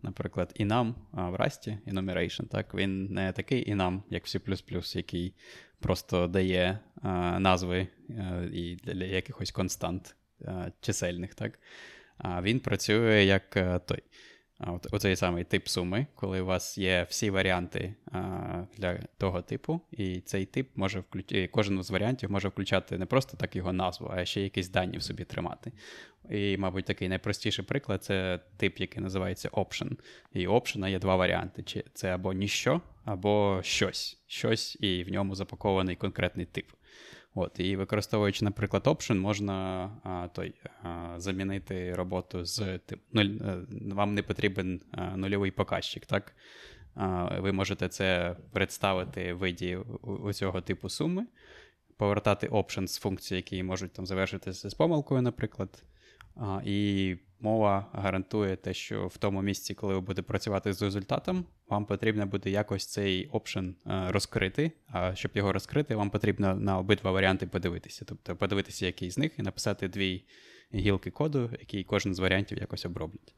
Наприклад, 0.07 0.53
інам 0.55 0.95
в 1.13 1.35
Расті, 1.35 1.79
enumeration, 1.87 2.47
так, 2.47 2.75
він 2.75 3.07
не 3.07 3.33
такий 3.33 3.71
інам, 3.71 4.03
як 4.11 4.27
в 4.27 4.29
C++, 4.29 4.41
який 4.99 5.35
просто 5.79 6.27
дає 6.27 6.79
а, 7.03 7.39
назви 7.41 7.89
а, 8.11 8.43
і 8.53 8.77
для 8.85 9.05
якихось 9.05 9.51
констант 9.51 10.17
а, 10.45 10.71
чисельних. 10.81 11.35
так. 11.35 11.59
А 12.19 12.43
він 12.43 12.61
працює 12.61 13.25
як 13.25 13.51
той. 13.87 14.03
От, 14.59 14.95
Оцей 14.95 15.17
самий 15.17 15.45
тип 15.45 15.69
суми, 15.69 16.07
коли 16.15 16.41
у 16.41 16.47
вас 16.47 16.79
є 16.79 17.07
всі 17.09 17.31
варіанти 17.31 17.95
а, 18.13 18.65
для 18.77 18.99
того 19.19 19.43
типу, 19.43 19.81
і 19.91 20.21
цей 20.21 20.45
тип 20.47 20.71
може 20.77 21.01
включати, 21.01 21.49
кожен 21.53 21.83
з 21.83 21.91
варіантів 21.91 22.31
може 22.31 22.49
включати 22.49 22.99
не 22.99 23.07
просто 23.07 23.37
так 23.37 23.57
його 23.57 23.73
назву, 23.73 24.11
а 24.15 24.25
ще 24.25 24.41
якісь 24.41 24.69
дані 24.69 24.99
в 24.99 25.03
собі 25.03 25.25
тримати. 25.25 25.73
І, 26.31 26.57
мабуть, 26.57 26.85
такий 26.85 27.09
найпростіший 27.09 27.65
приклад 27.65 28.05
це 28.05 28.41
тип, 28.57 28.79
який 28.79 29.03
називається 29.03 29.49
option. 29.49 29.99
І 30.33 30.49
option 30.49 30.91
є 30.91 30.99
два 30.99 31.17
варіанти: 31.17 31.63
Чи 31.63 31.85
це 31.95 32.15
або 32.15 32.33
ніщо, 32.33 32.81
або 33.05 33.61
щось, 33.63 34.19
щось, 34.27 34.77
і 34.81 35.05
в 35.05 35.13
ньому 35.13 35.35
запакований 35.35 35.97
конкретний 35.97 36.47
тип. 36.47 36.67
От, 37.39 37.61
І 37.61 37.77
використовуючи, 37.77 38.45
наприклад, 38.45 38.83
option, 38.87 39.15
можна 39.15 39.85
а, 40.03 40.29
той, 40.29 40.55
а, 40.83 41.15
замінити 41.17 41.95
роботу 41.95 42.45
з 42.45 42.79
тим. 42.79 42.99
Нуль, 43.13 43.25
е, 43.25 43.59
вам 43.95 44.15
не 44.15 44.23
потрібен 44.23 44.81
а, 44.91 45.17
нульовий 45.17 45.51
показчик. 45.51 46.07
так? 46.07 46.37
Ви 47.39 47.53
можете 47.53 47.89
це 47.89 48.37
представити 48.53 49.33
в 49.33 49.39
виді 49.39 49.79
цього 50.33 50.61
типу 50.61 50.89
суми, 50.89 51.27
повертати 51.97 52.49
option 52.49 52.87
з 52.87 52.99
функцій, 52.99 53.37
які 53.37 53.63
можуть 53.63 53.93
там 53.93 54.07
завершитися 54.07 54.71
з 54.71 54.75
помилкою, 54.75 55.23
наприклад. 55.23 55.83
І 56.65 57.17
мова 57.41 57.87
гарантує 57.93 58.57
те, 58.57 58.75
що 58.75 59.07
в 59.07 59.17
тому 59.17 59.43
місці, 59.43 59.75
коли 59.75 59.95
ви 59.95 60.01
будете 60.01 60.23
працювати 60.23 60.73
з 60.73 60.83
результатом, 60.83 61.45
вам 61.69 61.87
потрібно 61.87 62.27
буде 62.27 62.51
якось 62.51 62.87
цей 62.87 63.27
опшен 63.27 63.75
розкрити. 63.85 64.73
А 64.87 65.15
щоб 65.15 65.31
його 65.35 65.53
розкрити, 65.53 65.95
вам 65.95 66.11
потрібно 66.11 66.55
на 66.55 66.79
обидва 66.79 67.11
варіанти 67.11 67.47
подивитися. 67.47 68.05
Тобто 68.09 68.37
подивитися, 68.37 68.87
який 68.87 69.11
з 69.11 69.19
них, 69.19 69.39
і 69.39 69.43
написати 69.43 69.89
дві 69.89 70.25
гілки 70.75 71.11
коду, 71.11 71.51
які 71.61 71.85
кожен 71.85 72.15
з 72.15 72.19
варіантів 72.19 72.59
якось 72.59 72.87
оброблять. 72.87 73.35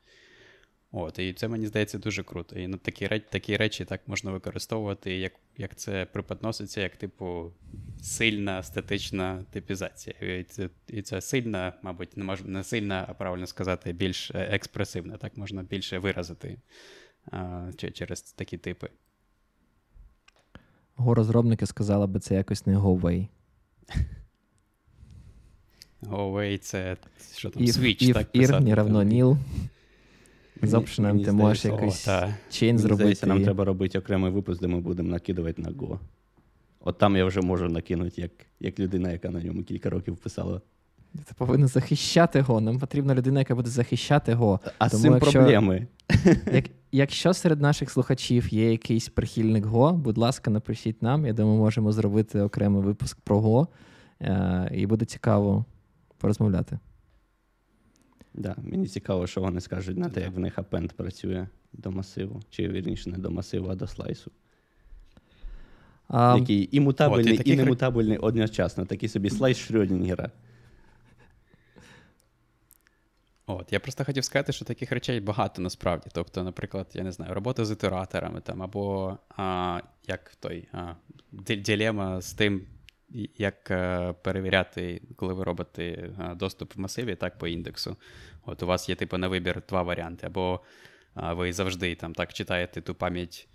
От, 0.93 1.18
І 1.18 1.32
це 1.32 1.49
мені 1.49 1.66
здається 1.66 1.99
дуже 1.99 2.22
круто. 2.22 2.59
І 2.59 2.66
ну, 2.68 2.76
такі 2.76 3.09
такі 3.30 3.57
речі 3.57 3.84
так 3.84 4.01
можна 4.07 4.30
використовувати, 4.30 5.18
як 5.18 5.32
як 5.57 5.76
це 5.76 6.07
преподноситься, 6.07 6.80
як, 6.80 6.97
типу, 6.97 7.53
сильна 8.03 8.62
статична 8.62 9.45
типізація. 9.51 10.16
І 10.20 10.45
це 10.45 10.68
і 10.86 11.03
це 11.03 11.20
сильна, 11.20 11.72
мабуть, 11.82 12.16
не 12.16 12.24
можна 12.24 12.49
не 12.49 12.64
сильна, 12.64 13.07
а 13.09 13.14
правильно 13.14 13.47
сказати, 13.47 13.93
більш 13.93 14.30
е, 14.30 14.49
експресивна. 14.51 15.16
Так 15.16 15.36
можна 15.36 15.62
більше 15.62 15.99
виразити 15.99 16.59
а, 17.32 17.70
через 17.93 18.22
такі 18.22 18.59
типи. 18.59 18.89
Го-розробники 20.97 21.66
сказали 21.66 22.07
би 22.07 22.20
це 22.20 22.34
якось 22.34 22.66
не 22.66 22.78
GoWay. 22.78 23.28
GoWay— 26.03 26.59
це 26.59 26.97
що 27.36 27.51
там, 27.51 27.62
if, 27.62 27.78
Switch, 27.78 28.03
if 28.03 28.12
так 28.12 28.32
писати. 28.32 28.64
не 28.64 28.74
равно 28.74 29.03
nil. 29.05 29.39
З 30.63 30.75
опшеном 30.75 31.23
ти 31.23 31.33
можеш 31.33 31.65
якийсь 31.65 32.09
чейн 32.51 32.79
зробити. 32.79 33.03
Здається, 33.03 33.27
нам 33.27 33.43
треба 33.43 33.65
робити 33.65 33.99
окремий 33.99 34.33
випуск, 34.33 34.61
де 34.61 34.67
ми 34.67 34.81
будемо 34.81 35.09
накидувати 35.09 35.63
на 35.63 35.69
Go. 35.69 35.99
От 36.81 36.99
там 36.99 37.17
я 37.17 37.25
вже 37.25 37.41
можу 37.41 37.69
накинути, 37.69 38.21
як 38.21 38.31
як 38.61 38.79
людина, 38.79 39.13
яка 39.13 39.31
на 39.31 39.43
ньому 39.43 39.63
кілька 39.63 39.91
років 39.91 40.17
писала. 40.17 40.61
Ти 41.15 41.35
повинен 41.37 41.69
захищати 41.69 42.43
Go. 42.43 42.61
Нам 42.61 42.79
потрібна 42.79 43.15
людина, 43.15 43.39
яка 43.39 43.55
буде 43.55 43.71
захищати 43.71 44.35
Go. 44.35 44.59
А 44.79 44.89
Тому 44.89 44.99
з 44.99 45.03
цим 45.03 45.13
якщо, 45.13 45.33
проблеми. 45.33 45.87
Як, 46.53 46.65
Якщо 46.93 47.35
серед 47.35 47.61
наших 47.61 47.91
слухачів 47.91 48.55
є 48.55 48.71
якийсь 48.71 49.09
прихильник 49.09 49.67
Go, 49.67 49.93
будь 49.93 50.19
ласка, 50.19 50.51
напишіть 50.51 51.03
нам. 51.03 51.27
Я 51.27 51.33
думаю, 51.33 51.59
можемо 51.59 51.93
зробити 51.93 52.41
окремий 52.41 52.83
випуск 52.83 53.21
про 53.21 53.41
Go. 53.41 53.67
Е, 54.21 54.71
і 54.75 54.87
буде 54.87 55.05
цікаво 55.05 55.65
порозмовляти. 56.19 56.79
Да, 58.39 58.57
Мені 58.62 58.86
цікаво, 58.86 59.26
що 59.26 59.41
вони 59.41 59.61
скажуть 59.61 59.97
на 59.97 60.09
те, 60.09 60.20
як 60.20 60.34
в 60.34 60.39
них 60.39 60.59
апенд 60.59 60.93
працює 60.93 61.47
до 61.72 61.91
масиву, 61.91 62.43
чи 62.51 62.68
вірніше 62.68 63.11
не 63.11 63.18
до 63.18 63.30
масиву, 63.30 63.68
а 63.68 63.74
до 63.74 63.86
слайсу. 63.86 64.30
А, 66.09 66.36
Який 66.41 66.68
і 66.76 66.80
мутабельний, 66.80 67.39
от, 67.39 67.47
і, 67.47 67.51
і 67.51 67.57
немутабельний 67.57 68.18
одночасно. 68.18 68.84
Такий 68.84 69.09
собі 69.09 69.30
слайс 69.30 69.70
Шрёдінгера. 69.70 70.30
От, 73.47 73.72
я 73.72 73.80
просто 73.80 74.05
хотів 74.05 74.24
сказати, 74.24 74.53
що 74.53 74.64
таких 74.64 74.93
речей 74.93 75.20
багато 75.20 75.62
насправді. 75.62 76.11
Тобто, 76.12 76.45
наприклад, 76.45 76.86
я 76.95 77.03
не 77.03 77.12
знаю, 77.12 77.34
робота 77.34 77.64
з 77.64 77.70
ітераторами 77.70 78.41
там, 78.41 78.62
або 78.62 79.18
а, 79.36 79.80
як 80.07 80.34
той 80.41 80.68
а, 80.72 80.95
дилема 81.32 82.20
з 82.20 82.32
тим, 82.32 82.66
як 83.39 83.70
е, 83.70 84.12
перевіряти, 84.22 85.03
коли 85.16 85.34
ви 85.34 85.45
робите 85.45 85.84
е, 85.84 86.34
доступ 86.34 86.76
в 86.76 86.80
масиві, 86.80 87.14
так 87.14 87.39
по 87.39 87.47
індексу. 87.47 87.97
От 88.47 88.62
у 88.62 88.66
вас 88.66 88.89
є, 88.89 88.95
типу, 88.95 89.18
на 89.18 89.28
вибір 89.28 89.62
два 89.68 89.82
варіанти. 89.82 90.26
Або 90.26 90.61
ви 91.14 91.53
завжди 91.53 91.95
там 91.95 92.14
так 92.14 92.32
читаєте 92.32 92.80
ту 92.80 92.95
пам'ять. 92.95 93.49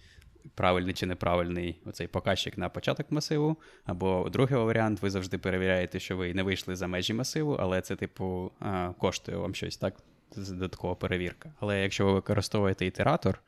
Правильний 0.56 0.94
чи 0.94 1.06
неправильний 1.06 1.82
оцей 1.86 2.08
показчик 2.08 2.58
на 2.58 2.70
початок 2.70 3.12
масиву. 3.12 3.58
Або 3.86 4.30
другий 4.30 4.58
варіант, 4.58 5.02
ви 5.02 5.10
завжди 5.10 5.38
перевіряєте, 5.38 6.00
що 6.00 6.18
ви 6.18 6.34
не 6.34 6.44
вийшли 6.44 6.76
за 6.76 6.88
межі 6.88 7.14
масиву, 7.14 7.58
але 7.60 7.82
це, 7.82 7.96
типу, 7.96 8.52
коштує 8.98 9.38
вам 9.38 9.56
щось, 9.56 9.78
так? 9.78 9.96
Додаткова 10.36 10.96
перевірка. 10.96 11.54
Але 11.60 11.82
якщо 11.82 12.06
ви 12.06 12.14
використовуєте 12.14 12.86
ітератор, 12.86 13.40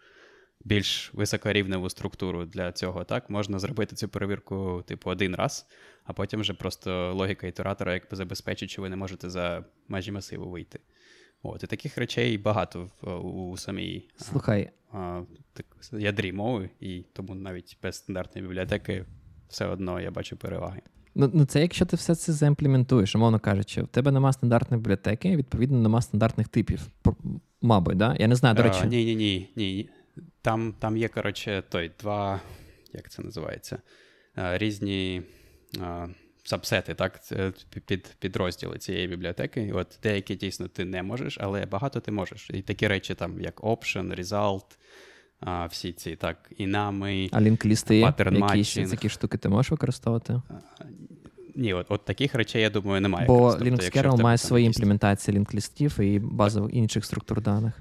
більш 0.63 1.13
високорівневу 1.13 1.89
структуру 1.89 2.45
для 2.45 2.71
цього, 2.71 3.03
так, 3.03 3.29
можна 3.29 3.59
зробити 3.59 3.95
цю 3.95 4.07
перевірку, 4.07 4.83
типу, 4.87 5.09
один 5.09 5.35
раз, 5.35 5.67
а 6.03 6.13
потім 6.13 6.39
вже 6.39 6.53
просто 6.53 7.13
логіка 7.13 7.47
ітератора 7.47 7.93
якби 7.93 8.17
забезпечить, 8.17 8.69
що 8.69 8.81
ви 8.81 8.89
не 8.89 8.95
можете 8.95 9.29
за 9.29 9.65
межі 9.87 10.11
масиву 10.11 10.49
вийти. 10.49 10.79
От, 11.45 11.63
І 11.63 11.67
таких 11.67 11.97
речей 11.97 12.37
багато 12.37 12.89
в, 13.01 13.25
у 13.25 13.57
самій 13.57 14.09
Слухай. 14.17 14.69
А, 14.91 15.21
так, 15.53 15.65
ядрі 15.91 16.31
мови, 16.31 16.69
і 16.79 17.03
тому 17.13 17.35
навіть 17.35 17.77
без 17.83 17.95
стандартної 17.95 18.47
бібліотеки 18.47 19.05
все 19.47 19.65
одно 19.65 20.01
я 20.01 20.11
бачу 20.11 20.37
переваги. 20.37 20.81
Ну, 21.15 21.31
ну 21.33 21.45
це 21.45 21.61
якщо 21.61 21.85
ти 21.85 21.95
все 21.95 22.15
це 22.15 22.33
заімплементуєш, 22.33 23.15
умовно 23.15 23.39
кажучи, 23.39 23.81
в 23.81 23.87
тебе 23.87 24.11
нема 24.11 24.33
стандартної 24.33 24.81
бібліотеки, 24.81 25.35
відповідно, 25.35 25.79
нема 25.79 26.01
стандартних 26.01 26.47
типів. 26.47 26.87
Мабуть, 27.61 27.97
да? 27.97 28.15
Я 28.19 28.27
не 28.27 28.35
знаю, 28.35 28.55
до 28.55 28.63
речі. 28.63 28.79
А, 28.83 28.85
ні, 28.85 29.05
ні, 29.05 29.15
ні, 29.15 29.49
ні. 29.55 29.89
Там 30.41 30.75
там 30.79 30.97
є, 30.97 31.07
коротше, 31.07 31.63
той 31.69 31.91
два, 31.99 32.41
як 32.93 33.09
це 33.09 33.21
називається? 33.21 33.77
Різні 34.35 35.21
сабсети, 36.45 36.93
так, 36.93 37.19
під 37.85 38.15
підрозділи 38.19 38.77
цієї 38.77 39.07
бібліотеки. 39.07 39.71
От 39.73 39.99
Деякі 40.03 40.35
дійсно 40.35 40.67
ти 40.67 40.85
не 40.85 41.03
можеш, 41.03 41.37
але 41.41 41.65
багато 41.65 41.99
ти 41.99 42.11
можеш. 42.11 42.49
І 42.53 42.61
такі 42.61 42.87
речі, 42.87 43.15
там, 43.15 43.41
як 43.41 43.61
Option, 43.61 44.19
Result, 44.19 44.65
а, 45.39 45.65
всі 45.65 45.93
ці 45.93 46.15
так, 46.15 46.51
інами, 46.57 47.29
А 47.31 47.41
лінклісти, 47.41 47.97
якісь 47.97 48.89
такі 48.89 49.09
штуки 49.09 49.37
ти 49.37 49.49
можеш 49.49 49.71
використовувати? 49.71 50.41
Ні, 51.55 51.73
от 51.73 51.85
от 51.89 52.05
таких 52.05 52.35
речей, 52.35 52.61
я 52.61 52.69
думаю, 52.69 53.01
немає. 53.01 53.27
Бо 53.27 53.53
тобто, 53.53 53.75
Kernel 53.75 54.21
має 54.21 54.37
свої 54.37 54.65
імплементації 54.65 55.37
лінклістів 55.37 55.99
і 55.99 56.19
базових 56.19 56.73
інших 56.73 57.05
структур 57.05 57.41
даних. 57.41 57.73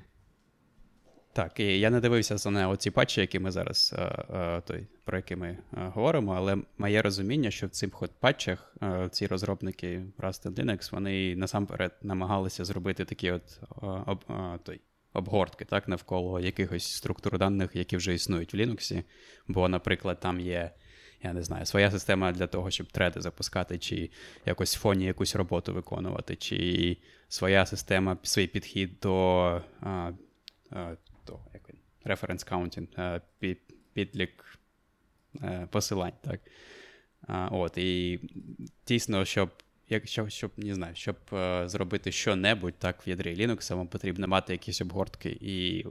Так, 1.35 1.61
і 1.61 1.80
я 1.80 1.91
не 1.91 2.01
дивився 2.01 2.51
на 2.51 2.68
оці 2.68 2.91
патчі, 2.91 3.20
які 3.20 3.39
ми 3.39 3.51
зараз, 3.51 3.95
той, 4.64 4.87
про 5.05 5.16
які 5.16 5.37
ми 5.37 5.59
говоримо, 5.72 6.35
але 6.35 6.57
моє 6.78 7.03
розуміння, 7.03 7.51
що 7.51 7.66
в 7.66 7.70
цих 7.70 7.91
патчах 8.20 8.74
ці 9.11 9.26
розробники 9.26 10.03
Rust 10.18 10.51
Linux, 10.51 10.91
вони 10.93 11.37
насамперед 11.37 11.93
намагалися 12.03 12.64
зробити 12.64 13.05
такі 13.05 13.30
от 13.30 13.61
об, 14.07 14.24
той, 14.62 14.80
обгортки 15.12 15.64
так, 15.64 15.89
навколо 15.89 16.41
якихось 16.41 16.93
структур 16.93 17.39
даних, 17.39 17.70
які 17.74 17.97
вже 17.97 18.14
існують 18.14 18.55
в 18.55 18.57
Linux. 18.57 19.03
Бо, 19.49 19.68
наприклад, 19.68 20.20
там 20.20 20.41
є. 20.41 20.70
Я 21.22 21.32
не 21.32 21.43
знаю, 21.43 21.66
своя 21.66 21.91
система 21.91 22.32
для 22.32 22.47
того, 22.47 22.70
щоб 22.70 22.87
треди 22.87 23.20
запускати, 23.20 23.78
чи 23.78 24.11
якось 24.47 24.76
в 24.76 24.80
фоні 24.80 25.05
якусь 25.05 25.37
роботу 25.37 25.74
виконувати, 25.74 26.37
чи 26.37 26.97
своя 27.28 27.66
система, 27.66 28.16
свій 28.22 28.47
підхід 28.47 28.91
до 29.03 29.41
а, 29.80 30.12
а, 30.70 30.95
reference 32.07 32.50
counting, 32.50 33.20
підлік 33.92 34.59
посилань. 35.70 36.12
так. 36.20 36.40
От, 37.50 37.78
І 37.78 38.20
дійсно, 38.86 39.24
щоб 39.24 39.50
якщо 39.88 40.28
щоб 40.28 40.50
не 40.57 40.74
знаю, 40.74 40.94
щоб 40.94 41.16
е, 41.32 41.68
зробити 41.68 42.12
що-небудь 42.12 42.78
так 42.78 43.07
в 43.07 43.09
ядрі 43.09 43.34
Linux, 43.34 43.74
вам 43.74 43.88
потрібно 43.88 44.28
мати 44.28 44.52
якісь 44.52 44.80
обгортки 44.80 45.38
і 45.40 45.86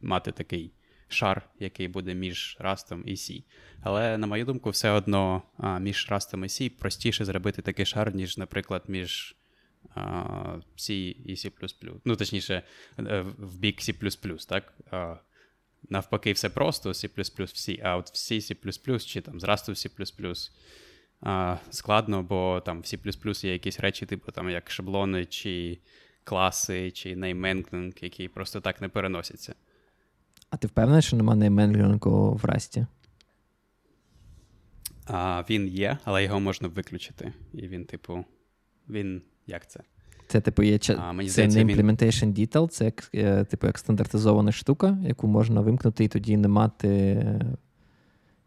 мати 0.00 0.32
такий 0.32 0.72
шар, 1.08 1.50
який 1.60 1.88
буде 1.88 2.14
між 2.14 2.56
Rust 2.60 3.02
і 3.04 3.14
C. 3.14 3.44
Але, 3.82 4.18
на 4.18 4.26
мою 4.26 4.44
думку, 4.44 4.70
все 4.70 4.90
одно 4.90 5.42
між 5.80 6.10
Rust 6.10 6.36
і 6.36 6.48
C 6.48 6.78
простіше 6.78 7.24
зробити 7.24 7.62
такий 7.62 7.86
шар, 7.86 8.14
ніж, 8.14 8.38
наприклад, 8.38 8.82
між 8.88 9.36
C 10.76 10.92
і 11.24 11.34
C. 11.34 11.52
Ну, 12.04 12.16
точніше, 12.16 12.62
е, 12.98 13.20
в 13.38 13.58
бік 13.58 13.80
C, 13.80 14.46
так? 14.48 14.74
Навпаки, 15.88 16.32
все 16.32 16.50
просто 16.50 16.90
C 16.90 17.08
в 17.52 17.56
C, 17.56 17.80
а 17.82 17.96
от 17.96 18.10
в 18.10 18.14
C, 18.14 18.40
C 18.40 19.06
чи 19.06 19.20
там 19.20 19.40
зрасту 19.40 19.72
в 19.72 19.74
C 19.74 19.88
складно, 21.70 22.22
бо 22.22 22.62
там 22.66 22.80
в 22.80 22.84
C 22.84 23.46
є 23.46 23.52
якісь 23.52 23.80
речі, 23.80 24.06
типу 24.06 24.32
там 24.32 24.50
як 24.50 24.70
шаблони, 24.70 25.24
чи 25.24 25.78
класи, 26.24 26.90
чи 26.90 27.16
нейменглінг, 27.16 27.94
які 28.00 28.28
просто 28.28 28.60
так 28.60 28.80
не 28.80 28.88
переносяться. 28.88 29.54
А 30.50 30.56
ти 30.56 30.66
впевнений, 30.66 31.02
що 31.02 31.16
немає 31.16 31.38
нейменглінгу 31.38 32.34
в 32.34 32.44
Расті? 32.44 32.86
А, 35.06 35.44
Він 35.50 35.68
є, 35.68 35.98
але 36.04 36.24
його 36.24 36.40
можна 36.40 36.68
виключити. 36.68 37.32
І 37.52 37.68
він, 37.68 37.84
типу, 37.84 38.24
він 38.88 39.22
як 39.46 39.70
це? 39.70 39.80
Це, 40.26 40.40
типу, 40.40 40.62
є 40.62 40.78
а, 40.98 41.12
мені 41.12 41.28
це 41.28 41.46
не 41.46 41.64
implementation 41.64 42.24
він... 42.24 42.34
detail, 42.34 42.68
це 42.68 42.84
як, 42.84 43.10
е, 43.14 43.44
типу, 43.44 43.66
як 43.66 43.78
стандартизована 43.78 44.52
штука, 44.52 44.98
яку 45.06 45.26
можна 45.26 45.60
вимкнути 45.60 46.04
і 46.04 46.08
тоді 46.08 46.36
не 46.36 46.48
мати 46.48 46.88
е, 46.88 47.40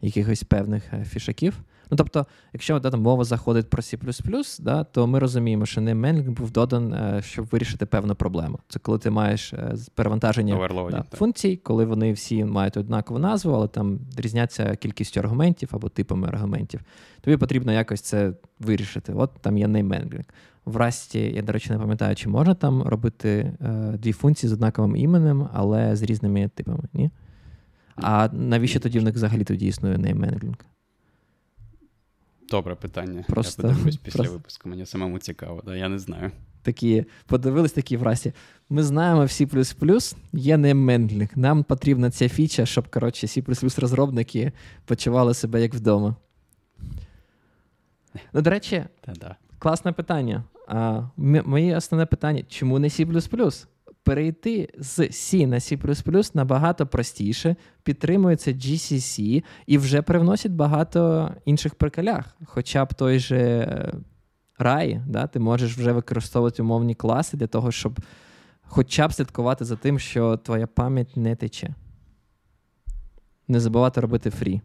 якихось 0.00 0.42
певних 0.42 0.92
е, 0.92 1.04
фішаків. 1.04 1.60
Ну, 1.90 1.96
тобто, 1.96 2.26
якщо 2.52 2.78
да, 2.78 2.90
там, 2.90 3.02
мова 3.02 3.24
заходить 3.24 3.70
про 3.70 3.82
C, 3.82 4.62
да, 4.62 4.84
то 4.84 5.06
ми 5.06 5.18
розуміємо, 5.18 5.66
що 5.66 5.80
не 5.80 5.84
неймменлінг 5.84 6.30
був 6.30 6.50
додан, 6.50 6.94
щоб 7.22 7.46
вирішити 7.46 7.86
певну 7.86 8.14
проблему. 8.14 8.58
Це 8.68 8.78
коли 8.78 8.98
ти 8.98 9.10
маєш 9.10 9.54
перевантаження 9.94 10.68
да, 10.90 11.04
функцій, 11.16 11.56
коли 11.56 11.84
вони 11.84 12.12
всі 12.12 12.44
мають 12.44 12.76
однакову 12.76 13.20
назву, 13.20 13.52
але 13.52 13.68
там 13.68 14.00
різняться 14.16 14.76
кількістю 14.76 15.20
аргументів 15.20 15.68
або 15.72 15.88
типами 15.88 16.28
аргументів. 16.28 16.80
Тобі 17.20 17.36
потрібно 17.36 17.72
якось 17.72 18.00
це 18.00 18.32
вирішити. 18.60 19.12
От 19.12 19.30
там 19.40 19.58
є 19.58 19.68
неймменлінг. 19.68 20.24
В 20.64 20.76
Расті, 20.76 21.20
я, 21.20 21.42
до 21.42 21.52
речі, 21.52 21.70
не 21.72 21.78
пам'ятаю, 21.78 22.16
чи 22.16 22.28
можна 22.28 22.54
там 22.54 22.82
робити 22.82 23.52
е, 23.60 23.94
дві 23.98 24.12
функції 24.12 24.50
з 24.50 24.52
однаковим 24.52 24.96
іменем, 24.96 25.48
але 25.52 25.96
з 25.96 26.02
різними 26.02 26.48
типами, 26.48 26.84
ні? 26.92 27.10
А 27.96 28.28
навіщо 28.32 28.80
тоді 28.80 28.98
в 28.98 29.02
них 29.02 29.14
взагалі 29.14 29.44
тоді 29.44 29.66
існує 29.66 29.98
нейменглінг? 29.98 30.56
Добре 32.50 32.74
питання. 32.74 33.24
Просто, 33.28 33.62
Я 33.62 33.68
подивлюсь 33.68 33.96
після 33.96 34.18
просто... 34.18 34.32
випуску, 34.32 34.68
мені 34.68 34.86
самому 34.86 35.18
цікаво, 35.18 35.62
да? 35.66 35.76
я 35.76 35.88
не 35.88 35.98
знаю. 35.98 36.30
Такі, 36.62 37.04
подивились 37.26 37.72
такі 37.72 37.96
в 37.96 38.02
Расті. 38.02 38.32
Ми 38.68 38.82
знаємо 38.82 39.20
в 39.20 39.28
C 39.28 40.16
є 40.32 40.56
нейменглінг. 40.56 41.28
Нам 41.36 41.64
потрібна 41.64 42.10
ця 42.10 42.28
фіча, 42.28 42.66
щоб 42.66 42.88
коротше, 42.88 43.26
C 43.26 43.80
розробники 43.80 44.52
почували 44.84 45.34
себе 45.34 45.62
як 45.62 45.74
вдома. 45.74 46.16
Ну, 48.32 48.42
до 48.42 48.50
речі, 48.50 48.84
Та-да. 49.00 49.36
класне 49.58 49.92
питання. 49.92 50.44
А, 50.68 51.02
Моє 51.16 51.76
основне 51.76 52.06
питання: 52.06 52.42
чому 52.48 52.78
не 52.78 52.88
C? 52.88 53.66
Перейти 54.08 54.68
з 54.78 54.98
C 54.98 55.46
на 55.46 55.56
C 55.56 55.76
набагато 56.34 56.86
простіше, 56.86 57.56
підтримується 57.82 58.52
GCC 58.52 59.44
і 59.66 59.78
вже 59.78 60.02
привносить 60.02 60.52
багато 60.52 61.30
інших 61.44 61.74
приколях. 61.74 62.36
Хоча 62.44 62.84
б 62.84 62.94
той 62.94 63.18
же 63.18 63.92
RAI, 64.58 65.02
да, 65.06 65.26
ти 65.26 65.38
можеш 65.38 65.76
вже 65.76 65.92
використовувати 65.92 66.62
умовні 66.62 66.94
класи 66.94 67.36
для 67.36 67.46
того, 67.46 67.72
щоб 67.72 68.00
хоча 68.62 69.08
б 69.08 69.12
слідкувати 69.12 69.64
за 69.64 69.76
тим, 69.76 69.98
що 69.98 70.36
твоя 70.36 70.66
пам'ять 70.66 71.16
не 71.16 71.36
тече. 71.36 71.74
Не 73.48 73.60
забувати 73.60 74.00
робити 74.00 74.30
фрі. 74.30 74.60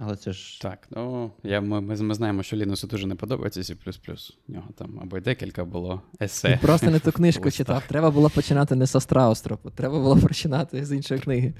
Але 0.00 0.16
це 0.16 0.32
ж. 0.32 0.60
Так, 0.60 0.88
ну 0.90 1.30
я, 1.42 1.60
ми 1.60 1.80
ми, 1.80 2.14
знаємо, 2.14 2.42
що 2.42 2.56
Лінусу 2.56 2.86
дуже 2.86 3.06
не 3.06 3.14
подобається 3.14 3.60
C. 3.60 4.32
У 4.48 4.52
нього 4.52 4.68
там 4.76 5.00
або 5.02 5.18
й 5.18 5.20
декілька 5.20 5.64
було 5.64 6.02
есе. 6.22 6.48
Він 6.48 6.58
просто 6.58 6.90
не 6.90 7.00
ту 7.00 7.12
книжку 7.12 7.50
читав. 7.50 7.82
Треба 7.88 8.10
було 8.10 8.30
починати 8.30 8.74
не 8.74 8.86
з 8.86 9.00
Страустропу, 9.00 9.70
треба 9.70 10.00
було 10.00 10.16
починати 10.16 10.84
з 10.84 10.92
іншої 10.92 11.20
книги. 11.20 11.54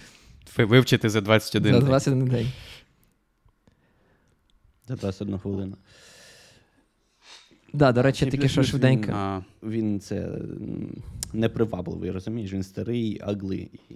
Вивчити 0.56 1.08
за 1.08 1.20
21 1.20 1.72
день. 1.72 1.80
За 1.80 1.86
21 1.86 2.26
день. 2.26 2.52
За 4.88 4.96
21 4.96 5.38
хвилину. 5.38 5.76
Да, 7.72 7.92
до 7.92 8.02
речі, 8.02 8.26
тільки 8.30 8.48
що 8.48 8.62
швиденько. 8.62 9.42
Він, 9.62 9.70
він 9.70 10.00
це 10.00 10.38
непривабливий, 11.32 12.10
розумієш? 12.10 12.52
Він 12.52 12.62
старий, 12.62 13.20
агли 13.22 13.70
і, 13.88 13.94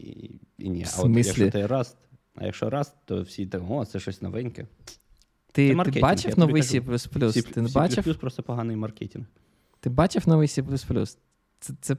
і 0.59 0.69
ні. 0.69 0.87
А 0.97 1.03
от 1.03 1.17
якщо 1.17 1.51
ти 1.51 1.67
раст. 1.67 1.97
А 2.35 2.47
якщо 2.47 2.71
раз, 2.71 2.95
то 3.05 3.23
всі 3.23 3.47
так, 3.47 3.63
о, 3.69 3.85
це 3.85 4.01
щось 4.01 4.23
новеньке. 4.23 4.67
Ти 5.53 5.77
ти 5.85 6.01
бачив 6.01 6.39
новий 6.39 6.63
C++? 6.63 6.81
C++? 6.81 7.09
Ти 7.53 7.61
C++ 7.61 7.73
бачив? 7.73 8.19
просто 8.19 8.43
поганий 8.43 8.77
маркетинг. 8.77 9.27
Ти 9.81 9.91
бачив 9.91 10.29
новий 10.29 10.49
C++? 10.49 11.17
Це 11.61 11.75
це 11.81 11.97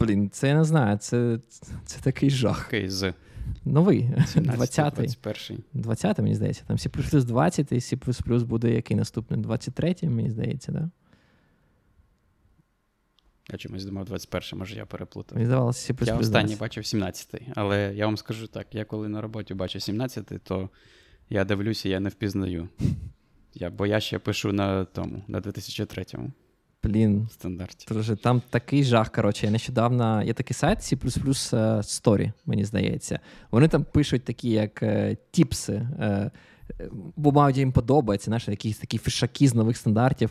Блін, 0.00 0.30
це 0.30 0.48
я 0.48 0.54
не 0.54 0.64
знаю, 0.64 0.98
це, 0.98 1.38
це 1.84 2.00
такий 2.00 2.30
жах. 2.30 2.66
Окей, 2.68 2.88
з 2.88 3.12
Новий, 3.64 4.10
17 4.26 4.78
20-й. 4.78 5.06
21 5.06 5.62
20 5.72 6.18
мені 6.18 6.34
здається. 6.34 6.64
Там 6.66 6.76
C++ 6.76 7.24
20, 7.24 7.72
і 7.72 7.74
C++ 7.74 8.44
буде 8.44 8.74
який 8.74 8.96
наступний? 8.96 9.40
23, 9.40 9.96
мені 10.02 10.30
здається, 10.30 10.72
да? 10.72 10.90
Я 13.52 13.58
чомусь 13.58 13.84
думав 13.84 14.04
21 14.04 14.58
може 14.58 14.76
я 14.76 14.86
переплутав. 14.86 15.36
Мені 15.36 15.46
здавалося, 15.46 15.94
Я 16.00 16.16
останній 16.16 16.56
бачив 16.56 16.84
17-й, 16.84 17.42
але 17.54 17.94
я 17.94 18.06
вам 18.06 18.16
скажу 18.16 18.46
так: 18.46 18.66
я 18.74 18.84
коли 18.84 19.08
на 19.08 19.20
роботі 19.20 19.54
бачу 19.54 19.78
17-й, 19.78 20.38
то 20.38 20.70
я 21.30 21.44
дивлюся, 21.44 21.88
я 21.88 22.00
не 22.00 22.08
впізнаю. 22.08 22.68
Я, 23.54 23.70
бо 23.70 23.86
я 23.86 24.00
ще 24.00 24.18
пишу 24.18 24.52
на 24.52 24.84
тому, 24.84 25.22
на 25.28 25.40
2003 25.40 26.04
Блін, 26.84 27.28
стандарті. 27.32 27.86
Друже, 27.88 28.16
там 28.16 28.42
такий 28.50 28.84
жах. 28.84 29.10
Коротше, 29.10 29.46
я 29.46 29.52
нещодавно 29.52 30.22
є 30.22 30.32
такий 30.32 30.54
сайт 30.54 30.78
C 30.78 30.94
е, 30.94 31.76
Story, 31.76 32.32
мені 32.46 32.64
здається. 32.64 33.20
Вони 33.50 33.68
там 33.68 33.84
пишуть 33.84 34.24
такі, 34.24 34.50
як 34.50 34.82
е, 34.82 35.16
тіпси, 35.30 35.72
е, 35.72 36.30
бо 37.16 37.32
мабуть 37.32 37.56
їм 37.56 37.72
подобається, 37.72 38.24
знаєш, 38.24 38.48
якісь 38.48 38.78
такі 38.78 38.98
фішаки 38.98 39.48
з 39.48 39.54
нових 39.54 39.76
стандартів. 39.76 40.30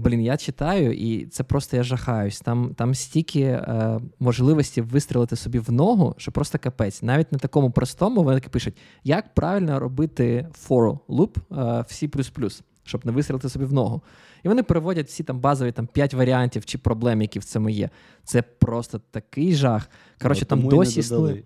Блін, 0.00 0.20
я 0.20 0.36
читаю, 0.36 0.92
і 0.92 1.26
це 1.26 1.44
просто 1.44 1.76
я 1.76 1.82
жахаюсь. 1.82 2.40
Там 2.40 2.74
там 2.74 2.94
стільки 2.94 3.40
е, 3.40 4.00
можливості 4.20 4.80
вистрілити 4.80 5.36
собі 5.36 5.58
в 5.58 5.72
ногу, 5.72 6.14
що 6.18 6.32
просто 6.32 6.58
капець. 6.58 7.02
Навіть 7.02 7.32
на 7.32 7.38
такому 7.38 7.70
простому 7.70 8.22
вони 8.22 8.36
таки 8.36 8.48
пишуть, 8.48 8.76
як 9.04 9.34
правильно 9.34 9.80
робити 9.80 10.48
for 10.68 10.98
loop 11.08 11.36
е, 11.38 11.42
в 11.80 11.92
C++, 11.92 12.62
щоб 12.84 13.06
не 13.06 13.12
вистрілити 13.12 13.48
собі 13.48 13.64
в 13.64 13.72
ногу. 13.72 14.02
І 14.42 14.48
вони 14.48 14.62
переводять 14.62 15.06
всі 15.06 15.22
там 15.22 15.40
базові 15.40 15.72
там 15.72 15.86
5 15.86 16.14
варіантів 16.14 16.64
чи 16.64 16.78
проблем, 16.78 17.22
які 17.22 17.38
в 17.38 17.44
цьому 17.44 17.68
є. 17.68 17.90
Це 18.24 18.42
просто 18.42 19.00
такий 19.10 19.54
жах. 19.54 19.90
Коротше, 20.22 20.44
там 20.44 20.60
і 20.60 20.62
не 20.62 20.68
досі 20.68 21.00
існує. 21.00 21.42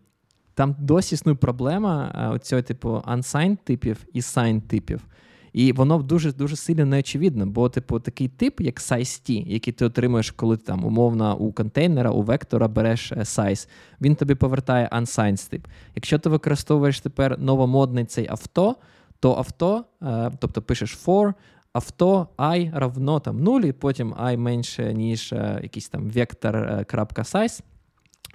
Там 0.54 0.76
досі 0.78 1.14
існує 1.14 1.36
проблема 1.36 2.30
оцього, 2.34 2.62
типу, 2.62 2.88
unsigned 2.88 3.56
типів 3.64 4.06
і 4.12 4.20
signed 4.20 4.60
типів. 4.60 5.06
І 5.54 5.72
воно 5.72 5.98
дуже 5.98 6.32
дуже 6.32 6.56
сильно 6.56 6.84
неочевидно, 6.84 7.46
бо, 7.46 7.68
типу, 7.68 8.00
такий 8.00 8.28
тип, 8.28 8.60
як 8.60 8.80
size-t, 8.80 9.46
який 9.46 9.72
ти 9.72 9.84
отримуєш, 9.84 10.30
коли 10.30 10.56
ти 10.56 10.64
там 10.64 10.84
умовно 10.84 11.38
у 11.38 11.52
контейнера, 11.52 12.10
у 12.10 12.22
вектора 12.22 12.68
береш 12.68 13.12
е, 13.12 13.16
size, 13.16 13.68
він 14.00 14.16
тобі 14.16 14.34
повертає 14.34 14.88
unsigned 14.92 15.50
тип. 15.50 15.66
Якщо 15.94 16.18
ти 16.18 16.28
використовуєш 16.28 17.00
тепер 17.00 17.38
новомодний 17.38 18.04
цей 18.04 18.26
авто, 18.30 18.76
то 19.20 19.32
авто, 19.32 19.84
е, 20.02 20.30
тобто 20.38 20.62
пишеш 20.62 20.98
for, 21.06 21.34
авто 21.72 22.28
і 22.56 22.70
равно 22.74 23.20
там 23.20 23.42
0, 23.42 23.60
і 23.60 23.72
потім 23.72 24.14
і 24.32 24.36
менше, 24.36 24.94
ніж 24.94 25.32
е, 25.32 25.60
якийсь 25.62 25.88
там 25.88 26.10
вектор 26.10 26.56
е, 26.56 26.84
крапка 26.84 27.22
size, 27.22 27.60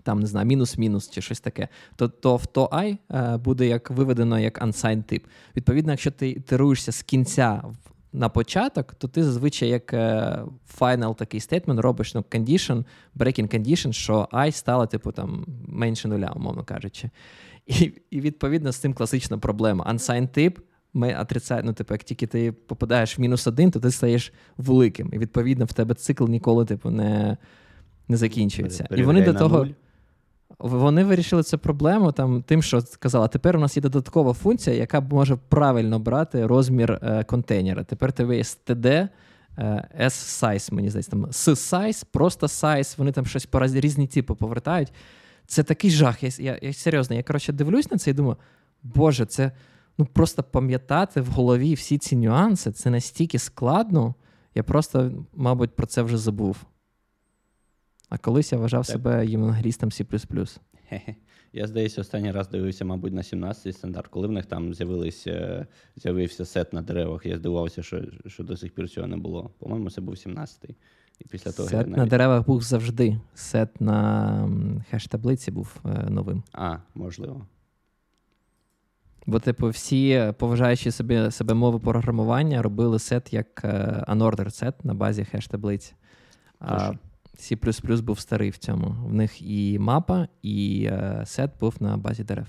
там 0.03 0.19
не 0.19 0.27
знаю, 0.27 0.47
мінус-мінус 0.47 1.09
чи 1.09 1.21
щось 1.21 1.39
таке, 1.39 1.67
то, 1.95 2.07
то 2.07 2.31
авто 2.31 2.69
і 2.85 2.97
е, 3.15 3.37
буде 3.37 3.67
як 3.67 3.89
виведено 3.91 4.39
як 4.39 4.61
unsigned 4.61 5.03
тип. 5.03 5.25
Відповідно, 5.55 5.91
якщо 5.91 6.11
ти 6.11 6.29
ітеруєшся 6.29 6.91
з 6.91 7.01
кінця 7.01 7.63
на 8.13 8.29
початок, 8.29 8.93
то 8.93 9.07
ти 9.07 9.23
зазвичай 9.23 9.69
як 9.69 9.93
е, 9.93 10.39
final 10.79 11.15
такий 11.15 11.39
стейтмент 11.39 11.79
робиш 11.79 12.15
ну, 12.15 12.21
condition, 12.21 12.85
breaking 13.15 13.59
condition, 13.59 13.91
що 13.91 14.27
і 14.47 14.51
стало 14.51 14.85
типу 14.85 15.11
там 15.11 15.45
менше 15.67 16.07
нуля, 16.07 16.33
умовно 16.35 16.63
кажучи. 16.63 17.09
І, 17.67 17.93
і 18.09 18.21
відповідно 18.21 18.71
з 18.71 18.77
цим 18.77 18.93
класична 18.93 19.37
проблема. 19.37 19.93
Unsigned 19.93 20.27
тип 20.27 20.59
ми 20.93 21.15
отрицаємо, 21.21 21.67
ну, 21.67 21.73
типу, 21.73 21.93
як 21.93 22.03
тільки 22.03 22.27
ти 22.27 22.51
попадаєш 22.51 23.17
в 23.17 23.21
мінус 23.21 23.47
один, 23.47 23.71
то 23.71 23.79
ти 23.79 23.91
стаєш 23.91 24.33
великим. 24.57 25.09
І 25.13 25.17
відповідно 25.17 25.65
в 25.65 25.73
тебе 25.73 25.95
цикл 25.95 26.25
ніколи, 26.25 26.65
типу, 26.65 26.89
не, 26.89 27.37
не 28.09 28.17
закінчується. 28.17 28.87
І 28.95 29.03
вони 29.03 29.21
до 29.21 29.33
того. 29.33 29.67
Вони 30.59 31.03
вирішили 31.03 31.43
цю 31.43 31.57
проблему 31.57 32.11
там 32.11 32.43
тим, 32.43 32.63
що 32.63 32.81
сказали, 32.81 33.27
тепер 33.27 33.57
у 33.57 33.59
нас 33.59 33.77
є 33.77 33.81
додаткова 33.81 34.33
функція, 34.33 34.75
яка 34.75 35.01
може 35.01 35.37
правильно 35.49 35.99
брати 35.99 36.47
розмір 36.47 36.91
е, 36.91 37.23
контейнера. 37.23 37.83
Тепер 37.83 38.11
тебе 38.11 38.37
є 38.37 38.43
std, 38.43 38.87
е, 38.87 39.09
s-size, 39.99 40.73
мені 40.73 40.89
здається, 40.89 41.11
там 41.11 41.25
s-size, 41.25 42.05
просто 42.11 42.47
size, 42.47 42.97
вони 42.97 43.11
там 43.11 43.25
щось 43.25 43.45
по 43.45 43.59
різні 43.65 44.07
типи 44.07 44.33
повертають. 44.33 44.93
Це 45.47 45.63
такий 45.63 45.91
жах. 45.91 46.23
Я, 46.23 46.29
я, 46.39 46.59
я 46.61 46.73
серйозно, 46.73 47.15
я 47.15 47.23
коротше 47.23 47.53
дивлюсь 47.53 47.91
на 47.91 47.97
це 47.97 48.11
і 48.11 48.13
думаю, 48.13 48.37
боже, 48.83 49.25
це 49.25 49.51
ну 49.97 50.05
просто 50.05 50.43
пам'ятати 50.43 51.21
в 51.21 51.27
голові 51.27 51.73
всі 51.73 51.97
ці 51.97 52.15
нюанси, 52.15 52.71
це 52.71 52.89
настільки 52.89 53.39
складно. 53.39 54.15
Я 54.55 54.63
просто, 54.63 55.11
мабуть, 55.35 55.75
про 55.75 55.87
це 55.87 56.01
вже 56.01 56.17
забув. 56.17 56.57
А 58.09 58.17
колись 58.17 58.51
я 58.51 58.57
вважав 58.57 58.85
Так. 58.87 58.93
себе 58.93 59.25
євангелістом 59.25 59.89
C++. 59.89 60.05
Я, 61.53 61.67
здається, 61.67 62.01
останній 62.01 62.31
раз 62.31 62.49
дивився, 62.49 62.85
мабуть, 62.85 63.13
на 63.13 63.21
17-й 63.21 63.71
стандарт, 63.71 64.07
коли 64.07 64.27
в 64.27 64.31
них 64.31 64.45
там 64.45 64.73
е, 65.27 65.65
з'явився 65.95 66.45
сет 66.45 66.73
на 66.73 66.81
деревах. 66.81 67.25
Я 67.25 67.37
здивувався, 67.37 67.83
що, 67.83 68.01
що 68.25 68.43
до 68.43 68.57
сих 68.57 68.71
пір 68.71 68.89
цього 68.89 69.07
не 69.07 69.17
було. 69.17 69.51
По-моєму, 69.59 69.89
це 69.89 70.01
був 70.01 70.13
17-й. 70.13 70.75
І 71.19 71.25
після 71.25 71.51
того 71.51 71.69
Сет 71.69 71.87
на 71.87 72.05
деревах 72.05 72.45
був 72.45 72.61
завжди. 72.61 73.19
Сет 73.33 73.81
на 73.81 74.49
хеш-таблиці 74.91 75.51
був 75.51 75.81
е, 75.85 76.09
новим. 76.09 76.43
А, 76.53 76.77
можливо. 76.95 77.45
Бо, 79.25 79.39
типу, 79.39 79.69
всі 79.69 80.33
поважаючи 80.37 80.91
собі, 80.91 81.31
себе 81.31 81.53
мови 81.53 81.79
програмування, 81.79 82.61
робили 82.61 82.99
сет 82.99 83.33
як 83.33 83.61
е, 83.63 84.05
unordered 84.07 84.49
сет 84.49 84.85
на 84.85 84.93
базі 84.93 85.23
хеш-таблиці. 85.23 85.93
А 86.59 86.79
Точно. 86.79 86.99
C++ 87.39 88.01
був 88.01 88.19
старий 88.19 88.49
в 88.49 88.57
цьому. 88.57 88.95
В 89.07 89.13
них 89.13 89.41
і 89.41 89.79
мапа, 89.79 90.27
і 90.41 90.87
е, 90.91 91.23
сет 91.25 91.51
був 91.59 91.75
на 91.79 91.97
базі 91.97 92.23
дерев. 92.23 92.47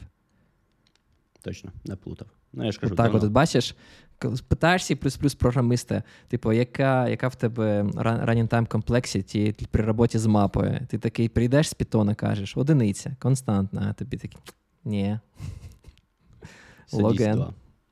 Точно, 1.43 1.71
не 1.85 1.97
плутав. 1.97 2.29
Ну, 2.53 2.65
я 2.65 2.73
ж 2.73 2.81
кажу, 2.81 2.95
давно. 2.95 3.19
от, 3.19 3.25
от 3.25 3.33
бачиш, 3.33 3.77
коли 4.19 4.37
питаєш 4.49 4.83
C++ 4.83 5.37
програмиста, 5.37 6.03
типу, 6.29 6.53
яка, 6.53 7.09
яка 7.09 7.29
в 7.29 7.35
тебе 7.35 7.83
run- 7.83 8.25
running 8.27 8.49
time 8.49 8.67
complexity 8.69 9.67
при 9.71 9.85
роботі 9.85 10.19
з 10.19 10.27
мапою? 10.27 10.81
Ти 10.89 10.99
такий 10.99 11.29
прийдеш 11.29 11.69
з 11.69 11.75
питона, 11.75 12.15
кажеш, 12.15 12.57
одиниця, 12.57 13.17
константна, 13.19 13.87
а 13.91 13.93
тобі 13.93 14.17
такий, 14.17 14.39
ні, 14.85 15.19
логен. 16.93 17.45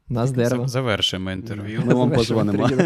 нас 0.09 0.31
дерево. 0.33 0.63
За- 0.63 0.69
Завершимо 0.69 1.31
інтерв'ю. 1.31 1.83
Ми 1.87 1.95
вам 1.95 2.11
позвонимо. 2.11 2.69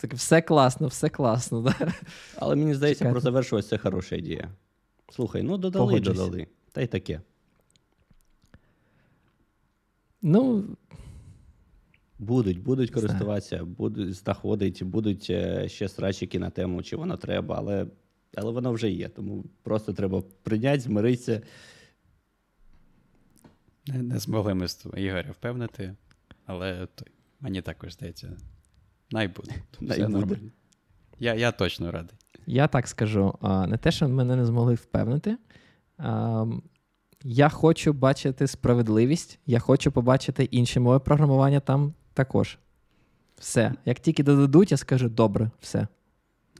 Так, 0.00 0.14
все 0.14 0.42
класно, 0.42 0.86
все 0.88 1.08
класно. 1.08 1.62
Да? 1.62 1.92
Але 2.36 2.56
мені 2.56 2.74
здається, 2.74 2.98
Чекайте. 2.98 3.12
про 3.12 3.20
завершувати 3.20 3.68
це 3.68 3.78
хороша 3.78 4.16
ідея. 4.16 4.48
Слухай, 5.10 5.42
ну 5.42 5.58
додали, 5.58 5.86
Погоджуюсь. 5.86 6.18
додали. 6.18 6.46
Та 6.72 6.80
й 6.80 6.86
таке. 6.86 7.20
Ну, 10.22 10.64
Будуть, 12.18 12.62
будуть 12.62 12.90
користуватися, 12.90 13.64
будуть 13.64 14.14
знаходити, 14.14 14.84
будуть 14.84 15.26
е, 15.30 15.68
ще 15.68 15.88
срачики 15.88 16.38
на 16.38 16.50
тему, 16.50 16.82
чи 16.82 16.96
воно 16.96 17.16
треба, 17.16 17.54
але, 17.58 17.86
але 18.34 18.52
воно 18.52 18.72
вже 18.72 18.90
є. 18.90 19.08
Тому 19.08 19.44
просто 19.62 19.92
треба 19.92 20.22
прийняти, 20.42 20.80
змиритися. 20.80 21.42
Не, 23.86 24.02
не 24.02 24.18
змогли 24.18 24.54
ми 24.54 24.66
Ігоря 24.96 25.30
впевнити, 25.30 25.94
але 26.46 26.86
той, 26.86 27.08
мені 27.40 27.62
також 27.62 27.92
здається, 27.92 28.36
най 29.10 29.28
буде. 29.28 29.52
Най 29.80 29.98
буде. 29.98 30.08
нормально. 30.08 30.50
Я, 31.18 31.34
я 31.34 31.52
точно 31.52 31.90
радий. 31.90 32.16
я 32.46 32.68
так 32.68 32.88
скажу: 32.88 33.34
не 33.68 33.76
те, 33.76 33.90
що 33.90 34.08
мене 34.08 34.36
не 34.36 34.46
змогли 34.46 34.74
впевнити. 34.74 35.36
Я 37.24 37.48
хочу 37.48 37.92
бачити 37.92 38.46
справедливість, 38.46 39.38
я 39.46 39.58
хочу 39.58 39.92
побачити 39.92 40.44
інші 40.44 40.80
мови 40.80 40.98
програмування 40.98 41.60
там 41.60 41.94
також. 42.14 42.58
Все. 43.38 43.72
Як 43.84 43.98
тільки 43.98 44.22
додадуть, 44.22 44.70
я 44.70 44.76
скажу 44.76 45.08
добре, 45.08 45.50
все. 45.60 45.86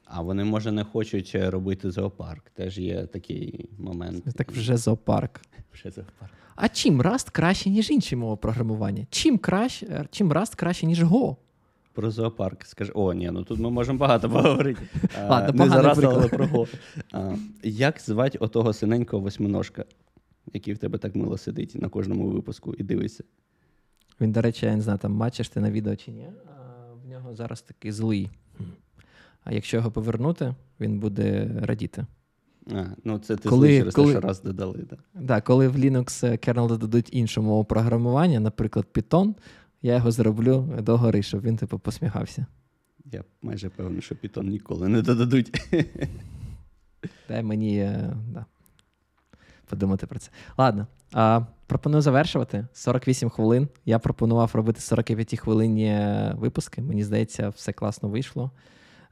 А 0.05 0.22
вони, 0.22 0.44
може, 0.44 0.72
не 0.72 0.84
хочуть 0.84 1.32
е, 1.34 1.51
робити 1.51 1.90
зоопарк. 1.90 2.51
Теж 2.51 2.78
є 2.78 3.07
такий 3.07 3.70
момент. 3.78 4.24
Так 4.36 4.53
вже 4.53 4.76
зоопарк. 4.76 5.40
Вже 5.72 5.90
зоопарк. 5.90 6.32
А 6.57 6.68
чим 6.68 7.03
Rust 7.03 7.30
краще, 7.32 7.70
ніж 7.70 7.90
інші 7.90 8.16
мови 8.16 8.36
програмування? 8.36 9.07
Чим 9.11 9.38
краще, 9.38 10.07
чим 10.11 10.32
Rust 10.32 10.57
краще, 10.57 10.86
ніж 10.86 11.05
Go? 11.05 11.36
Про 11.99 12.11
зоопарк. 12.11 12.64
Скажи, 12.64 12.92
о, 12.94 13.12
ні, 13.12 13.30
ну 13.30 13.44
тут 13.44 13.59
ми 13.59 13.70
можемо 13.70 13.99
багато 13.99 14.30
поговорити. 14.30 14.82
А, 15.28 15.53
не 15.53 15.68
зараз, 15.68 16.05
але 16.05 16.28
про 16.28 16.46
го. 16.46 16.66
А, 17.12 17.34
Як 17.62 18.01
звати 18.01 18.38
отого 18.38 18.72
синенького 18.72 19.22
восьминожка, 19.22 19.84
який 20.53 20.74
в 20.74 20.78
тебе 20.78 20.99
так 20.99 21.14
мило 21.14 21.38
сидить 21.38 21.74
на 21.74 21.88
кожному 21.88 22.28
випуску 22.28 22.74
і 22.74 22.82
дивиться? 22.82 23.24
Він, 24.20 24.32
до 24.32 24.40
речі, 24.42 24.66
я 24.66 24.76
не 24.76 24.82
знаю, 24.82 24.99
там 24.99 25.18
бачиш 25.18 25.49
ти 25.49 25.61
на 25.61 25.70
відео 25.70 25.96
чи 25.96 26.11
ні. 26.11 26.28
А 26.46 26.92
в 27.05 27.09
нього 27.09 27.34
зараз 27.34 27.62
такий 27.62 27.92
злий. 27.92 28.30
А 29.44 29.53
якщо 29.53 29.76
його 29.76 29.90
повернути, 29.90 30.55
він 30.80 30.99
буде 30.99 31.51
радіти. 31.62 32.07
А, 32.72 32.84
ну 33.05 33.18
це 33.18 33.36
ти 33.36 33.49
Коли- 33.49 33.78
через 33.78 33.94
коли- 33.94 34.07
те, 34.07 34.12
що 34.20 34.28
раз 34.28 34.42
додали. 34.42 34.86
Да. 34.90 34.96
Да, 35.14 35.40
коли 35.40 35.68
в 35.68 35.76
Linux 35.76 36.26
е, 36.26 36.30
kernel 36.32 36.68
додадуть 36.68 37.09
іншу 37.12 37.42
мову 37.42 37.64
програмування, 37.64 38.40
наприклад, 38.40 38.86
Python, 38.94 39.34
я 39.83 39.95
його 39.95 40.11
зроблю 40.11 40.74
догори, 40.79 41.22
щоб 41.22 41.43
він 41.43 41.57
типу 41.57 41.79
посміхався. 41.79 42.47
Я 43.05 43.24
майже 43.43 43.68
певний, 43.68 44.03
що 44.03 44.14
Python 44.14 44.45
ніколи 44.45 44.89
не 44.89 45.03
додадуть. 45.03 45.72
Дай 47.29 47.43
мені 47.43 47.79
е, 47.79 48.16
да, 48.33 48.47
подумати 49.66 50.07
про 50.07 50.18
це. 50.18 50.31
Ладно, 50.57 50.87
а, 51.12 51.41
пропоную 51.66 52.03
завершувати. 52.03 52.66
48 52.72 53.31
хвилин. 53.31 53.68
Я 53.85 53.99
пропонував 53.99 54.51
робити 54.55 54.81
45 54.81 55.39
хвилинні 55.39 55.99
випуски. 56.35 56.83
Мені 56.83 57.05
здається, 57.05 57.49
все 57.49 57.72
класно 57.72 58.09
вийшло. 58.09 58.51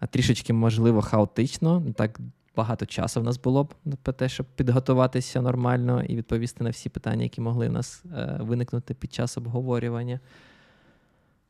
А 0.01 0.07
Трішечки, 0.07 0.53
можливо, 0.53 1.03
хаотично. 1.03 1.83
Так 1.97 2.21
багато 2.57 2.87
часу 2.87 3.21
в 3.21 3.25
нас 3.25 3.39
було 3.39 3.65
б 3.65 3.75
на 3.85 3.97
те, 3.97 4.29
щоб 4.29 4.47
підготуватися 4.47 5.43
нормально 5.43 6.03
і 6.05 6.17
відповісти 6.17 6.65
на 6.65 6.71
всі 6.71 6.89
питання, 6.89 7.23
які 7.23 7.41
могли 7.41 7.69
в 7.69 7.73
нас 7.73 8.05
е, 8.05 8.39
виникнути 8.41 8.95
під 8.95 9.13
час 9.13 9.39
обговорювання. 9.39 10.21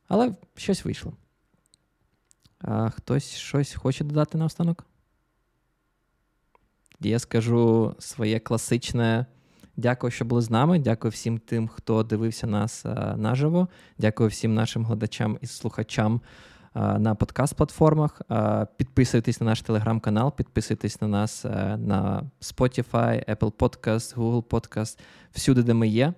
Але 0.08 0.34
щось 0.56 0.84
вийшло. 0.84 1.12
А 2.60 2.90
Хтось 2.90 3.34
щось 3.34 3.74
хоче 3.74 4.04
додати 4.04 4.38
наостанок? 4.38 4.86
Я 7.00 7.18
скажу 7.18 7.94
своє 7.98 8.38
класичне. 8.38 9.26
Дякую, 9.76 10.10
що 10.10 10.24
були 10.24 10.42
з 10.42 10.50
нами. 10.50 10.78
Дякую 10.78 11.12
всім 11.12 11.38
тим, 11.38 11.68
хто 11.68 12.02
дивився 12.02 12.46
нас 12.46 12.84
наживо. 13.16 13.68
Дякую 13.98 14.28
всім 14.28 14.54
нашим 14.54 14.84
глядачам 14.84 15.38
і 15.40 15.46
слухачам 15.46 16.20
на 16.74 17.14
подкаст-платформах. 17.14 18.22
Підписуйтесь 18.76 19.40
на 19.40 19.46
наш 19.46 19.62
телеграм-канал, 19.62 20.36
підписуйтесь 20.36 21.00
на 21.00 21.08
нас 21.08 21.44
на 21.76 22.30
Spotify, 22.40 23.36
Apple 23.36 23.52
Podcast, 23.52 24.14
Google 24.14 24.42
Podcast, 24.42 24.98
всюди, 25.32 25.62
де 25.62 25.74
ми 25.74 25.88
є. 25.88 26.14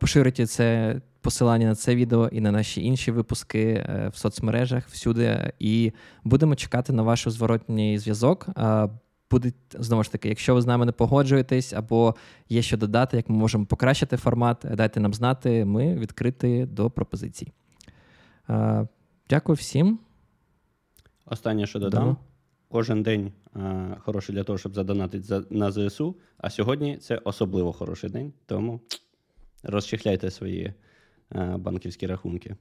Поширюйте 0.00 0.46
це 0.46 1.00
посилання 1.24 1.66
на 1.66 1.74
це 1.74 1.94
відео 1.94 2.28
і 2.28 2.40
на 2.40 2.52
наші 2.52 2.84
інші 2.84 3.10
випуски 3.10 3.62
е, 3.62 4.10
в 4.14 4.16
соцмережах 4.16 4.88
всюди. 4.88 5.52
І 5.58 5.92
будемо 6.24 6.54
чекати 6.54 6.92
на 6.92 7.02
ваш 7.02 7.28
зворотній 7.28 7.98
зв'язок 7.98 8.48
буде 9.34 9.52
знову 9.70 10.02
ж 10.02 10.12
таки, 10.12 10.28
якщо 10.28 10.54
ви 10.54 10.60
з 10.60 10.66
нами 10.66 10.86
не 10.86 10.92
погоджуєтесь, 10.92 11.72
або 11.72 12.14
є 12.48 12.62
що 12.62 12.76
додати, 12.76 13.16
як 13.16 13.28
ми 13.28 13.36
можемо 13.36 13.66
покращити 13.66 14.16
формат, 14.16 14.64
дайте 14.74 15.00
нам 15.00 15.14
знати, 15.14 15.64
ми 15.64 15.94
відкриті 15.94 16.66
до 16.66 16.90
пропозицій. 16.90 17.52
Дякую 19.30 19.56
всім. 19.56 19.98
Останнє, 21.26 21.66
що 21.66 21.78
додам. 21.78 22.08
Да. 22.08 22.16
Кожен 22.68 23.02
день 23.02 23.32
а, 23.54 23.96
хороший 23.98 24.34
для 24.34 24.42
того, 24.42 24.58
щоб 24.58 24.74
задонатити 24.74 25.24
за, 25.24 25.44
на 25.50 25.72
ЗСУ. 25.72 26.16
А 26.38 26.50
сьогодні 26.50 26.96
це 26.96 27.20
особливо 27.24 27.72
хороший 27.72 28.10
день, 28.10 28.32
тому 28.46 28.80
розчехляйте 29.62 30.30
свої 30.30 30.74
банківські 31.34 32.06
рахунки. 32.06 32.56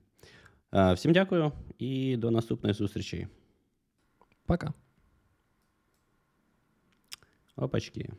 Всім 0.93 1.13
дякую 1.13 1.51
і 1.78 2.17
до 2.17 2.32
наступної 2.32 2.74
зустрічі. 2.74 3.28
Пока. 4.45 4.74
Опачки. 7.55 8.09